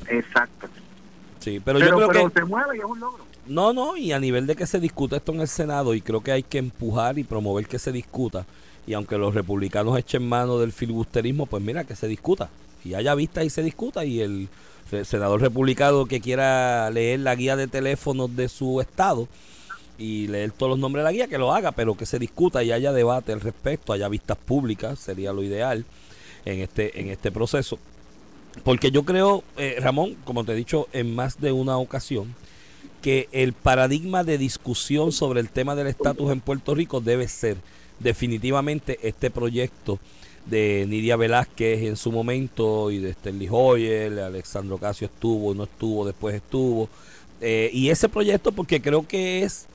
Exacto. 0.09 0.69
Sí, 1.39 1.61
pero, 1.65 1.79
Pero, 1.79 1.91
yo 1.91 1.97
creo 1.97 2.09
pero 2.09 2.31
que 2.31 2.41
se 2.41 2.45
mueve 2.47 2.77
y 2.77 2.79
es 2.81 2.85
un 2.85 3.01
logro. 3.01 3.25
no, 3.47 3.73
no, 3.73 3.97
y 3.97 4.13
a 4.13 4.19
nivel 4.21 4.47
de 4.47 4.57
que 4.57 4.67
se 4.67 4.79
discuta 4.81 5.17
esto 5.17 5.33
en 5.33 5.41
el 5.41 5.49
Senado 5.49 5.93
y 5.95 6.01
creo 6.01 6.23
que 6.23 6.33
hay 6.33 6.43
que 6.45 6.59
empujar 6.59 7.19
y 7.19 7.25
promover 7.25 7.67
que 7.67 7.79
se 7.79 7.93
discuta 7.93 8.47
y 8.87 8.95
aunque 8.95 9.19
los 9.19 9.35
republicanos 9.35 9.99
echen 9.99 10.29
mano 10.29 10.59
del 10.59 10.73
filibusterismo, 10.73 11.47
pues 11.47 11.63
mira 11.63 11.85
que 11.85 11.95
se 11.97 12.07
discuta 12.09 12.49
y 12.85 12.95
haya 12.95 13.15
vista 13.15 13.45
y 13.45 13.51
se 13.51 13.63
discuta 13.63 14.05
y 14.05 14.21
el 14.21 14.49
senador 15.05 15.41
republicano 15.41 16.07
que 16.07 16.21
quiera 16.21 16.91
leer 16.91 17.21
la 17.21 17.35
guía 17.35 17.57
de 17.57 17.67
teléfonos 17.67 18.35
de 18.37 18.49
su 18.49 18.81
estado 18.81 19.29
y 19.99 20.27
leer 20.29 20.53
todos 20.53 20.71
los 20.71 20.79
nombres 20.79 21.03
de 21.03 21.05
la 21.05 21.13
guía, 21.13 21.29
que 21.29 21.39
lo 21.39 21.55
haga, 21.55 21.73
pero 21.73 21.97
que 21.97 22.07
se 22.07 22.19
discuta 22.19 22.63
y 22.63 22.73
haya 22.73 22.93
debate 22.93 23.33
al 23.33 23.41
respecto, 23.41 23.93
haya 23.93 24.09
vistas 24.09 24.37
públicas, 24.37 24.99
sería 24.99 25.33
lo 25.33 25.43
ideal 25.43 25.85
en 26.45 26.61
este, 26.61 27.01
en 27.01 27.09
este 27.09 27.31
proceso. 27.31 27.79
Porque 28.65 28.91
yo 28.91 29.05
creo, 29.05 29.45
eh, 29.57 29.77
Ramón, 29.81 30.17
como 30.25 30.45
te 30.45 30.53
he 30.53 30.57
dicho 30.57 30.89
en 30.93 31.15
más 31.15 31.41
de 31.41 31.53
una 31.53 31.79
ocasión, 31.79 32.35
que 33.01 33.29
el 33.33 33.53
paradigma 33.53 34.25
de 34.25 34.39
discusión 34.39 35.13
sobre 35.13 35.41
el 35.41 35.51
tema 35.51 35.75
del 35.75 35.89
estatus 35.89 36.31
en 36.31 36.41
Puerto 36.41 36.75
Rico 36.75 37.01
debe 37.01 37.29
ser 37.29 37.57
definitivamente 37.99 38.99
este 39.03 39.31
proyecto 39.31 39.99
de 40.47 40.87
Nidia 40.89 41.17
Velázquez 41.17 41.83
en 41.83 41.97
su 41.97 42.11
momento 42.11 42.91
y 42.91 42.99
de 42.99 43.11
Stanley 43.11 43.49
Hoyer, 43.51 44.19
Alexandro 44.21 44.79
Casio 44.79 45.07
estuvo, 45.07 45.55
no 45.55 45.65
estuvo, 45.65 46.05
después 46.05 46.35
estuvo. 46.35 46.89
Eh, 47.41 47.71
y 47.73 47.91
ese 47.91 48.09
proyecto 48.09 48.53
porque 48.53 48.81
creo 48.81 49.07
que 49.07 49.43
es 49.43 49.67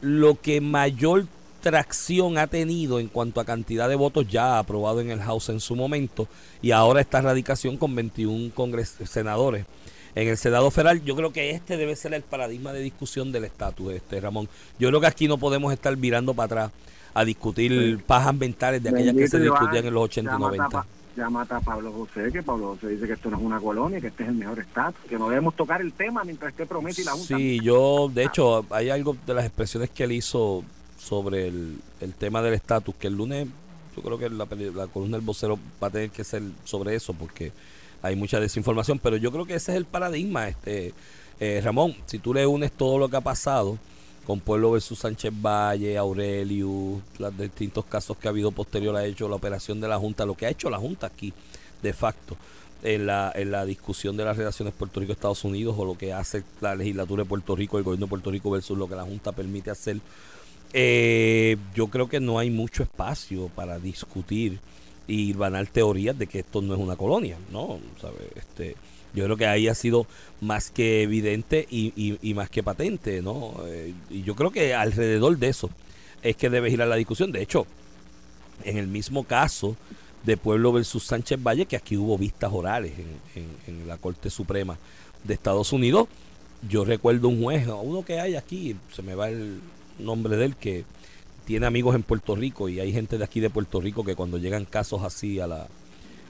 lo 0.00 0.40
que 0.40 0.60
mayor 0.60 1.26
tracción 1.62 2.38
ha 2.38 2.46
tenido 2.46 3.00
en 3.00 3.08
cuanto 3.08 3.40
a 3.40 3.44
cantidad 3.44 3.88
de 3.88 3.96
votos 3.96 4.28
ya 4.28 4.58
aprobado 4.58 5.00
en 5.00 5.10
el 5.10 5.20
House 5.20 5.48
en 5.48 5.58
su 5.58 5.74
momento 5.74 6.28
y 6.62 6.70
ahora 6.70 7.00
esta 7.00 7.20
radicación 7.20 7.76
con 7.76 7.94
21 7.94 8.54
congres 8.54 8.96
senadores 9.04 9.66
en 10.14 10.28
el 10.28 10.36
Senado 10.36 10.70
Federal. 10.70 11.02
Yo 11.04 11.16
creo 11.16 11.32
que 11.32 11.50
este 11.50 11.76
debe 11.76 11.96
ser 11.96 12.14
el 12.14 12.22
paradigma 12.22 12.72
de 12.72 12.80
discusión 12.80 13.32
del 13.32 13.44
estatus, 13.44 13.94
este 13.94 14.20
Ramón. 14.20 14.48
Yo 14.78 14.88
creo 14.88 15.00
que 15.00 15.06
aquí 15.06 15.28
no 15.28 15.38
podemos 15.38 15.72
estar 15.72 15.94
virando 15.96 16.34
para 16.34 16.46
atrás 16.46 16.72
a 17.18 17.24
discutir 17.24 17.98
pajas 18.04 18.34
mentales 18.34 18.82
de 18.82 18.90
aquellas 18.90 19.14
que 19.14 19.26
se 19.28 19.36
Iván, 19.38 19.48
discutían 19.60 19.86
en 19.86 19.94
los 19.94 20.04
80 20.04 20.30
y 20.30 20.32
ya 20.32 20.38
mata 20.38 20.46
90. 20.56 20.68
pa- 20.68 20.86
Ya 21.16 21.30
mata 21.30 21.56
a 21.56 21.60
Pablo 21.60 21.92
José, 21.92 22.30
que 22.30 22.42
Pablo 22.42 22.74
José 22.74 22.88
dice 22.88 23.06
que 23.06 23.14
esto 23.14 23.30
no 23.30 23.38
es 23.38 23.42
una 23.42 23.58
colonia, 23.58 24.00
que 24.02 24.08
este 24.08 24.22
es 24.24 24.28
el 24.28 24.34
mejor 24.34 24.58
estatus, 24.58 25.00
que 25.08 25.18
no 25.18 25.28
debemos 25.30 25.56
tocar 25.56 25.80
el 25.80 25.92
tema 25.94 26.24
mientras 26.24 26.50
esté 26.52 26.66
promete 26.66 27.00
y 27.00 27.04
la 27.04 27.12
Junta. 27.12 27.36
Sí, 27.38 27.58
yo, 27.62 28.10
de 28.12 28.24
hecho, 28.24 28.66
hay 28.70 28.90
algo 28.90 29.16
de 29.26 29.32
las 29.34 29.46
expresiones 29.46 29.88
que 29.90 30.04
él 30.04 30.12
hizo 30.12 30.62
sobre 30.98 31.48
el, 31.48 31.78
el 32.00 32.12
tema 32.14 32.42
del 32.42 32.52
estatus, 32.54 32.94
que 32.96 33.06
el 33.06 33.14
lunes, 33.16 33.48
yo 33.96 34.02
creo 34.02 34.18
que 34.18 34.28
la, 34.28 34.46
la 34.74 34.86
columna 34.88 35.16
del 35.16 35.24
vocero 35.24 35.58
va 35.82 35.88
a 35.88 35.90
tener 35.90 36.10
que 36.10 36.22
ser 36.22 36.42
sobre 36.64 36.94
eso, 36.94 37.14
porque 37.14 37.50
hay 38.02 38.14
mucha 38.14 38.38
desinformación, 38.38 38.98
pero 38.98 39.16
yo 39.16 39.32
creo 39.32 39.46
que 39.46 39.54
ese 39.54 39.72
es 39.72 39.78
el 39.78 39.86
paradigma, 39.86 40.48
este 40.48 40.92
eh, 41.40 41.60
Ramón, 41.64 41.94
si 42.04 42.18
tú 42.18 42.34
le 42.34 42.46
unes 42.46 42.72
todo 42.72 42.98
lo 42.98 43.08
que 43.08 43.16
ha 43.16 43.20
pasado 43.22 43.78
con 44.26 44.40
Pueblo 44.40 44.72
versus 44.72 44.98
Sánchez 44.98 45.32
Valle, 45.40 45.96
Aurelio, 45.96 47.00
los 47.18 47.38
distintos 47.38 47.84
casos 47.84 48.16
que 48.16 48.26
ha 48.26 48.30
habido 48.30 48.50
posterior 48.50 48.96
a 48.96 49.06
hecho 49.06 49.28
la 49.28 49.36
operación 49.36 49.80
de 49.80 49.86
la 49.86 49.98
Junta, 49.98 50.26
lo 50.26 50.34
que 50.34 50.46
ha 50.46 50.50
hecho 50.50 50.68
la 50.68 50.78
Junta 50.78 51.06
aquí, 51.06 51.32
de 51.80 51.92
facto, 51.92 52.36
en 52.82 53.06
la, 53.06 53.32
en 53.34 53.52
la 53.52 53.64
discusión 53.64 54.16
de 54.16 54.24
las 54.24 54.36
relaciones 54.36 54.74
Puerto 54.74 54.98
Rico-Estados 54.98 55.44
Unidos 55.44 55.76
o 55.78 55.84
lo 55.84 55.96
que 55.96 56.12
hace 56.12 56.42
la 56.60 56.74
legislatura 56.74 57.22
de 57.22 57.28
Puerto 57.28 57.54
Rico, 57.54 57.78
el 57.78 57.84
gobierno 57.84 58.06
de 58.06 58.10
Puerto 58.10 58.30
Rico 58.32 58.50
versus 58.50 58.76
lo 58.76 58.88
que 58.88 58.96
la 58.96 59.04
Junta 59.04 59.30
permite 59.30 59.70
hacer. 59.70 59.98
Eh, 60.72 61.56
yo 61.74 61.86
creo 61.86 62.08
que 62.08 62.18
no 62.18 62.40
hay 62.40 62.50
mucho 62.50 62.82
espacio 62.82 63.48
para 63.54 63.78
discutir 63.78 64.58
y 65.06 65.34
ganar 65.34 65.68
teorías 65.68 66.18
de 66.18 66.26
que 66.26 66.40
esto 66.40 66.60
no 66.60 66.74
es 66.74 66.80
una 66.80 66.96
colonia, 66.96 67.38
¿no? 67.52 67.78
¿Sabe? 68.00 68.30
Este, 68.34 68.74
yo 69.16 69.24
creo 69.24 69.36
que 69.36 69.46
ahí 69.46 69.66
ha 69.66 69.74
sido 69.74 70.06
más 70.40 70.70
que 70.70 71.02
evidente 71.02 71.66
y, 71.70 71.92
y- 72.22 72.34
más 72.34 72.48
que 72.50 72.62
patente, 72.62 73.22
¿no? 73.22 73.54
Eh, 73.66 73.92
y 74.10 74.22
yo 74.22 74.36
creo 74.36 74.50
que 74.52 74.74
alrededor 74.74 75.36
de 75.38 75.48
eso 75.48 75.70
es 76.22 76.36
que 76.36 76.50
debe 76.50 76.70
girar 76.70 76.86
la 76.88 76.96
discusión. 76.96 77.32
De 77.32 77.42
hecho, 77.42 77.66
en 78.64 78.76
el 78.78 78.86
mismo 78.86 79.24
caso 79.24 79.76
de 80.24 80.36
Pueblo 80.36 80.72
versus 80.72 81.04
Sánchez 81.04 81.42
Valle, 81.42 81.66
que 81.66 81.76
aquí 81.76 81.96
hubo 81.96 82.18
vistas 82.18 82.50
orales 82.52 82.92
en, 82.98 83.42
en- 83.42 83.56
en 83.80 83.88
la 83.88 83.96
Corte 83.96 84.28
Suprema 84.30 84.76
de 85.24 85.34
Estados 85.34 85.72
Unidos, 85.72 86.08
yo 86.68 86.84
recuerdo 86.84 87.28
un 87.28 87.42
juez, 87.42 87.66
uno 87.68 88.04
que 88.04 88.20
hay 88.20 88.34
aquí, 88.36 88.76
se 88.94 89.02
me 89.02 89.14
va 89.14 89.28
el 89.28 89.60
nombre 89.98 90.36
de 90.36 90.44
él, 90.46 90.56
que 90.56 90.84
tiene 91.44 91.66
amigos 91.66 91.94
en 91.94 92.02
Puerto 92.02 92.34
Rico 92.34 92.68
y 92.68 92.80
hay 92.80 92.92
gente 92.92 93.18
de 93.18 93.24
aquí 93.24 93.40
de 93.40 93.50
Puerto 93.50 93.80
Rico 93.80 94.04
que 94.04 94.14
cuando 94.16 94.36
llegan 94.38 94.64
casos 94.64 95.02
así 95.04 95.38
a 95.38 95.46
la 95.46 95.68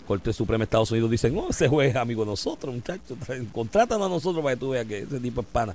Corte 0.07 0.33
Suprema 0.33 0.59
de 0.59 0.65
Estados 0.65 0.91
Unidos 0.91 1.11
dicen, 1.11 1.35
no, 1.35 1.49
ese 1.51 1.69
juez 1.69 1.91
es 1.91 1.97
amigo 1.97 2.25
de 2.25 2.31
nosotros, 2.31 2.75
muchachos, 2.75 3.17
contrátanos 3.53 4.07
a 4.07 4.11
nosotros 4.11 4.43
para 4.43 4.55
que 4.55 4.61
tú 4.61 4.71
veas 4.71 4.87
que 4.87 4.99
ese 5.01 5.21
tipo 5.21 5.41
es 5.41 5.47
pana. 5.47 5.75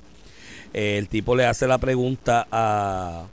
Eh, 0.74 0.96
el 0.98 1.08
tipo 1.08 1.36
le 1.36 1.44
hace 1.46 1.66
la 1.66 1.78
pregunta 1.78 2.46
a, 2.50 3.26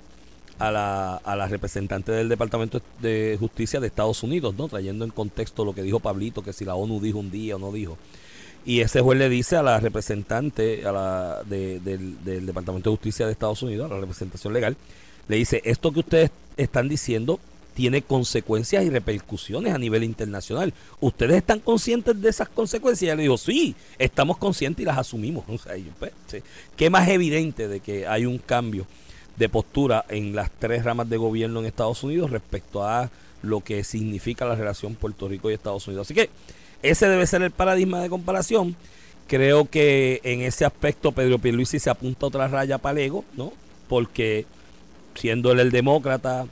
a, 0.60 0.72
la, 0.72 1.16
a 1.16 1.36
la 1.36 1.48
representante 1.48 2.12
del 2.12 2.28
Departamento 2.28 2.82
de 3.02 3.38
Justicia 3.40 3.80
de 3.80 3.88
Estados 3.88 4.22
Unidos, 4.24 4.56
¿no? 4.58 4.68
Trayendo 4.68 5.06
en 5.06 5.12
contexto 5.12 5.64
lo 5.64 5.74
que 5.74 5.82
dijo 5.84 6.00
Pablito, 6.00 6.44
que 6.44 6.52
si 6.54 6.66
la 6.66 6.76
ONU 6.76 7.00
dijo 7.00 7.18
un 7.20 7.32
día 7.32 7.56
o 7.56 7.60
no 7.60 7.72
dijo. 7.72 7.98
Y 8.66 8.82
ese 8.82 9.00
juez 9.00 9.18
le 9.18 9.30
dice 9.30 9.56
a 9.56 9.64
la 9.64 9.80
representante 9.80 10.86
a 10.86 10.92
la, 10.92 11.44
de- 11.46 11.80
del, 11.80 12.22
del 12.26 12.46
Departamento 12.46 12.90
de 12.90 12.96
Justicia 12.98 13.26
de 13.26 13.32
Estados 13.32 13.64
Unidos, 13.64 13.90
a 13.90 13.94
la 13.94 14.02
representación 14.02 14.52
legal, 14.52 14.76
le 15.30 15.38
dice, 15.38 15.62
esto 15.64 15.94
que 15.94 16.00
ustedes 16.02 16.32
están 16.58 16.90
diciendo 16.90 17.40
tiene 17.80 18.02
consecuencias 18.02 18.84
y 18.84 18.90
repercusiones 18.90 19.74
a 19.74 19.78
nivel 19.78 20.04
internacional. 20.04 20.74
¿Ustedes 21.00 21.38
están 21.38 21.62
conscientes 21.62 22.22
de 22.22 22.30
esas 22.30 22.50
consecuencias? 22.50 23.14
Y 23.14 23.16
le 23.16 23.24
dijo, 23.24 23.38
sí, 23.38 23.74
estamos 23.98 24.38
conscientes 24.38 24.84
y 24.84 24.86
las 24.86 24.98
asumimos. 24.98 25.46
Pues. 25.98 26.12
¿Qué 26.76 26.90
más 26.90 27.08
evidente 27.08 27.70
de 27.70 27.80
que 27.80 28.06
hay 28.06 28.26
un 28.26 28.38
cambio 28.38 28.86
de 29.38 29.48
postura 29.48 30.04
en 30.10 30.36
las 30.36 30.52
tres 30.52 30.84
ramas 30.84 31.10
de 31.10 31.16
gobierno 31.16 31.62
en 31.62 31.68
Estados 31.68 32.04
Unidos 32.04 32.32
respecto 32.32 32.86
a 32.86 33.10
lo 33.44 33.62
que 33.62 33.86
significa 33.86 34.44
la 34.44 34.56
relación 34.56 34.96
Puerto 34.96 35.30
Rico 35.30 35.50
y 35.50 35.54
Estados 35.54 35.88
Unidos? 35.88 36.08
Así 36.08 36.14
que 36.14 36.30
ese 36.84 37.08
debe 37.08 37.26
ser 37.28 37.44
el 37.44 37.52
paradigma 37.52 38.02
de 38.02 38.10
comparación. 38.10 38.76
Creo 39.28 39.70
que 39.70 40.20
en 40.26 40.42
ese 40.42 40.66
aspecto 40.66 41.14
Pedro 41.14 41.40
Pierluisi 41.40 41.80
se 41.80 41.90
apunta 41.90 42.26
otra 42.26 42.50
raya 42.50 42.78
para 42.78 43.00
el 43.00 43.14
¿no? 43.38 43.54
Porque 43.88 44.46
siendo 45.16 45.54
él 45.54 45.62
el 45.62 45.72
demócrata, 45.72 46.46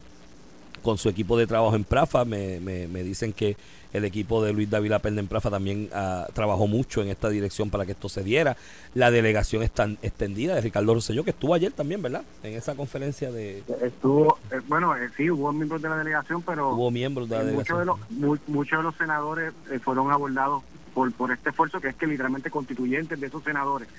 con 0.88 0.98
su 0.98 1.10
equipo 1.10 1.38
de 1.38 1.46
trabajo 1.48 1.76
en 1.76 1.84
Prafa, 1.84 2.24
me, 2.24 2.62
me, 2.62 2.88
me 2.88 3.04
dicen 3.04 3.34
que 3.34 3.58
el 3.92 4.06
equipo 4.06 4.42
de 4.42 4.54
Luis 4.54 4.70
David 4.70 4.94
Perna 5.02 5.20
en 5.20 5.28
Prafa 5.28 5.50
también 5.50 5.90
ah, 5.94 6.26
trabajó 6.34 6.66
mucho 6.66 7.02
en 7.02 7.10
esta 7.10 7.28
dirección 7.28 7.70
para 7.70 7.86
que 7.86 7.92
esto 7.92 8.08
se 8.08 8.24
diera. 8.24 8.56
La 8.96 9.12
delegación 9.12 9.64
está 9.64 9.84
extendida 10.02 10.56
de 10.56 10.62
Ricardo 10.62 10.94
Rosselló, 10.94 11.26
que 11.26 11.32
estuvo 11.32 11.54
ayer 11.54 11.74
también, 11.74 12.02
¿verdad? 12.02 12.24
En 12.42 12.54
esa 12.54 12.74
conferencia 12.76 13.32
de... 13.34 13.64
Estuvo, 13.82 14.38
eh, 14.50 14.62
bueno, 14.70 14.96
eh, 14.96 15.10
sí, 15.18 15.30
hubo 15.30 15.52
miembros 15.52 15.82
de 15.82 15.90
la 15.90 15.98
delegación, 15.98 16.42
pero 16.42 16.70
Hubo 16.74 16.90
miembros 16.90 17.28
de 17.28 17.36
la 17.36 17.42
eh, 17.42 17.54
muchos, 17.54 17.78
de 17.80 17.84
delegación. 17.84 17.86
los, 17.86 18.12
mu- 18.48 18.54
muchos 18.56 18.80
de 18.80 18.84
los 18.84 18.96
senadores 18.96 19.52
eh, 19.70 19.80
fueron 19.80 20.10
abordados 20.10 20.64
por, 20.94 21.12
por 21.12 21.34
este 21.34 21.50
esfuerzo, 21.50 21.82
que 21.82 21.90
es 21.90 21.96
que 21.96 22.08
literalmente 22.08 22.50
constituyentes 22.50 23.20
de 23.20 23.28
esos 23.28 23.44
senadores 23.44 23.90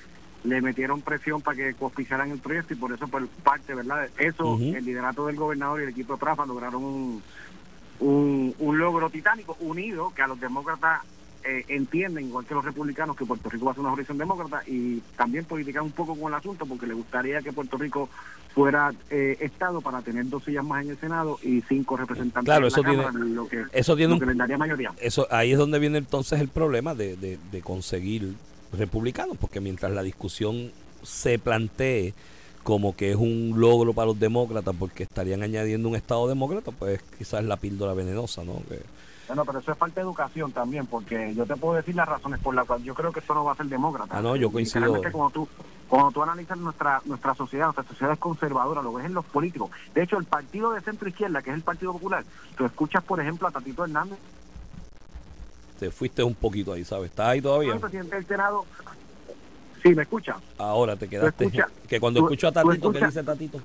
le 0.45 0.61
metieron 0.61 1.03
presión 1.03 1.43
para 1.43 1.57
que 1.57 1.75
auspiciaran 1.81 2.31
el 2.31 2.39
proyecto 2.39 2.73
y 2.73 2.77
por 2.77 2.93
eso, 2.93 3.09
por 3.09 3.27
parte, 3.29 3.75
¿verdad? 3.75 4.09
Eso, 4.19 4.59
el 4.61 4.85
liderato 4.85 5.27
del 5.27 5.37
gobernador 5.37 5.81
y 5.81 5.85
el 5.85 5.89
equipo 5.91 6.15
de 6.15 6.21
Prafa 6.21 6.47
lograron 6.47 6.83
un, 6.85 7.23
un, 8.01 8.55
un 8.59 8.79
logro 8.79 9.11
titánico 9.11 9.57
unido 9.61 10.13
que 10.15 10.23
a 10.23 10.27
los 10.29 10.41
demócratas 10.41 11.01
eh, 11.45 11.65
entienden, 11.69 12.27
igual 12.27 12.45
que 12.47 12.55
los 12.55 12.65
republicanos, 12.65 13.17
que 13.17 13.25
Puerto 13.25 13.49
Rico 13.49 13.65
va 13.67 13.71
a 13.73 13.75
ser 13.75 13.81
una 13.81 13.91
jurisdicción 13.91 14.19
demócrata 14.19 14.63
y 14.67 15.01
también 15.17 15.45
politican 15.45 15.85
un 15.85 15.93
poco 15.93 16.15
con 16.17 16.33
el 16.33 16.39
asunto 16.39 16.67
porque 16.67 16.87
le 16.87 16.95
gustaría 16.95 17.41
que 17.43 17.53
Puerto 17.53 17.77
Rico 17.79 18.09
fuera 18.55 18.93
eh, 19.11 19.37
Estado 19.41 19.81
para 19.81 20.03
tener 20.03 20.29
dos 20.29 20.45
sillas 20.45 20.65
más 20.65 20.85
en 20.85 20.91
el 20.91 20.99
Senado 20.99 21.39
y 21.43 21.63
cinco 21.63 21.97
representantes 21.97 22.45
Claro, 22.45 22.67
en 22.67 22.73
la 22.73 22.79
eso 22.79 22.83
tiene- 22.83 23.05
Cámara, 23.05 23.25
lo 23.25 23.49
que, 23.49 23.65
Eso 23.73 23.97
tiene 23.97 24.09
lo 24.11 24.15
un 24.15 24.21
que 24.21 24.27
les 24.27 24.37
daría 24.37 24.59
mayoría. 24.59 24.93
eso 25.01 25.27
ahí 25.31 25.53
es 25.53 25.59
donde 25.59 25.79
viene 25.79 25.99
entonces 25.99 26.41
el 26.41 26.49
problema 26.49 26.95
de, 26.95 27.17
de- 27.17 27.39
de 27.53 27.63
conseguir 27.63 28.35
republicanos, 28.73 29.37
porque 29.39 29.61
mientras 29.61 29.93
la 29.93 30.03
discusión 30.03 30.71
se 31.03 31.39
plantee 31.39 32.15
como 32.65 32.95
que 32.95 33.11
es 33.11 33.17
un 33.17 33.55
logro 33.57 33.95
para 33.95 34.07
los 34.07 34.19
demócratas 34.21 34.75
porque 34.79 35.05
estarían 35.05 35.43
añadiendo 35.43 35.89
un 35.89 35.97
estado 35.97 36.29
demócrata, 36.29 36.71
pues 36.73 37.01
quizás 37.17 37.43
la 37.45 37.57
píldora 37.57 37.95
venenosa, 37.95 38.45
¿no? 38.45 38.55
Que- 38.69 38.83
Bueno, 39.29 39.45
pero 39.45 39.59
eso 39.59 39.73
es 39.73 39.79
falta 39.79 39.97
de 40.01 40.03
educación 40.07 40.53
también, 40.53 40.87
porque 40.87 41.35
yo 41.35 41.45
te 41.47 41.55
puedo 41.57 41.75
decir 41.75 41.95
las 41.95 42.09
razones 42.09 42.41
por 42.41 42.55
las 42.55 42.67
cuales 42.67 42.85
yo 42.87 42.95
creo 42.95 43.13
que 43.13 43.21
esto 43.21 43.35
no 43.35 43.45
va 43.45 43.53
a 43.53 43.57
ser 43.57 43.67
demócrata. 43.67 44.17
Ah, 44.19 44.23
no, 44.23 44.37
yo 44.37 44.51
coincido. 44.51 45.01
Cuando 45.13 45.31
tú, 45.31 45.49
cuando 45.87 46.11
tú 46.13 46.23
analizas 46.23 46.57
nuestra 46.59 47.01
nuestra 47.05 47.35
sociedad, 47.35 47.67
nuestra 47.67 47.85
sociedad 47.85 48.13
es 48.15 48.19
conservadora, 48.19 48.81
lo 48.83 48.93
ves 48.95 49.05
en 49.07 49.13
los 49.15 49.25
políticos. 49.27 49.71
De 49.95 50.03
hecho, 50.03 50.17
el 50.19 50.25
partido 50.25 50.73
de 50.73 50.81
centro 50.81 51.09
izquierda, 51.09 51.43
que 51.43 51.51
es 51.51 51.57
el 51.57 51.63
Partido 51.63 51.93
Popular, 51.93 52.25
tú 52.57 52.65
escuchas, 52.65 53.05
por 53.05 53.21
ejemplo, 53.21 53.47
a 53.49 53.51
Tatito 53.51 53.85
Hernández, 53.85 54.19
te 55.79 55.91
fuiste 55.91 56.23
un 56.23 56.35
poquito 56.35 56.73
ahí, 56.73 56.85
¿sabes? 56.85 57.11
¿Estás 57.11 57.29
ahí 57.29 57.41
todavía? 57.43 57.73
el 57.75 57.81
presidente 57.81 58.17
del 58.17 58.27
Senado. 58.27 58.65
Sí, 59.83 59.95
me 59.95 60.03
escucha. 60.03 60.37
Ahora 60.59 60.97
te 60.97 61.09
quedaste. 61.09 61.45
escucha- 61.47 61.69
que 61.89 62.01
cuando 62.01 62.21
escucho 62.21 62.49
a 62.49 62.53
Tatito, 62.53 62.93
¿qué 62.93 63.07
dice 63.07 63.23
Tatito? 63.23 63.61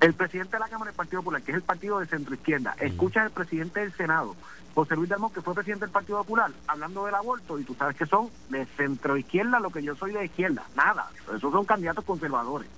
El 0.00 0.12
presidente 0.14 0.52
de 0.56 0.58
la 0.60 0.68
Cámara 0.68 0.90
del 0.90 0.96
Partido 0.96 1.20
Popular, 1.22 1.40
que 1.42 1.52
es 1.52 1.56
el 1.56 1.62
partido 1.62 2.00
de 2.00 2.06
centro 2.06 2.34
izquierda, 2.34 2.74
escucha 2.80 3.22
al 3.22 3.30
presidente 3.30 3.80
del 3.80 3.92
Senado, 3.94 4.34
José 4.74 4.94
Luis 4.96 5.08
Dalmón, 5.08 5.32
que 5.32 5.40
fue 5.40 5.54
presidente 5.54 5.86
del 5.86 5.92
Partido 5.92 6.18
Popular, 6.18 6.50
hablando 6.66 7.06
del 7.06 7.14
aborto, 7.14 7.58
y 7.58 7.64
tú 7.64 7.74
sabes 7.78 7.96
que 7.96 8.04
son 8.04 8.28
de 8.50 8.66
centro 8.76 9.16
izquierda 9.16 9.58
lo 9.60 9.70
que 9.70 9.82
yo 9.82 9.94
soy 9.96 10.12
de 10.12 10.24
izquierda. 10.26 10.64
Nada, 10.76 11.08
esos 11.34 11.50
son 11.52 11.64
candidatos 11.64 12.04
conservadores. 12.04 12.68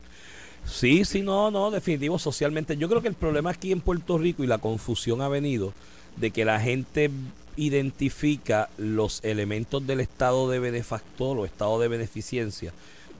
Sí, 0.64 1.04
sí, 1.04 1.22
no, 1.22 1.50
no, 1.50 1.70
definitivo, 1.70 2.18
socialmente. 2.18 2.76
Yo 2.76 2.88
creo 2.88 3.00
que 3.00 3.08
el 3.08 3.14
problema 3.14 3.50
aquí 3.50 3.72
en 3.72 3.80
Puerto 3.80 4.18
Rico 4.18 4.44
y 4.44 4.46
la 4.46 4.58
confusión 4.58 5.22
ha 5.22 5.28
venido 5.28 5.72
de 6.16 6.30
que 6.30 6.44
la 6.44 6.60
gente 6.60 7.10
identifica 7.58 8.70
los 8.78 9.22
elementos 9.24 9.84
del 9.84 9.98
estado 9.98 10.48
de 10.48 10.60
benefactor 10.60 11.36
o 11.36 11.44
estado 11.44 11.80
de 11.80 11.88
beneficencia. 11.88 12.72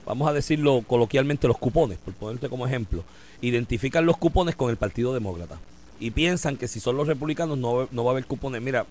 Vamos 0.05 0.29
a 0.29 0.33
decirlo 0.33 0.81
coloquialmente, 0.87 1.47
los 1.47 1.57
cupones, 1.57 1.97
por 1.97 2.13
ponerte 2.13 2.47
como 2.47 2.65
ejemplo. 2.65 3.03
Identifican 3.41 4.05
los 4.05 4.17
cupones 4.17 4.55
con 4.55 4.69
el 4.69 4.77
Partido 4.77 5.13
Demócrata. 5.13 5.59
Y 5.99 6.11
piensan 6.11 6.55
que 6.55 6.69
si 6.69 6.79
son 6.79 6.95
los 6.95 7.07
republicanos 7.07 7.57
no, 7.57 7.89
no 7.91 8.03
va 8.05 8.11
a 8.11 8.13
haber 8.13 8.25
cupones. 8.25 8.61
Mira, 8.61 8.85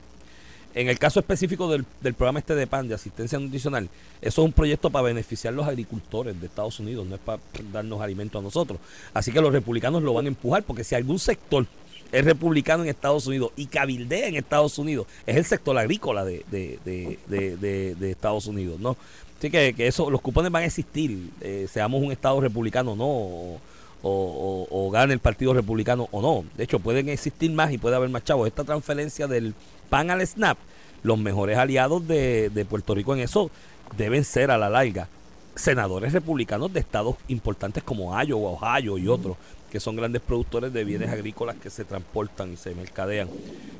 en 0.75 0.91
el 0.91 0.99
caso 0.99 1.19
específico 1.19 1.71
del, 1.71 1.87
del 2.03 2.13
programa 2.13 2.41
este 2.41 2.55
de 2.55 2.67
PAN, 2.67 2.87
de 2.87 2.95
asistencia 2.95 3.39
nutricional, 3.39 3.89
eso 4.21 4.43
es 4.43 4.47
un 4.47 4.53
proyecto 4.53 4.91
para 4.91 5.05
beneficiar 5.05 5.55
a 5.55 5.57
los 5.57 5.67
agricultores 5.67 6.39
de 6.39 6.47
Estados 6.47 6.79
Unidos, 6.79 7.07
no 7.07 7.15
es 7.15 7.21
para 7.23 7.41
darnos 7.73 8.03
alimento 8.03 8.39
a 8.39 8.43
nosotros. 8.43 8.79
Así 9.15 9.33
que 9.33 9.41
los 9.41 9.53
republicanos 9.53 10.03
lo 10.03 10.13
van 10.13 10.27
a 10.27 10.29
empujar, 10.29 10.63
porque 10.63 10.85
si 10.85 10.95
algún 10.95 11.19
sector 11.19 11.67
es 12.12 12.25
republicano 12.25 12.83
en 12.85 12.88
Estados 12.88 13.27
Unidos 13.27 13.51
y 13.57 13.66
cabildea 13.66 14.29
en 14.29 14.37
Estados 14.37 14.79
Unidos, 14.79 15.07
es 15.27 15.37
el 15.37 15.44
sector 15.44 15.77
agrícola 15.77 16.25
de, 16.25 16.44
de, 16.51 16.79
de, 16.85 17.57
de- 17.97 18.11
Estados 18.11 18.47
Unidos, 18.47 18.81
¿no? 18.81 18.97
Así 19.38 19.51
que, 19.51 19.73
que 19.75 19.87
eso, 19.87 20.11
los 20.11 20.21
cupones 20.21 20.51
van 20.51 20.64
a 20.64 20.66
existir, 20.66 21.31
eh, 21.40 21.68
seamos 21.73 22.03
un 22.03 22.11
Estado 22.11 22.40
republicano 22.40 22.92
o 22.92 22.97
no, 22.97 23.05
o, 23.07 23.61
o- 24.03 24.68
o 24.71 24.90
gane 24.90 25.12
el 25.12 25.21
Partido 25.21 25.55
Republicano 25.55 26.09
o 26.11 26.21
no. 26.23 26.44
De 26.57 26.64
hecho, 26.64 26.79
pueden 26.81 27.09
existir 27.09 27.51
más 27.53 27.73
y 27.73 27.79
puede 27.79 27.97
haber 27.97 28.09
más 28.09 28.25
chavos. 28.25 28.47
Esta 28.49 28.64
transferencia 28.64 29.27
del 29.27 29.55
PAN 29.90 30.11
al 30.11 30.27
SNAP, 30.27 30.59
los 31.03 31.18
mejores 31.18 31.57
aliados 31.59 32.07
de, 32.09 32.51
de 32.51 32.64
Puerto 32.64 32.94
Rico 32.94 33.14
en 33.14 33.21
eso 33.21 33.51
deben 33.97 34.25
ser 34.25 34.51
a 34.51 34.59
la 34.59 34.68
larga 34.71 35.09
senadores 35.55 36.12
republicanos 36.12 36.73
de 36.73 36.81
estados 36.81 37.16
importantes 37.29 37.83
como 37.83 38.12
Iowa, 38.23 38.51
Ohio 38.51 38.99
y 38.99 39.09
otros, 39.09 39.37
que 39.71 39.81
son 39.81 39.97
grandes 39.97 40.23
productores 40.23 40.73
de 40.73 40.85
bienes 40.85 41.11
agrícolas 41.11 41.57
que 41.57 41.71
se 41.71 41.85
transportan 41.85 42.53
y 42.53 42.57
se 42.57 42.75
mercadean 42.75 43.29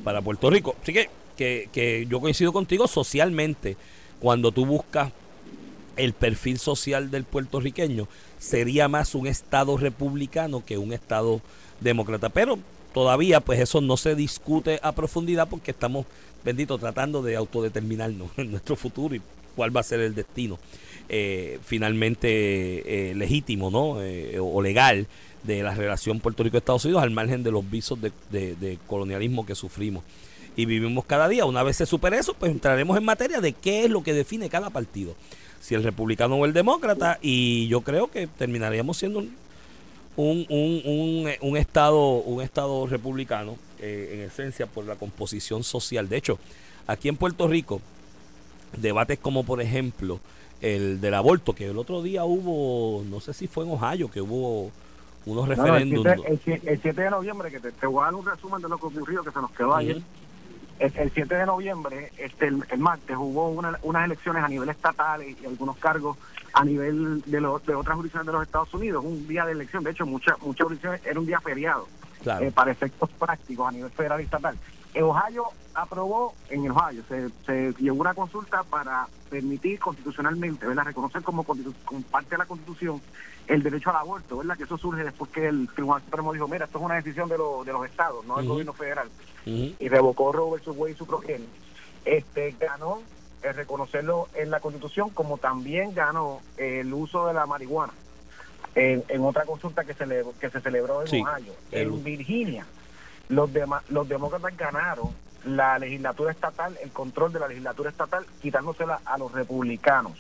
para 0.05 0.21
Puerto 0.23 0.51
Rico. 0.51 0.77
Así 0.83 0.93
que, 0.93 1.09
que, 1.37 1.69
que 1.73 2.07
yo 2.09 2.21
coincido 2.21 2.53
contigo 2.53 2.87
socialmente, 2.87 3.77
cuando 4.21 4.53
tú 4.53 4.67
buscas 4.67 5.13
el 5.97 6.13
perfil 6.13 6.59
social 6.59 7.11
del 7.11 7.25
puertorriqueño, 7.25 8.09
sería 8.39 8.89
más 8.89 9.15
un 9.15 9.27
estado 9.27 9.77
republicano 9.77 10.65
que 10.65 10.79
un 10.79 10.93
estado 10.93 11.41
demócrata. 11.81 12.29
Pero 12.29 12.59
todavía 12.93 13.41
pues 13.41 13.61
eso 13.61 13.81
no 13.81 13.97
se 13.97 14.15
discute 14.15 14.81
a 14.83 14.93
profundidad 14.93 15.49
porque 15.49 15.73
estamos, 15.73 16.07
bendito, 16.45 16.79
tratando 16.79 17.23
de 17.23 17.37
autodeterminarnos 17.37 18.31
en 18.37 18.53
nuestro 18.53 18.77
futuro 18.77 19.15
y 19.15 19.23
cuál 19.59 19.77
va 19.77 19.81
a 19.81 19.83
ser 19.83 19.99
el 19.99 20.15
destino 20.15 20.57
eh, 21.09 21.59
finalmente 21.65 22.29
eh, 23.11 23.15
legítimo 23.17 23.73
¿no? 23.73 24.01
Eh, 24.01 24.39
o 24.39 24.63
legal 24.63 25.09
de 25.43 25.65
la 25.65 25.75
relación 25.75 26.21
Puerto 26.21 26.45
Rico-Estados 26.45 26.85
Unidos 26.85 27.03
al 27.03 27.11
margen 27.11 27.43
de 27.43 27.51
los 27.51 27.69
visos 27.69 27.99
de, 28.01 28.79
colonialismo 28.87 29.45
que 29.45 29.57
sufrimos 29.57 30.05
y 30.55 30.67
vivimos 30.67 31.05
cada 31.07 31.27
día. 31.29 31.45
Una 31.45 31.65
vez 31.65 31.77
se 31.77 31.87
supere 31.87 32.19
eso, 32.19 32.35
pues 32.35 32.53
entraremos 32.53 32.97
en 32.97 33.05
materia 33.05 33.41
de 33.41 33.53
qué 33.53 33.85
es 33.85 33.91
lo 33.91 34.05
que 34.05 34.13
define 34.13 34.49
cada 34.49 34.71
partido. 34.71 35.17
Si 35.61 35.75
el 35.75 35.83
republicano 35.83 36.37
o 36.37 36.45
el 36.45 36.53
demócrata, 36.53 37.19
y 37.21 37.67
yo 37.67 37.81
creo 37.81 38.11
que 38.11 38.27
terminaríamos 38.27 38.97
siendo 38.97 39.25
un, 40.17 41.57
estado 41.57 42.17
un 42.19 42.43
estado 42.43 42.87
republicano 42.87 43.57
en 43.81 44.21
esencia 44.21 44.67
por 44.67 44.85
la 44.85 44.97
composición 44.97 45.65
social. 45.65 46.09
De 46.09 46.17
hecho, 46.17 46.39
aquí 46.87 47.09
en 47.09 47.17
Puerto 47.17 47.49
Rico, 47.49 47.81
debates 48.77 49.19
como 49.19 49.45
por 49.45 49.61
ejemplo 49.61 50.21
el 50.61 51.01
del 51.01 51.15
aborto, 51.15 51.55
que 51.55 51.67
el 51.69 51.79
otro 51.79 52.03
día 52.03 52.25
hubo, 52.25 53.05
no 53.05 53.21
sé 53.21 53.33
si 53.33 53.47
fue 53.47 53.65
en 53.65 53.71
Ohio, 53.71 54.11
que 54.11 54.21
hubo 54.21 54.71
unos 55.27 55.47
No, 55.47 55.53
el, 55.53 55.59
referéndums. 55.59 56.11
7, 56.17 56.23
el 56.33 56.41
sie- 56.43 56.69
el 56.69 56.81
7 56.83 57.03
de 57.03 57.11
noviembre, 57.11 57.51
que 57.51 57.61
te, 57.61 57.71
te 57.73 57.87
voy 57.87 58.03
a 58.03 58.07
dar 58.07 58.15
un 58.15 58.27
resumen 58.27 58.61
de 58.63 58.69
lo 58.69 58.79
que 58.79 58.87
ocurrió, 58.87 59.23
que 59.23 59.31
se 59.31 59.41
nos 59.41 59.51
quedó 59.53 59.75
ayer. 59.77 60.01
El, 60.81 60.93
el 60.97 61.11
7 61.13 61.35
de 61.35 61.47
noviembre, 61.47 62.13
este, 62.19 62.47
el, 62.49 62.65
el 62.71 62.79
martes, 62.79 63.17
hubo 63.17 63.51
una- 63.51 63.79
unas 63.83 64.05
elecciones 64.05 64.43
a 64.43 64.49
nivel 64.49 64.69
estatal 64.69 65.23
y, 65.23 65.37
y 65.43 65.47
algunos 65.47 65.77
cargos 65.77 66.17
a 66.55 66.65
nivel 66.65 67.23
de, 67.27 67.41
los 67.41 67.65
de 67.67 67.75
otras 67.75 67.97
jurisdicciones 67.97 68.27
de 68.27 68.33
los 68.33 68.43
Estados 68.43 68.73
Unidos. 68.75 69.05
Un 69.05 69.29
día 69.29 69.45
de 69.45 69.53
elección, 69.53 69.85
de 69.85 69.91
hecho, 69.91 70.07
muchas 70.07 70.41
muchas 70.41 70.65
jurisdicciones 70.65 71.05
era 71.05 71.21
un 71.21 71.27
día 71.27 71.41
feriado 71.41 71.87
Claro. 72.23 72.45
eh, 72.47 72.51
para 72.51 72.73
efectos 72.73 73.11
prácticos 73.11 73.69
a 73.69 73.73
nivel 73.73 73.91
federal 73.91 74.21
y 74.21 74.25
estatal. 74.25 74.57
En 74.99 75.05
Ohio 75.05 75.45
aprobó, 75.75 76.35
en 76.51 76.69
Ohio, 76.73 77.05
se, 77.09 77.29
se 77.47 77.73
llevó 77.81 78.01
una 78.01 78.15
consulta 78.15 78.65
para 78.65 79.07
permitir 79.31 79.79
constitucionalmente, 79.79 80.67
¿verdad? 80.67 80.87
reconocer 80.87 81.23
como, 81.23 81.45
parte 81.45 82.31
de 82.31 82.39
la 82.39 82.47
Constitución 82.47 83.01
el 83.47 83.63
derecho 83.63 83.91
al 83.91 83.97
aborto, 83.97 84.39
¿verdad? 84.39 84.57
Que 84.57 84.65
eso 84.65 84.77
surge 84.77 85.05
después 85.05 85.31
que 85.31 85.47
el 85.47 85.69
Tribunal 85.73 86.03
Supremo 86.03 86.33
dijo, 86.33 86.49
mira, 86.49 86.65
esto 86.65 86.79
es 86.79 86.85
una 86.85 86.97
decisión 86.97 87.29
de, 87.29 87.39
los 87.39 87.65
de 87.65 87.73
los 87.75 87.87
estados, 87.87 88.25
no 88.27 88.39
del 88.39 88.49
gobierno 88.49 88.73
federal 88.73 89.09
y 89.79 89.89
revocó 89.89 90.33
Roe 90.33 90.51
versus 90.57 90.77
Wade 90.77 90.95
y 90.95 90.97
su 90.97 91.07
progenie, 91.07 91.47
este, 92.05 92.57
ganó 92.59 92.99
el 93.43 93.55
reconocerlo 93.55 94.27
en 94.35 94.51
la 94.51 94.59
Constitución, 94.59 95.11
como 95.11 95.39
también 95.39 95.95
ganó 95.95 96.41
el 96.57 96.93
uso 96.93 97.29
de 97.29 97.35
la 97.35 97.47
marihuana 97.47 97.93
en, 98.75 99.05
en 99.09 99.25
otra 99.25 99.45
consulta 99.45 99.85
que 99.85 99.95
se, 99.95 100.07
le- 100.07 100.25
que 100.41 100.51
se 100.51 100.61
celebró 100.61 101.03
en 101.03 101.07
Sí, 101.09 101.23
Ohio. 101.23 101.53
el- 101.71 101.83
En 101.89 102.03
Virginia, 102.03 102.67
los, 103.29 103.53
dema- 103.53 103.83
los 103.89 104.09
demócratas 104.09 104.57
ganaron 104.57 105.09
la 105.45 105.79
legislatura 105.79 106.33
estatal, 106.33 106.77
el 106.83 106.91
control 106.91 107.33
de 107.33 107.41
la 107.41 107.49
legislatura 107.49 107.91
estatal, 107.91 108.27
quitándosela 108.43 109.01
a 109.05 109.19
los 109.19 109.33
republicanos. 109.33 110.13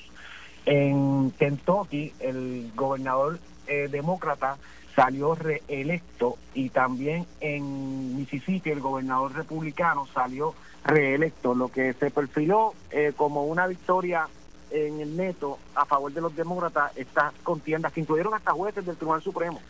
En 0.64 1.32
Kentucky, 1.38 2.12
el 2.20 2.70
gobernador 2.74 3.38
eh, 3.66 3.88
demócrata 3.90 4.56
salió 4.94 5.34
reelecto 5.34 6.36
y 6.54 6.70
también 6.70 7.26
en 7.40 8.16
Mississippi 8.16 8.70
el 8.70 8.80
gobernador 8.80 9.32
republicano 9.34 10.06
salió 10.12 10.54
reelecto, 10.84 11.54
lo 11.54 11.68
que 11.68 11.92
se 11.94 12.10
perfiló 12.10 12.74
eh, 12.90 13.12
como 13.16 13.44
una 13.44 13.66
victoria 13.66 14.26
en 14.70 15.00
el 15.00 15.16
neto 15.16 15.58
a 15.74 15.84
favor 15.84 16.12
de 16.12 16.20
los 16.20 16.34
demócratas 16.36 16.96
estas 16.96 17.32
contiendas 17.42 17.92
que 17.92 18.00
incluyeron 18.00 18.34
hasta 18.34 18.52
jueces 18.52 18.84
del 18.84 18.96
Tribunal 18.96 19.22
Supremo 19.22 19.60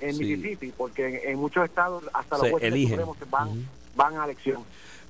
en 0.00 0.14
Sí. 0.14 0.24
Mississippi, 0.24 0.72
porque 0.76 1.06
en, 1.24 1.30
en 1.32 1.38
muchos 1.38 1.64
estados 1.64 2.04
hasta 2.12 2.38
los 2.38 2.50
jueces 2.50 2.68
eligen. 2.72 2.96
del 2.96 3.06
Supremo 3.06 3.16
se 3.24 3.30
van, 3.30 3.68
van 3.96 4.16
a 4.20 4.24
elección. 4.24 4.62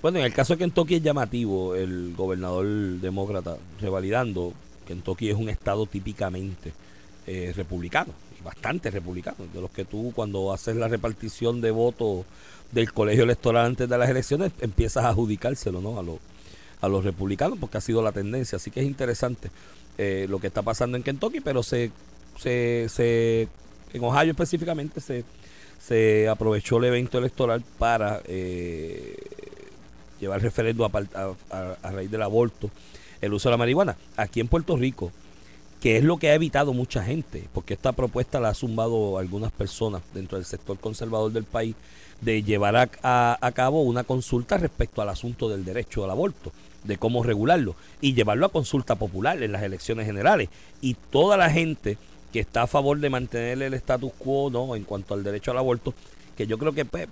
Bueno, 0.03 0.19
en 0.19 0.27
el 0.27 0.35
caso 0.35 0.55
de 0.55 0.59
Kentucky 0.59 0.97
es 0.97 1.03
llamativo 1.03 1.75
el 1.75 2.15
gobernador 2.17 2.67
demócrata 2.67 3.57
revalidando. 3.81 4.53
Kentucky 4.87 5.31
es 5.31 5.37
un 5.37 5.49
estado 5.49 5.87
típicamente 5.87 6.73
eh, 7.27 7.53
republicano, 7.57 8.13
bastante 8.45 8.91
republicano, 8.91 9.47
de 9.53 9.61
los 9.63 9.71
que 9.71 9.87
tú 9.87 10.13
cuando 10.15 10.53
haces 10.53 10.77
la 10.77 10.89
repartición 10.89 11.63
de 11.63 11.71
votos 11.71 12.27
del 12.71 12.93
colegio 12.93 13.25
electoral 13.25 13.65
antes 13.65 13.89
de 13.89 13.97
las 13.97 14.11
elecciones 14.11 14.53
empiezas 14.61 15.05
a 15.05 15.09
adjudicárselo 15.11 15.81
¿no? 15.81 15.99
a, 15.99 16.03
los, 16.03 16.19
a 16.83 16.89
los 16.89 17.03
republicanos 17.05 17.59
porque 17.59 17.79
ha 17.79 17.81
sido 17.81 18.03
la 18.03 18.13
tendencia. 18.13 18.57
Así 18.57 18.71
que 18.71 18.81
es 18.81 18.87
interesante 18.87 19.51
eh, 19.97 20.27
lo 20.29 20.39
que 20.39 20.49
está 20.49 20.61
pasando 20.61 20.99
en 20.99 21.03
Kentucky, 21.03 21.41
pero 21.41 21.63
se, 21.63 21.91
se, 22.39 22.89
se 22.91 23.49
en 23.95 24.05
Ohio 24.05 24.31
específicamente 24.33 25.01
se, 25.01 25.25
se 25.81 26.29
aprovechó 26.29 26.77
el 26.79 26.85
evento 26.85 27.17
electoral 27.19 27.63
para 27.79 28.21
eh, 28.27 29.17
llevar 30.21 30.43
referendo 30.43 30.85
a, 30.85 30.91
a- 31.51 31.77
a 31.83 31.91
raíz 31.91 32.11
del 32.11 32.23
aborto, 32.23 32.71
el 33.21 33.33
uso 33.33 33.49
de 33.49 33.53
la 33.53 33.57
marihuana. 33.59 33.97
Aquí 34.17 34.41
en 34.41 34.49
Puerto 34.49 34.77
Rico, 34.77 35.11
que 35.81 35.97
es 35.99 36.05
lo 36.05 36.17
que 36.17 36.31
ha 36.31 36.35
evitado 36.35 36.73
mucha 36.73 37.03
gente, 37.05 37.45
porque 37.53 37.75
esta 37.75 37.93
propuesta 37.93 38.41
la 38.41 38.49
ha 38.51 38.55
zumbado 38.55 39.19
algunas 39.19 39.53
personas 39.53 40.03
dentro 40.15 40.39
del 40.39 40.45
sector 40.47 40.79
conservador 40.79 41.33
del 41.33 41.45
país, 41.45 41.75
de 42.21 42.43
llevar 42.43 42.77
a, 42.77 42.89
a- 43.03 43.39
a 43.41 43.53
cabo 43.53 43.83
una 43.83 44.05
consulta 44.05 44.57
respecto 44.57 45.03
al 45.03 45.09
asunto 45.11 45.49
del 45.49 45.65
derecho 45.65 46.05
al 46.05 46.11
aborto, 46.11 46.53
de 46.85 46.97
cómo 46.99 47.23
regularlo, 47.23 47.77
y 48.01 48.15
llevarlo 48.15 48.47
a 48.47 48.53
consulta 48.53 48.95
popular 48.95 49.43
en 49.43 49.53
las 49.53 49.63
elecciones 49.63 50.07
generales. 50.07 50.49
Y 50.81 50.95
toda 51.11 51.37
la 51.37 51.51
gente 51.51 51.97
que 52.35 52.41
está 52.41 52.63
a 52.63 52.67
favor 52.67 52.99
de 52.99 53.09
mantener 53.11 53.63
el 53.63 53.75
status 53.75 54.11
quo 54.19 54.51
no 54.51 54.75
en 54.75 54.83
cuanto 54.83 55.15
al 55.15 55.23
derecho 55.23 55.53
al 55.53 55.59
aborto, 55.59 55.95
que 56.37 56.49
yo 56.49 56.59
creo 56.59 56.73
que 56.73 56.85
pues, 56.85 57.07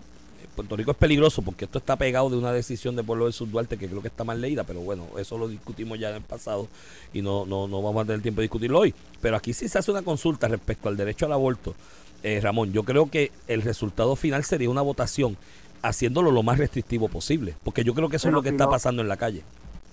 Puerto 0.56 0.76
Rico 0.76 0.90
es 0.90 0.96
peligroso 0.96 1.42
porque 1.42 1.66
esto 1.66 1.78
está 1.78 1.94
pegado 1.94 2.28
de 2.28 2.36
una 2.36 2.52
decisión 2.52 2.96
de 2.96 3.04
Pueblo 3.04 3.26
del 3.26 3.32
Sur 3.32 3.48
Duarte 3.48 3.78
que 3.78 3.86
creo 3.86 4.02
que 4.02 4.08
está 4.08 4.24
mal 4.24 4.40
leída, 4.40 4.64
pero 4.64 4.80
bueno, 4.80 5.06
eso 5.18 5.38
lo 5.38 5.46
discutimos 5.46 5.96
ya 6.00 6.10
en 6.10 6.16
el 6.16 6.22
pasado 6.22 6.66
y 7.14 7.22
no, 7.22 7.46
no, 7.46 7.68
no 7.68 7.80
vamos 7.82 8.02
a 8.02 8.06
tener 8.06 8.20
tiempo 8.20 8.40
de 8.40 8.46
discutirlo 8.46 8.80
hoy. 8.80 8.92
Pero 9.20 9.36
aquí 9.36 9.52
sí 9.52 9.68
se 9.68 9.78
hace 9.78 9.92
una 9.92 10.02
consulta 10.02 10.48
respecto 10.48 10.88
al 10.88 10.96
derecho 10.96 11.26
al 11.26 11.32
aborto. 11.34 11.76
Eh, 12.24 12.40
Ramón, 12.42 12.72
yo 12.72 12.82
creo 12.82 13.08
que 13.08 13.30
el 13.46 13.62
resultado 13.62 14.16
final 14.16 14.42
sería 14.42 14.68
una 14.70 14.82
votación 14.82 15.36
haciéndolo 15.82 16.32
lo 16.32 16.42
más 16.42 16.58
restrictivo 16.58 17.08
posible, 17.08 17.54
porque 17.64 17.84
yo 17.84 17.94
creo 17.94 18.08
que 18.08 18.16
eso 18.16 18.26
es 18.28 18.34
lo 18.34 18.42
que 18.42 18.48
si 18.50 18.54
está 18.56 18.64
no- 18.64 18.70
pasando 18.72 19.02
en 19.02 19.08
la 19.08 19.16
calle. 19.16 19.42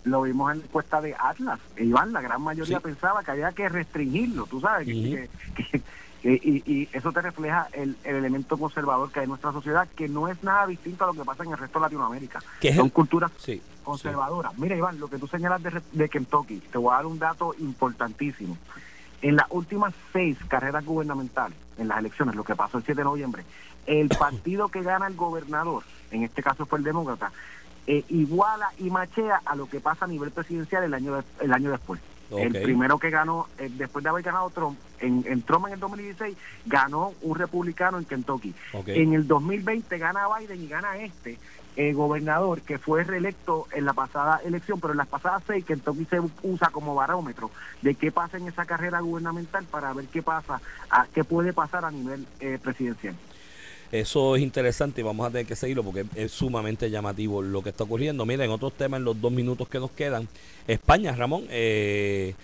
Lo 0.05 0.21
vimos 0.21 0.51
en 0.51 0.59
la 0.59 0.65
encuesta 0.65 1.01
de 1.01 1.15
Atlas. 1.17 1.59
E 1.75 1.83
Iván, 1.83 2.13
la 2.13 2.21
gran 2.21 2.41
mayoría 2.41 2.77
Sí. 2.77 2.83
pensaba 2.83 3.23
que 3.23 3.31
había 3.31 3.51
que 3.51 3.67
restringirlo, 3.69 4.45
tú 4.45 4.59
sabes, 4.61 4.87
que- 4.87 4.93
Ujú. 4.93 5.11
que- 5.55 5.63
que- 5.63 5.81
que- 6.21 6.33
y, 6.49 6.63
y 6.65 6.89
eso 6.93 7.11
te 7.11 7.21
refleja 7.21 7.67
el, 7.73 7.95
el 8.03 8.15
elemento 8.15 8.57
conservador 8.57 9.11
que 9.11 9.19
hay 9.19 9.23
en 9.25 9.29
nuestra 9.29 9.51
sociedad, 9.51 9.87
que 9.95 10.07
no 10.09 10.27
es 10.27 10.41
nada 10.43 10.67
distinto 10.67 11.03
a 11.03 11.07
lo 11.07 11.13
que 11.13 11.23
pasa 11.25 11.43
en 11.43 11.51
el 11.51 11.57
resto 11.57 11.79
de 11.79 11.83
Latinoamérica. 11.83 12.39
Son 12.75 12.85
el- 12.87 12.91
culturas 12.91 13.31
Sí. 13.37 13.61
conservadoras. 13.83 14.57
Mira, 14.57 14.75
Iván, 14.75 14.99
lo 14.99 15.09
que 15.09 15.17
tú 15.17 15.27
señalas 15.27 15.61
de, 15.63 15.81
de 15.91 16.09
Kentucky, 16.09 16.59
te 16.59 16.77
voy 16.77 16.91
a 16.93 16.97
dar 16.97 17.05
un 17.05 17.19
dato 17.19 17.53
importantísimo. 17.59 18.57
En 19.21 19.35
las 19.35 19.47
últimas 19.49 19.93
seis 20.13 20.37
carreras 20.47 20.85
gubernamentales, 20.85 21.57
en 21.77 21.89
las 21.89 21.99
elecciones, 21.99 22.35
lo 22.35 22.43
que 22.45 22.55
pasó 22.55 22.77
el 22.77 22.85
7 22.85 22.99
de 23.01 23.05
noviembre, 23.05 23.43
el 23.85 24.07
partido 24.19 24.69
que 24.69 24.81
gana 24.81 25.07
el 25.07 25.15
gobernador, 25.15 25.83
en 26.11 26.23
este 26.23 26.41
caso 26.41 26.65
fue 26.65 26.79
el 26.79 26.85
demócrata, 26.85 27.31
eh, 27.91 28.05
iguala 28.09 28.69
y 28.77 28.91
machea 28.91 29.41
a 29.43 29.55
lo 29.55 29.67
que 29.67 29.79
pasa 29.79 30.05
a 30.05 30.07
nivel 30.07 30.29
presidencial 30.29 30.83
el 30.83 30.93
año, 30.93 31.15
de- 31.15 31.23
el 31.41 31.51
año 31.51 31.71
después. 31.71 31.99
El 32.45 32.53
primero 32.61 32.99
que 32.99 33.09
ganó, 33.09 33.47
eh, 33.57 33.71
después 33.75 34.03
de 34.03 34.09
haber 34.11 34.21
ganado 34.23 34.51
Trump, 34.51 34.77
en, 34.99 35.25
en 35.27 35.41
Trump 35.41 35.65
en 35.65 35.73
el 35.73 35.79
2016, 35.79 36.37
ganó 36.67 37.13
un 37.23 37.35
republicano 37.35 37.97
en 37.97 38.05
Kentucky. 38.05 38.53
En 38.93 39.13
el 39.13 39.27
2020 39.27 39.97
gana 39.97 40.27
Biden 40.37 40.61
y 40.61 40.67
gana 40.67 40.97
este 40.97 41.39
eh, 41.75 41.93
gobernador 41.93 42.61
que 42.61 42.77
fue 42.77 43.03
reelecto 43.03 43.65
en 43.71 43.85
la 43.85 43.93
pasada 43.93 44.39
elección, 44.45 44.79
pero 44.79 44.91
en 44.93 44.97
las 44.97 45.07
pasadas 45.07 45.41
seis 45.47 45.65
Kentucky 45.65 46.05
se 46.05 46.19
usa 46.43 46.69
como 46.69 46.93
barómetro 46.93 47.49
de 47.81 47.95
qué 47.95 48.11
pasa 48.11 48.37
en 48.37 48.47
esa 48.47 48.65
carrera 48.65 48.99
gubernamental 48.99 49.65
para 49.65 49.91
ver 49.93 50.05
qué 50.05 50.21
pasa, 50.21 50.61
a, 50.91 51.07
qué 51.07 51.23
puede 51.23 51.53
pasar 51.53 51.83
a 51.85 51.89
nivel 51.89 52.27
eh, 52.41 52.59
presidencial. 52.61 53.15
Eso 53.91 54.35
es 54.35 54.43
interesante 54.43 55.01
y 55.01 55.03
vamos 55.03 55.27
a 55.27 55.31
tener 55.31 55.47
que 55.47 55.55
seguirlo 55.55 55.83
porque 55.83 56.05
es 56.15 56.31
sumamente 56.31 56.91
llamativo 56.91 57.41
lo 57.41 57.63
que 57.63 57.69
está 57.69 57.85
ocurriendo. 57.85 58.25
Mira, 58.25 58.45
en 58.45 58.51
otros 58.51 58.73
temas, 58.73 58.99
en 58.99 59.05
los 59.05 59.19
dos 59.19 59.31
minutos 59.31 59.67
que 59.67 59.79
nos 59.79 59.91
quedan, 59.91 60.27
España, 60.67 61.15
Ramón, 61.15 61.45
eh, 61.49 62.35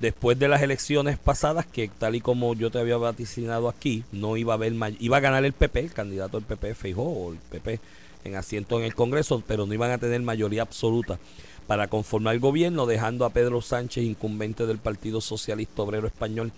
después 0.00 0.38
de 0.38 0.48
las 0.48 0.62
elecciones 0.62 1.16
pasadas, 1.18 1.66
que 1.66 1.88
tal 1.88 2.16
y 2.16 2.20
como 2.20 2.54
yo 2.54 2.70
te 2.70 2.80
había 2.80 2.96
vaticinado 2.96 3.68
aquí, 3.68 4.02
no 4.10 4.36
iba 4.36 4.54
a 4.54 4.56
haber 4.56 4.74
iba 4.98 5.16
a 5.18 5.20
ganar 5.20 5.44
el 5.44 5.52
PP, 5.52 5.80
el 5.80 5.92
candidato 5.92 6.38
del 6.38 6.46
PP, 6.46 6.74
Feijó, 6.74 7.02
o 7.02 7.32
el 7.32 7.38
PP 7.38 7.78
en 8.24 8.34
asiento 8.34 8.78
en 8.78 8.84
el 8.84 8.94
Congreso, 8.94 9.42
pero 9.46 9.66
no 9.66 9.74
iban 9.74 9.92
a 9.92 9.98
tener 9.98 10.20
mayoría 10.22 10.62
absoluta 10.62 11.18
para 11.66 11.86
conformar 11.86 12.34
el 12.34 12.40
gobierno, 12.40 12.86
dejando 12.86 13.24
a 13.24 13.30
Pedro 13.30 13.60
Sánchez, 13.60 14.02
incumbente 14.02 14.66
del 14.66 14.78
Partido 14.78 15.20
Socialista 15.20 15.82
Obrero 15.82 16.08
Español, 16.08 16.50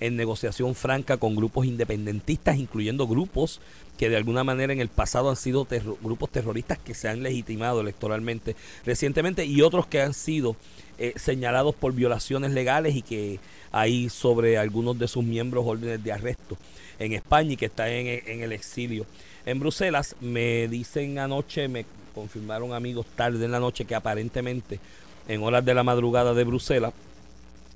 en 0.00 0.16
negociación 0.16 0.74
franca 0.74 1.18
con 1.18 1.36
grupos 1.36 1.66
independentistas, 1.66 2.56
incluyendo 2.56 3.06
grupos 3.06 3.60
que 3.98 4.08
de 4.08 4.16
alguna 4.16 4.44
manera 4.44 4.72
en 4.72 4.80
el 4.80 4.88
pasado 4.88 5.28
han 5.28 5.36
sido 5.36 5.66
grupos 6.02 6.30
terroristas 6.30 6.78
que 6.78 6.94
se 6.94 7.08
han 7.08 7.22
legitimado 7.22 7.82
electoralmente 7.82 8.56
recientemente 8.84 9.44
y 9.44 9.60
otros 9.60 9.86
que 9.86 10.00
han 10.00 10.14
sido 10.14 10.56
eh, 10.98 11.12
señalados 11.16 11.74
por 11.74 11.92
violaciones 11.92 12.52
legales 12.52 12.96
y 12.96 13.02
que 13.02 13.40
hay 13.72 14.08
sobre 14.08 14.58
algunos 14.58 14.98
de 14.98 15.06
sus 15.06 15.22
miembros 15.22 15.64
órdenes 15.66 16.02
de 16.02 16.12
arresto 16.12 16.56
en 16.98 17.12
España 17.12 17.52
y 17.52 17.56
que 17.56 17.66
están 17.66 17.88
en, 17.88 18.22
en 18.26 18.42
el 18.42 18.52
exilio 18.52 19.04
en 19.44 19.60
Bruselas. 19.60 20.16
Me 20.20 20.66
dicen 20.68 21.18
anoche, 21.18 21.68
me 21.68 21.84
confirmaron 22.14 22.72
amigos 22.72 23.06
tarde 23.16 23.44
en 23.44 23.52
la 23.52 23.60
noche 23.60 23.84
que 23.84 23.94
aparentemente 23.94 24.80
en 25.28 25.42
horas 25.42 25.64
de 25.64 25.74
la 25.74 25.82
madrugada 25.82 26.34
de 26.34 26.44
Bruselas, 26.44 26.92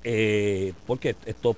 eh, 0.03 0.73
porque 0.85 1.15
esto 1.25 1.55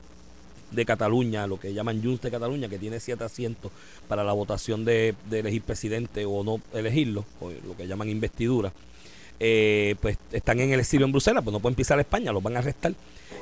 de 0.72 0.86
Cataluña, 0.86 1.48
lo 1.48 1.60
que 1.60 1.74
llaman 1.74 2.02
Junts 2.04 2.22
de 2.22 2.32
Cataluña, 2.32 2.70
que 2.70 2.78
tiene 2.78 3.00
siete 3.00 3.24
asientos 3.24 3.72
para 4.08 4.24
la 4.24 4.34
votación 4.34 4.86
de, 4.86 5.16
elegir 5.32 5.62
presidente 5.62 6.26
o 6.26 6.44
no 6.44 6.62
elegirlo, 6.74 7.26
o 7.40 7.50
lo 7.50 7.76
que 7.78 7.88
llaman 7.88 8.10
investidura, 8.10 8.72
eh, 9.40 9.96
pues 10.02 10.18
están 10.32 10.60
en 10.60 10.74
el 10.74 10.80
exilio 10.80 11.06
en 11.06 11.12
Bruselas, 11.12 11.44
pues 11.44 11.54
no 11.54 11.60
pueden 11.60 11.76
pisar 11.76 11.98
a 11.98 12.02
España, 12.02 12.32
los 12.32 12.44
van 12.44 12.56
a 12.56 12.60
arrestar. 12.60 12.94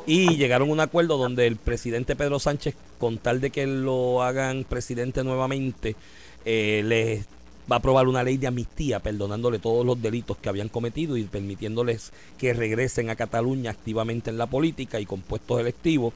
Y 0.08 0.36
llegaron 0.36 0.70
a 0.70 0.74
un 0.74 0.80
acuerdo 0.80 1.18
donde 1.18 1.48
el 1.48 1.56
presidente 1.56 2.16
Pedro 2.16 2.40
Sánchez, 2.40 2.76
con 3.00 3.18
tal 3.18 3.42
de 3.42 3.50
que 3.50 3.66
lo 3.66 4.24
hagan 4.24 4.64
presidente 4.64 5.24
nuevamente, 5.24 5.96
eh, 6.44 6.84
les 6.86 7.26
va 7.72 7.78
a 7.78 7.80
aprobar 7.80 8.08
una 8.08 8.24
ley 8.24 8.38
de 8.38 8.48
amnistía, 8.48 9.00
perdonándole 9.00 9.60
todos 9.60 9.86
los 9.86 10.00
delitos 10.02 10.38
que 10.38 10.50
habían 10.50 10.70
cometido 10.70 11.18
y 11.18 11.24
permitiéndoles 11.24 12.12
que 12.38 12.54
regresen 12.54 13.10
a 13.10 13.16
Cataluña 13.16 13.72
activamente 13.72 14.30
en 14.30 14.38
la 14.38 14.46
política 14.46 15.00
y 15.00 15.06
con 15.06 15.22
puestos 15.22 15.60
electivos, 15.60 16.14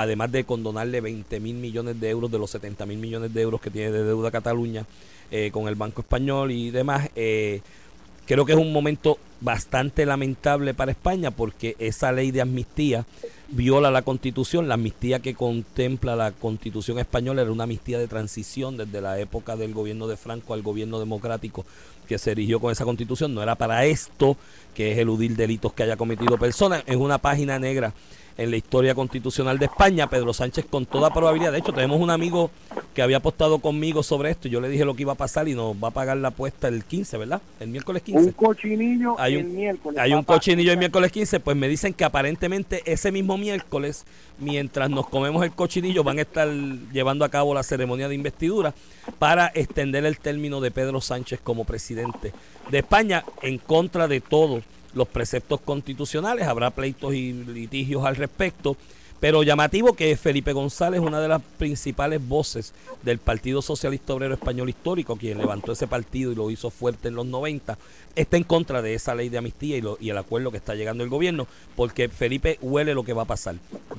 además 0.00 0.32
de 0.32 0.44
condonarle 0.44 1.00
20 1.00 1.40
mil 1.40 1.56
millones 1.56 2.00
de 2.00 2.10
euros 2.10 2.30
de 2.30 2.38
los 2.38 2.50
70 2.50 2.86
mil 2.86 2.98
millones 2.98 3.32
de 3.32 3.42
euros 3.42 3.60
que 3.60 3.70
tiene 3.70 3.92
de 3.92 4.04
deuda 4.04 4.30
Cataluña 4.30 4.86
eh, 5.30 5.50
con 5.52 5.68
el 5.68 5.74
Banco 5.74 6.02
Español 6.02 6.50
y 6.50 6.70
demás. 6.70 7.10
Eh, 7.16 7.60
Creo 8.26 8.44
que 8.44 8.52
es 8.52 8.58
un 8.58 8.72
momento 8.72 9.18
bastante 9.40 10.04
lamentable 10.04 10.74
para 10.74 10.90
España 10.90 11.30
porque 11.30 11.76
esa 11.78 12.10
ley 12.10 12.32
de 12.32 12.40
amnistía 12.40 13.06
viola 13.48 13.92
la 13.92 14.02
constitución. 14.02 14.66
La 14.66 14.74
amnistía 14.74 15.20
que 15.20 15.34
contempla 15.34 16.16
la 16.16 16.32
constitución 16.32 16.98
española 16.98 17.42
era 17.42 17.52
una 17.52 17.62
amnistía 17.62 18.00
de 18.00 18.08
transición 18.08 18.78
desde 18.78 19.00
la 19.00 19.20
época 19.20 19.54
del 19.54 19.72
gobierno 19.72 20.08
de 20.08 20.16
Franco 20.16 20.54
al 20.54 20.62
gobierno 20.62 20.98
democrático 20.98 21.64
que 22.08 22.18
se 22.18 22.32
erigió 22.32 22.58
con 22.58 22.72
esa 22.72 22.84
constitución. 22.84 23.32
No 23.32 23.44
era 23.44 23.54
para 23.54 23.84
esto, 23.84 24.36
que 24.74 24.90
es 24.90 24.98
eludir 24.98 25.36
delitos 25.36 25.72
que 25.72 25.84
haya 25.84 25.96
cometido 25.96 26.36
personas. 26.36 26.82
Es 26.86 26.96
una 26.96 27.18
página 27.18 27.60
negra 27.60 27.94
en 28.36 28.50
la 28.50 28.56
historia 28.56 28.94
constitucional 28.94 29.58
de 29.58 29.66
España. 29.66 30.08
Pedro 30.08 30.32
Sánchez 30.32 30.66
con 30.68 30.86
toda 30.86 31.12
probabilidad, 31.12 31.52
de 31.52 31.58
hecho 31.58 31.72
tenemos 31.72 32.00
un 32.00 32.10
amigo 32.10 32.50
que 32.94 33.02
había 33.02 33.18
apostado 33.18 33.58
conmigo 33.58 34.02
sobre 34.02 34.30
esto, 34.30 34.48
yo 34.48 34.58
le 34.58 34.70
dije 34.70 34.86
lo 34.86 34.94
que 34.94 35.02
iba 35.02 35.12
a 35.12 35.16
pasar 35.16 35.48
y 35.48 35.54
nos 35.54 35.76
va 35.76 35.88
a 35.88 35.90
pagar 35.90 36.16
la 36.16 36.28
apuesta 36.28 36.68
el 36.68 36.82
15, 36.82 37.18
¿verdad? 37.18 37.42
El 37.60 37.68
miércoles 37.68 38.02
15. 38.02 38.28
Un 38.28 38.32
cochinillo 38.32 39.16
hay 39.18 39.36
un, 39.36 39.42
el 39.42 39.46
miércoles. 39.48 40.00
Hay 40.00 40.14
un 40.14 40.24
cochinillo 40.24 40.72
el 40.72 40.78
miércoles 40.78 41.12
15, 41.12 41.40
pues 41.40 41.56
me 41.58 41.68
dicen 41.68 41.92
que 41.92 42.04
aparentemente 42.04 42.82
ese 42.86 43.12
mismo 43.12 43.36
miércoles, 43.36 44.06
mientras 44.38 44.88
nos 44.88 45.08
comemos 45.08 45.44
el 45.44 45.52
cochinillo, 45.52 46.04
van 46.04 46.18
a 46.18 46.22
estar 46.22 46.48
llevando 46.48 47.26
a 47.26 47.28
cabo 47.28 47.52
la 47.52 47.62
ceremonia 47.62 48.08
de 48.08 48.14
investidura 48.14 48.72
para 49.18 49.52
extender 49.54 50.06
el 50.06 50.18
término 50.18 50.62
de 50.62 50.70
Pedro 50.70 51.02
Sánchez 51.02 51.40
como 51.42 51.64
presidente 51.64 52.32
de 52.70 52.78
España 52.78 53.24
en 53.42 53.58
contra 53.58 54.08
de 54.08 54.22
todos 54.22 54.64
los 54.96 55.06
preceptos 55.06 55.60
constitucionales. 55.60 56.46
Habrá 56.48 56.70
pleitos 56.70 57.14
y 57.14 57.32
litigios 57.32 58.04
al 58.04 58.16
respecto. 58.16 58.76
Pero 59.18 59.42
llamativo 59.42 59.94
que 59.94 60.14
Felipe 60.14 60.52
González, 60.52 61.00
una 61.00 61.20
de 61.22 61.28
las 61.28 61.40
principales 61.56 62.20
voces 62.28 62.74
del 63.02 63.16
Partido 63.18 63.62
Socialista 63.62 64.12
Obrero 64.12 64.34
Español 64.34 64.68
Histórico, 64.68 65.16
quien 65.16 65.38
levantó 65.38 65.72
ese 65.72 65.86
partido 65.86 66.32
y 66.32 66.34
lo 66.34 66.50
hizo 66.50 66.68
fuerte 66.68 67.08
en 67.08 67.14
los 67.14 67.24
90, 67.24 67.78
está 68.14 68.36
en 68.36 68.44
contra 68.44 68.82
de 68.82 68.92
esa 68.92 69.14
ley 69.14 69.30
de 69.30 69.38
amnistía 69.38 69.78
y, 69.78 69.80
lo- 69.80 69.96
y 70.02 70.10
el 70.10 70.18
acuerdo 70.18 70.50
que 70.50 70.58
está 70.58 70.74
llegando 70.74 71.02
el 71.02 71.08
gobierno, 71.08 71.46
porque 71.76 72.10
Felipe 72.10 72.58
huele 72.60 72.92
lo 72.92 73.04
que 73.04 73.14
va 73.14 73.22
a 73.22 73.26
pasar. 73.26 73.54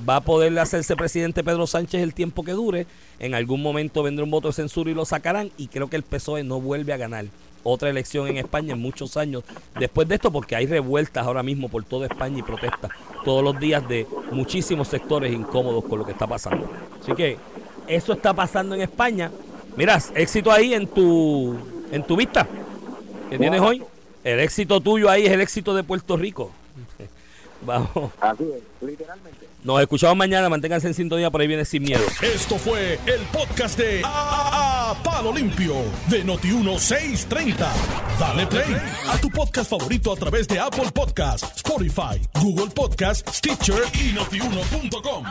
Va 0.08 0.18
a 0.18 0.22
poder 0.22 0.58
hacerse 0.60 0.96
presidente 0.96 1.44
Pedro 1.44 1.66
Sánchez 1.66 2.04
el 2.04 2.14
tiempo 2.14 2.44
que 2.44 2.52
dure, 2.52 2.86
en 3.18 3.34
algún 3.34 3.64
momento 3.64 4.04
vendrá 4.04 4.24
un 4.24 4.30
voto 4.30 4.50
de 4.50 4.54
censura 4.54 4.92
y 4.92 4.94
lo 4.94 5.04
sacarán, 5.06 5.50
y 5.58 5.66
creo 5.68 5.90
que 5.90 5.96
el 5.96 6.04
PSOE 6.04 6.44
no 6.44 6.62
vuelve 6.62 6.94
a 6.94 6.98
ganar 6.98 7.26
otra 7.68 7.90
elección 7.90 8.28
en 8.28 8.38
España 8.38 8.74
en 8.74 8.80
muchos 8.80 9.18
años 9.18 9.44
después 9.80 10.08
de 10.08 10.16
esto, 10.16 10.32
porque 10.32 10.56
hay 10.56 10.66
revueltas 10.66 11.26
ahora 11.26 11.44
mismo 11.44 11.70
por 11.70 11.84
toda 11.84 12.08
España 12.08 12.40
y 12.40 12.44
protestas 12.44 12.92
todos 13.26 13.44
los 13.44 13.60
días 13.60 13.88
de 13.88 14.08
muchísimos 14.32 14.88
sectores 14.88 15.34
incómodos 15.34 15.84
con 15.84 16.00
lo 16.00 16.06
que 16.06 16.14
está 16.14 16.26
pasando. 16.28 16.70
Así 17.02 17.14
que 17.14 17.38
eso 17.88 18.14
está 18.14 18.34
pasando 18.34 18.76
en 18.76 18.82
España. 18.82 19.32
Miras, 19.76 20.12
éxito 20.16 20.52
ahí 20.52 20.74
en 20.74 20.88
tu 20.88 21.56
en 21.92 22.04
tu 22.04 22.16
vista 22.16 22.48
que 23.30 23.38
tienes 23.38 23.62
hoy. 23.62 23.84
El 24.24 24.40
éxito 24.40 24.82
tuyo 24.82 25.10
ahí 25.10 25.26
es 25.26 25.32
el 25.32 25.42
éxito 25.42 25.76
de 25.76 25.84
Puerto 25.84 26.18
Rico. 26.18 26.52
Vamos. 27.68 28.12
Así 28.22 28.44
es, 28.44 28.88
literalmente. 28.88 29.48
Nos 29.64 29.82
escuchamos 29.82 30.16
mañana. 30.18 30.48
Manténganse 30.50 30.88
en 30.88 30.94
sintonía. 30.94 31.30
Por 31.30 31.42
ahí 31.42 31.48
viene 31.48 31.66
sin 31.66 31.84
miedo. 31.84 32.04
Esto 32.22 32.58
fue 32.58 32.94
el 33.06 33.22
podcast 33.34 33.78
de 33.78 34.02
A, 34.04 34.92
A- 34.92 35.04
Palo 35.04 35.34
Limpio 35.34 35.76
de 36.10 36.26
Noti1630. 36.26 37.56
Dale 38.20 38.48
play 38.48 38.76
a 39.10 39.18
tu 39.20 39.30
podcast 39.30 39.70
favorito 39.70 40.14
a 40.14 40.16
través 40.16 40.48
de 40.48 40.60
Apple 40.60 40.90
Podcasts, 40.94 41.58
Spotify, 41.58 42.20
Google 42.42 42.72
Podcasts, 42.74 43.38
Stitcher 43.38 43.84
y 43.94 44.14
notiuno.com. 44.14 45.26